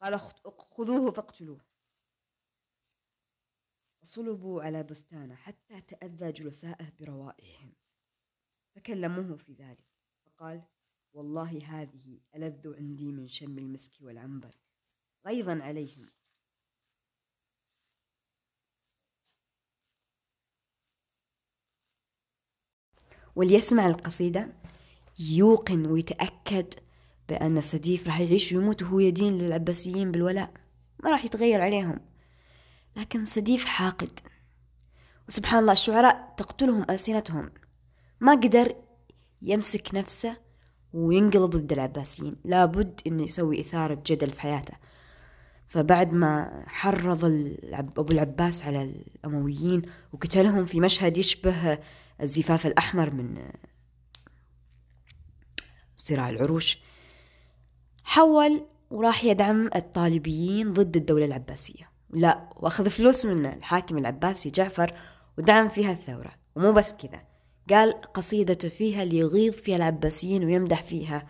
قال 0.01 0.19
خذوه 0.19 1.11
فاقتلوه. 1.11 1.65
وصلبوا 4.01 4.61
على 4.63 4.84
بستانه 4.84 5.36
حتى 5.36 5.82
تأذى 5.82 6.32
جلسائه 6.32 6.91
بروائحهم 6.99 7.73
فكلموه 8.78 9.38
في 9.38 9.53
ذلك. 9.53 9.86
فقال 10.25 10.61
والله 11.13 11.61
هذه 11.65 12.19
ألذ 12.36 12.75
عندي 12.78 13.11
من 13.11 13.28
شم 13.28 13.57
المسك 13.57 13.91
والعنبر. 14.01 14.55
غيظا 15.28 15.59
عليهم. 15.63 16.07
واللي 23.36 23.53
يسمع 23.53 23.88
القصيدة 23.88 24.53
يوقن 25.19 25.86
ويتأكد 25.86 26.73
بأن 27.30 27.61
سديف 27.61 28.07
راح 28.07 28.19
يعيش 28.19 28.51
ويموت 28.53 28.84
وهو 28.84 28.99
يدين 28.99 29.38
للعباسيين 29.38 30.11
بالولاء. 30.11 30.53
ما 31.03 31.09
راح 31.09 31.25
يتغير 31.25 31.61
عليهم. 31.61 31.99
لكن 32.95 33.25
سديف 33.25 33.65
حاقد. 33.65 34.19
وسبحان 35.28 35.59
الله 35.59 35.73
الشعراء 35.73 36.34
تقتلهم 36.38 36.86
ألسنتهم. 36.89 37.51
ما 38.20 38.32
قدر 38.32 38.76
يمسك 39.41 39.89
نفسه 39.93 40.38
وينقلب 40.93 41.49
ضد 41.49 41.72
العباسيين. 41.72 42.36
لابد 42.45 43.01
إنه 43.07 43.24
يسوي 43.24 43.59
إثارة 43.59 44.03
جدل 44.05 44.32
في 44.32 44.41
حياته. 44.41 44.74
فبعد 45.68 46.13
ما 46.13 46.63
حرض 46.68 47.26
أبو 47.97 48.11
العباس 48.11 48.63
على 48.63 48.84
الأمويين 48.84 49.82
وقتلهم 50.13 50.65
في 50.65 50.80
مشهد 50.80 51.18
يشبه 51.18 51.80
الزفاف 52.22 52.65
الأحمر 52.65 53.09
من 53.09 53.49
صراع 55.95 56.30
العروش 56.30 56.78
حول 58.03 58.65
وراح 58.91 59.24
يدعم 59.24 59.70
الطالبيين 59.76 60.74
ضد 60.74 60.97
الدولة 60.97 61.26
العباسية. 61.26 61.89
لا 62.09 62.49
وأخذ 62.55 62.89
فلوس 62.89 63.26
من 63.26 63.45
الحاكم 63.45 63.97
العباسي 63.97 64.49
جعفر 64.49 64.93
ودعم 65.38 65.70
فيها 65.70 65.91
الثورة. 65.91 66.32
ومو 66.55 66.72
بس 66.72 66.93
كذا 66.93 67.22
قال 67.70 68.01
قصيدة 68.01 68.70
فيها 68.70 69.05
ليغيظ 69.05 69.53
فيها 69.53 69.76
العباسيين 69.76 70.43
ويمدح 70.43 70.84
فيها 70.84 71.28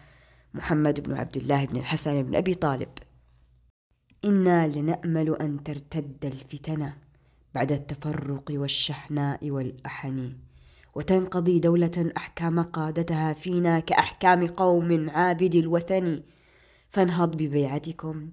محمد 0.54 1.00
بن 1.00 1.14
عبد 1.14 1.38
الله 1.38 1.66
بن 1.66 1.78
الحسن 1.78 2.24
بن 2.24 2.36
أبي 2.36 2.54
طالب. 2.54 2.90
إنا 4.26 4.68
لنأمل 4.68 5.36
أن 5.36 5.64
ترتد 5.64 6.26
الفتنة 6.26 6.98
بعد 7.56 7.72
التفرق 7.72 8.44
والشحناء 8.50 9.52
والأحن 9.52 10.38
وتنقضي 10.96 11.60
دولة 11.60 12.12
أحكام 12.18 12.62
قادتها 12.62 13.34
فينا 13.34 13.80
كأحكام 13.80 14.48
قوم 14.48 15.10
عابد 15.10 15.56
الوثن. 15.56 16.24
فانهض 16.90 17.38
ببيعتكم 17.38 18.32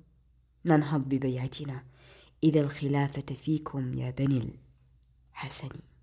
ننهض 0.64 1.08
ببيعتنا 1.08 1.82
إذا 2.44 2.60
الخلافة 2.60 3.34
فيكم 3.34 3.94
يا 3.94 4.10
بني 4.10 4.50
الحسن. 5.32 5.93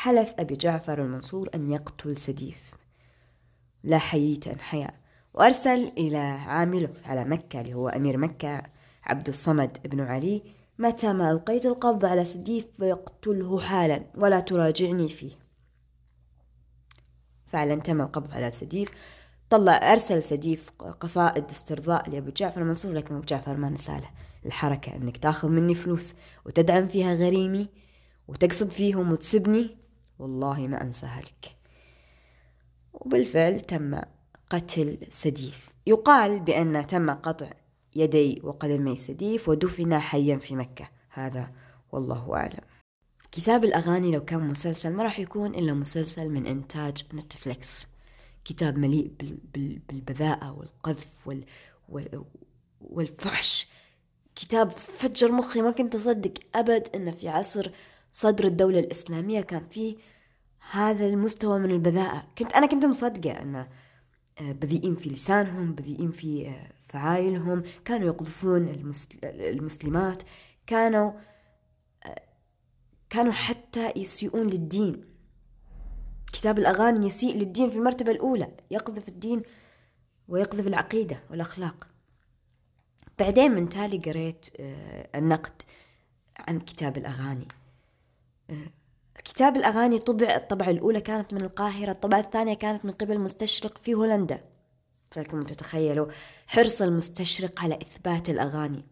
حلف 0.00 0.34
أبي 0.38 0.54
جعفر 0.56 1.02
المنصور 1.02 1.50
أن 1.54 1.72
يقتل 1.72 2.16
سديف. 2.16 2.74
لا 3.84 3.98
حييت 3.98 4.48
أن 4.48 4.60
حيا. 4.60 4.90
وأرسل 5.34 5.92
إلى 5.98 6.18
عامله 6.18 6.88
على 7.04 7.24
مكة 7.24 7.60
اللي 7.60 7.74
هو 7.74 7.88
أمير 7.88 8.16
مكة 8.16 8.62
عبد 9.04 9.28
الصمد 9.28 9.78
بن 9.84 10.00
علي 10.00 10.42
متى 10.78 11.12
ما 11.12 11.30
ألقيت 11.30 11.66
القبض 11.66 12.04
على 12.04 12.24
سديف 12.24 12.66
فيقتله 12.78 13.60
حالا 13.60 14.04
ولا 14.14 14.40
تراجعني 14.40 15.08
فيه. 15.08 15.32
فعلا 17.46 17.80
تم 17.80 18.00
القبض 18.00 18.34
على 18.34 18.50
سديف. 18.50 18.90
طلع 19.50 19.92
أرسل 19.92 20.22
سديف 20.22 20.70
قصائد 21.00 21.44
استرضاء 21.50 22.10
لأبو 22.10 22.30
جعفر 22.30 22.60
المنصور 22.62 22.92
لكن 22.92 23.14
أبو 23.14 23.24
جعفر 23.24 23.56
ما 23.56 23.70
نساله. 23.70 24.10
الحركة 24.46 24.96
أنك 24.96 25.16
تأخذ 25.16 25.48
مني 25.48 25.74
فلوس 25.74 26.14
وتدعم 26.46 26.86
فيها 26.86 27.14
غريمي 27.14 27.68
وتقصد 28.28 28.70
فيهم 28.70 29.12
وتسبني 29.12 29.79
والله 30.20 30.68
ما 30.68 30.82
أنساها 30.82 31.20
لك. 31.20 31.56
وبالفعل 32.92 33.60
تم 33.60 34.00
قتل 34.50 34.98
سديف. 35.10 35.70
يقال 35.86 36.40
بأن 36.40 36.86
تم 36.86 37.10
قطع 37.10 37.50
يدي 37.96 38.40
وقدمي 38.44 38.96
سديف 38.96 39.48
ودفن 39.48 39.98
حيا 39.98 40.36
في 40.36 40.56
مكة. 40.56 40.88
هذا 41.10 41.52
والله 41.92 42.36
أعلم. 42.36 42.60
كتاب 43.32 43.64
الأغاني 43.64 44.12
لو 44.12 44.24
كان 44.24 44.48
مسلسل 44.48 44.92
ما 44.92 45.02
راح 45.02 45.18
يكون 45.18 45.54
إلا 45.54 45.74
مسلسل 45.74 46.30
من 46.30 46.46
إنتاج 46.46 47.02
نتفليكس. 47.14 47.86
كتاب 48.44 48.78
مليء 48.78 49.12
بالبذاءة 49.88 50.52
والقذف 50.52 51.28
وال... 51.88 52.24
والفحش. 52.80 53.68
كتاب 54.34 54.70
فجر 54.70 55.32
مخي 55.32 55.62
ما 55.62 55.70
كنت 55.70 55.94
أصدق 55.94 56.32
أبد 56.54 56.88
أنه 56.94 57.10
في 57.10 57.28
عصر 57.28 57.70
صدر 58.12 58.44
الدولة 58.44 58.78
الإسلامية 58.78 59.40
كان 59.40 59.66
فيه 59.68 59.96
هذا 60.70 61.06
المستوى 61.06 61.58
من 61.58 61.70
البذاءة. 61.70 62.22
كنت 62.38 62.52
أنا 62.52 62.66
كنت 62.66 62.86
مصدقة 62.86 63.42
أنه 63.42 63.68
آه، 64.40 64.52
بذيئين 64.52 64.94
في 64.94 65.08
لسانهم 65.08 65.74
بذيئين 65.74 66.10
في 66.10 66.48
آه، 66.48 66.72
فعايلهم 66.88 67.62
كانوا 67.84 68.06
يقذفون 68.06 68.68
المسلمات 69.24 70.22
كانوا 70.66 71.12
آه، 72.04 72.22
كانوا 73.10 73.32
حتى 73.32 73.92
يسيئون 73.96 74.46
للدين. 74.46 75.04
كتاب 76.32 76.58
الأغاني 76.58 77.06
يسيء 77.06 77.36
للدين 77.36 77.70
في 77.70 77.76
المرتبة 77.76 78.10
الأولى 78.12 78.48
يقذف 78.70 79.08
الدين 79.08 79.42
ويقذف 80.28 80.66
العقيدة 80.66 81.22
والأخلاق. 81.30 81.88
بعدين 83.18 83.52
من 83.52 83.68
تالي 83.68 83.98
قريت 83.98 84.46
النقد 85.14 85.62
عن 86.38 86.60
كتاب 86.60 86.98
الأغاني. 86.98 87.48
كتاب 89.24 89.56
الأغاني 89.56 89.98
طبع 89.98 90.34
الطبعة 90.34 90.70
الأولى 90.70 91.00
كانت 91.00 91.34
من 91.34 91.42
القاهرة 91.42 91.90
الطبعة 91.90 92.20
الثانية 92.20 92.54
كانت 92.54 92.84
من 92.84 92.92
قبل 92.92 93.18
مستشرق 93.18 93.78
في 93.78 93.94
هولندا. 93.94 94.44
فلكم 95.10 95.42
تتخيلوا 95.42 96.06
حرص 96.46 96.82
المستشرق 96.82 97.60
على 97.60 97.74
إثبات 97.74 98.30
الأغاني. 98.30 98.84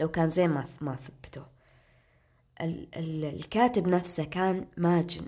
لو 0.00 0.08
كان 0.08 0.30
زين 0.30 0.50
ما 0.50 0.64
ما 0.80 0.96
ثبته 0.96 1.42
ال 2.60 2.88
ال 2.96 3.24
الكاتب 3.24 3.88
نفسه 3.88 4.24
كان 4.24 4.66
ماجن. 4.76 5.26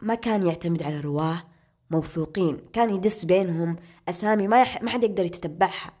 ما 0.00 0.14
كان 0.14 0.46
يعتمد 0.46 0.82
على 0.82 1.00
رواة 1.00 1.44
موثوقين. 1.90 2.60
كان 2.72 2.94
يدس 2.94 3.24
بينهم 3.24 3.76
أسامي 4.08 4.48
ما, 4.48 4.62
يح... 4.62 4.82
ما 4.82 4.90
حد 4.90 5.04
يقدر 5.04 5.24
يتتبعها 5.24 5.92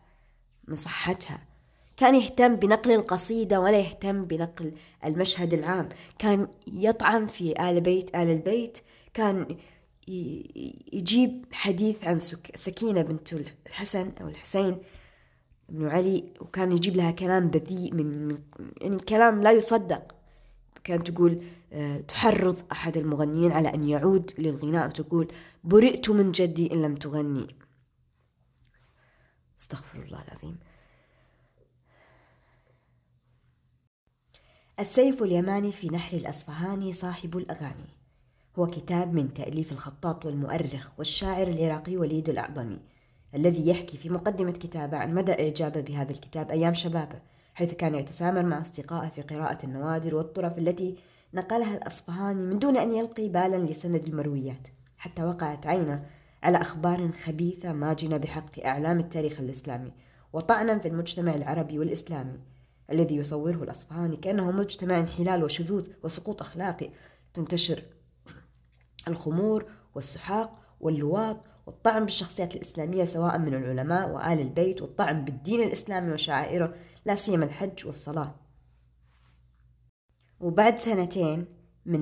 من 0.68 0.74
صحتها. 0.74 1.51
كان 2.02 2.14
يهتم 2.14 2.56
بنقل 2.56 2.92
القصيدة 2.92 3.60
ولا 3.60 3.78
يهتم 3.78 4.24
بنقل 4.24 4.72
المشهد 5.04 5.54
العام. 5.54 5.88
كان 6.18 6.48
يطعن 6.66 7.26
في 7.26 7.70
آل 7.70 7.80
بيت 7.80 8.14
آل 8.14 8.30
البيت. 8.30 8.78
كان 9.14 9.56
يجيب 10.92 11.44
حديث 11.52 12.04
عن 12.04 12.18
سكينة 12.54 13.02
بنت 13.02 13.32
الحسن 13.66 14.12
أو 14.20 14.28
الحسين 14.28 14.78
بن 15.68 15.88
علي 15.88 16.24
وكان 16.40 16.72
يجيب 16.72 16.96
لها 16.96 17.10
كلام 17.10 17.48
بذيء 17.48 17.94
من 17.94 18.38
يعني 18.80 18.96
كلام 18.96 19.42
لا 19.42 19.52
يصدق. 19.52 20.14
كانت 20.84 21.10
تقول 21.10 21.42
آه، 21.72 22.00
تحرض 22.00 22.56
أحد 22.72 22.96
المغنيين 22.96 23.52
على 23.52 23.74
أن 23.74 23.88
يعود 23.88 24.32
للغناء 24.38 24.86
وتقول 24.86 25.28
برئت 25.64 26.10
من 26.10 26.32
جدي 26.32 26.72
إن 26.72 26.82
لم 26.82 26.94
تغني. 26.94 27.56
استغفر 29.58 30.02
الله 30.02 30.22
العظيم. 30.22 30.71
السيف 34.80 35.22
اليماني 35.22 35.72
في 35.72 35.88
نحر 35.88 36.16
الأصفهاني 36.16 36.92
صاحب 36.92 37.36
الأغاني. 37.36 37.88
هو 38.58 38.66
كتاب 38.66 39.14
من 39.14 39.32
تأليف 39.32 39.72
الخطاط 39.72 40.26
والمؤرخ 40.26 40.88
والشاعر 40.98 41.46
العراقي 41.48 41.96
وليد 41.96 42.28
الأعظمي 42.28 42.78
الذي 43.34 43.68
يحكي 43.68 43.96
في 43.96 44.08
مقدمة 44.08 44.52
كتابه 44.52 44.96
عن 44.98 45.14
مدى 45.14 45.32
إعجابه 45.32 45.80
بهذا 45.80 46.10
الكتاب 46.10 46.50
أيام 46.50 46.74
شبابه 46.74 47.20
حيث 47.54 47.74
كان 47.74 47.94
يتسامر 47.94 48.42
مع 48.42 48.60
أصدقائه 48.60 49.08
في 49.08 49.22
قراءة 49.22 49.66
النوادر 49.66 50.14
والطرف 50.14 50.58
التي 50.58 50.96
نقلها 51.34 51.76
الأصفهاني 51.76 52.42
من 52.42 52.58
دون 52.58 52.76
أن 52.76 52.92
يلقي 52.92 53.28
بالا 53.28 53.56
لسند 53.56 54.04
المرويات 54.04 54.68
حتى 54.98 55.24
وقعت 55.24 55.66
عينه 55.66 56.06
على 56.42 56.60
أخبار 56.60 57.12
خبيثة 57.12 57.72
ماجنة 57.72 58.16
بحق 58.16 58.64
أعلام 58.64 58.98
التاريخ 58.98 59.40
الإسلامي 59.40 59.92
وطعنا 60.32 60.78
في 60.78 60.88
المجتمع 60.88 61.34
العربي 61.34 61.78
والإسلامي. 61.78 62.38
الذي 62.90 63.16
يصوره 63.16 63.62
الأصفهاني 63.62 64.16
كأنه 64.16 64.50
مجتمع 64.50 64.98
انحلال 64.98 65.44
وشذوذ 65.44 65.88
وسقوط 66.02 66.40
أخلاقي. 66.40 66.90
تنتشر 67.34 67.82
الخمور 69.08 69.66
والسحاق 69.94 70.76
واللواط 70.80 71.44
والطعن 71.66 72.04
بالشخصيات 72.04 72.56
الإسلامية 72.56 73.04
سواء 73.04 73.38
من 73.38 73.54
العلماء 73.54 74.10
وآل 74.10 74.40
البيت 74.40 74.82
والطعن 74.82 75.24
بالدين 75.24 75.62
الإسلامي 75.62 76.12
وشعائره 76.12 76.74
لا 77.04 77.14
سيما 77.14 77.44
الحج 77.44 77.86
والصلاة. 77.86 78.34
وبعد 80.40 80.78
سنتين 80.78 81.46
من 81.86 82.00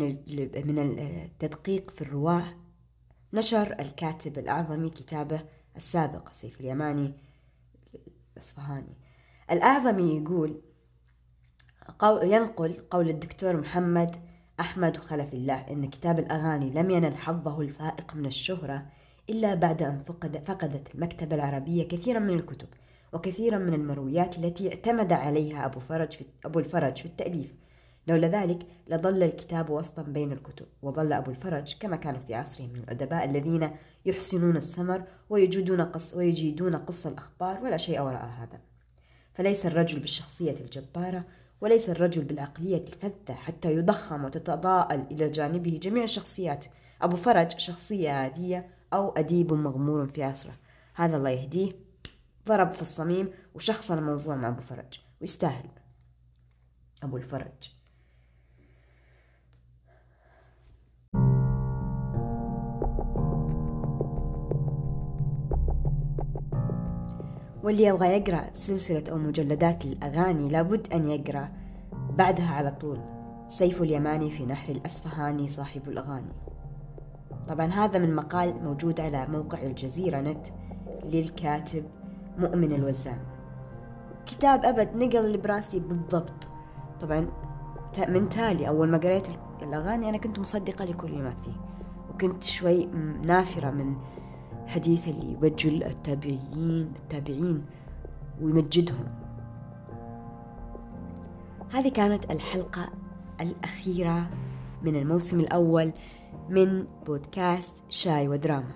من 0.67 0.99
التدقيق 0.99 1.91
في 1.91 2.03
الرواه 2.03 2.45
نشر 3.33 3.81
الكاتب 3.81 4.39
الأعظمي 4.39 4.91
كتابه 4.91 5.43
السابق 5.77 6.33
سيف 6.33 6.61
اليماني 6.61 7.15
الأصفهاني. 8.37 8.97
الأعظمي 9.51 10.17
يقول 10.17 10.63
ينقل 12.23 12.73
قول 12.91 13.09
الدكتور 13.09 13.57
محمد 13.57 14.17
أحمد 14.61 14.97
خلف 14.97 15.35
الله 15.35 15.55
إن 15.71 15.91
كتاب 15.91 16.19
الأغاني 16.19 16.71
لم 16.71 16.91
ينل 16.91 17.17
حظه 17.17 17.61
الفائق 17.61 18.15
من 18.15 18.27
الشهرة 18.27 18.87
إلا 19.31 19.55
بعد 19.55 19.83
أن 19.83 19.99
فقد 19.99 20.43
فقدت 20.47 20.95
المكتبة 20.95 21.37
العربية 21.37 21.89
كثيرا 21.89 22.19
من 22.19 22.35
الكتب 22.35 22.69
وكثيرا 23.13 23.59
من 23.59 23.75
المرويات 23.75 24.39
التي 24.39 24.69
اعتمد 24.69 25.13
عليها 25.13 25.67
أبو 25.67 25.81
فرج 25.81 26.13
في 26.13 26.25
أبو 26.45 26.59
الفرج 26.59 26.97
في 26.97 27.07
التأليف. 27.07 27.55
لولا 28.07 28.29
ذلك 28.29 28.67
لظل 28.89 29.23
الكتاب 29.23 29.71
وسطا 29.71 30.03
بين 30.03 30.33
الكتب 30.33 30.67
وظل 30.83 31.13
أبو 31.13 31.31
الفرج 31.31 31.77
كما 31.81 31.97
كان 31.97 32.19
في 32.27 32.35
عصره 32.35 32.65
من 32.65 32.77
الأدباء 32.77 33.25
الذين 33.25 33.71
يحسنون 34.07 34.57
السمر 34.57 35.03
ويجيدون 35.31 35.81
قص, 35.81 36.15
ويجيدون 36.15 36.77
قص 36.77 37.07
الأخبار 37.07 37.65
ولا 37.65 37.77
شيء 37.77 38.01
وراء 38.01 38.25
هذا. 38.25 38.61
فليس 39.35 39.67
الرجل 39.67 39.99
بالشخصية 40.01 40.55
الجبارة 40.61 41.25
وليس 41.61 41.89
الرجل 41.91 42.25
بالعقلية 42.25 42.85
الفذة 42.85 43.35
حتى 43.35 43.75
يضخم 43.75 44.25
وتتضاءل 44.25 45.01
إلى 45.11 45.31
جانبه 45.31 45.79
جميع 45.83 46.05
الشخصيات. 46.05 46.65
أبو 47.03 47.17
فرج 47.17 47.59
شخصية 47.59 48.11
عادية 48.11 48.69
أو 48.93 49.11
أديب 49.11 49.53
مغمور 49.53 50.07
في 50.07 50.23
عصره. 50.23 50.55
هذا 50.95 51.17
الله 51.17 51.31
يهديه. 51.31 51.73
ضرب 52.49 52.71
في 52.71 52.83
الصميم 52.83 53.31
وشخصن 53.55 53.99
الموضوع 53.99 54.37
مع 54.37 54.49
أبو 54.49 54.61
فرج. 54.61 55.01
ويستاهل. 55.21 55.69
أبو 57.03 57.17
الفرج. 57.17 57.80
واللي 67.63 67.85
يبغى 67.85 68.09
يقرأ 68.09 68.45
سلسلة 68.53 69.05
أو 69.11 69.19
مجلدات 69.19 69.85
الأغاني 69.85 70.49
لابد 70.49 70.93
أن 70.93 71.11
يقرأ. 71.11 71.49
بعدها 72.19 72.55
على 72.55 72.71
طول 72.81 72.99
سيف 73.47 73.83
اليماني 73.83 74.31
في 74.31 74.47
نحر 74.47 74.73
الأسفهاني 74.73 75.49
صاحب 75.49 75.89
الأغاني. 75.89 76.33
طبعا 77.49 77.67
هذا 77.67 77.99
من 77.99 78.15
مقال 78.15 78.65
موجود 78.65 79.01
على 79.01 79.27
موقع 79.27 79.63
الجزيرة 79.63 80.21
نت 80.21 80.47
للكاتب 81.05 81.85
مؤمن 82.39 82.73
الوزان. 82.73 83.19
كتاب 84.27 84.65
أبد 84.65 84.97
نقل 84.97 85.17
اللي 85.17 85.39
براسي 85.39 85.79
بالضبط. 85.79 86.49
طبعا 87.01 87.27
من 88.09 88.29
تالي 88.29 88.69
أول 88.69 88.89
ما 88.89 88.99
قريت 88.99 89.27
الأغاني 89.63 90.09
أنا 90.09 90.19
كنت 90.19 90.39
مصدقة 90.39 90.85
لكل 90.85 91.23
ما 91.23 91.35
فيه 91.45 91.53
وكنت 92.11 92.43
شوي 92.43 92.87
نافرة 93.27 93.71
من 93.71 93.97
حديث 94.71 95.09
اللي 95.09 95.33
يوجه 95.33 95.87
التابعين 95.87 96.93
التابعين 96.97 97.65
ويمجدهم. 98.43 99.05
هذه 101.71 101.89
كانت 101.89 102.31
الحلقة 102.31 102.93
الأخيرة 103.41 104.31
من 104.83 104.97
الموسم 104.97 105.41
الأول 105.41 105.93
من 106.49 106.87
بودكاست 107.07 107.85
شاي 107.89 108.29
ودراما. 108.29 108.75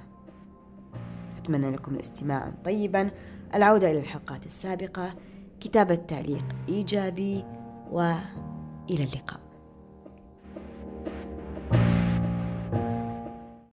أتمنى 1.38 1.70
لكم 1.70 1.94
الاستماع 1.94 2.52
طيبا. 2.64 3.10
العودة 3.54 3.90
إلى 3.90 4.00
الحلقات 4.00 4.46
السابقة. 4.46 5.14
كتابة 5.60 5.94
تعليق 5.94 6.44
إيجابي 6.68 7.44
وإلى 7.90 9.04
اللقاء. 9.04 9.43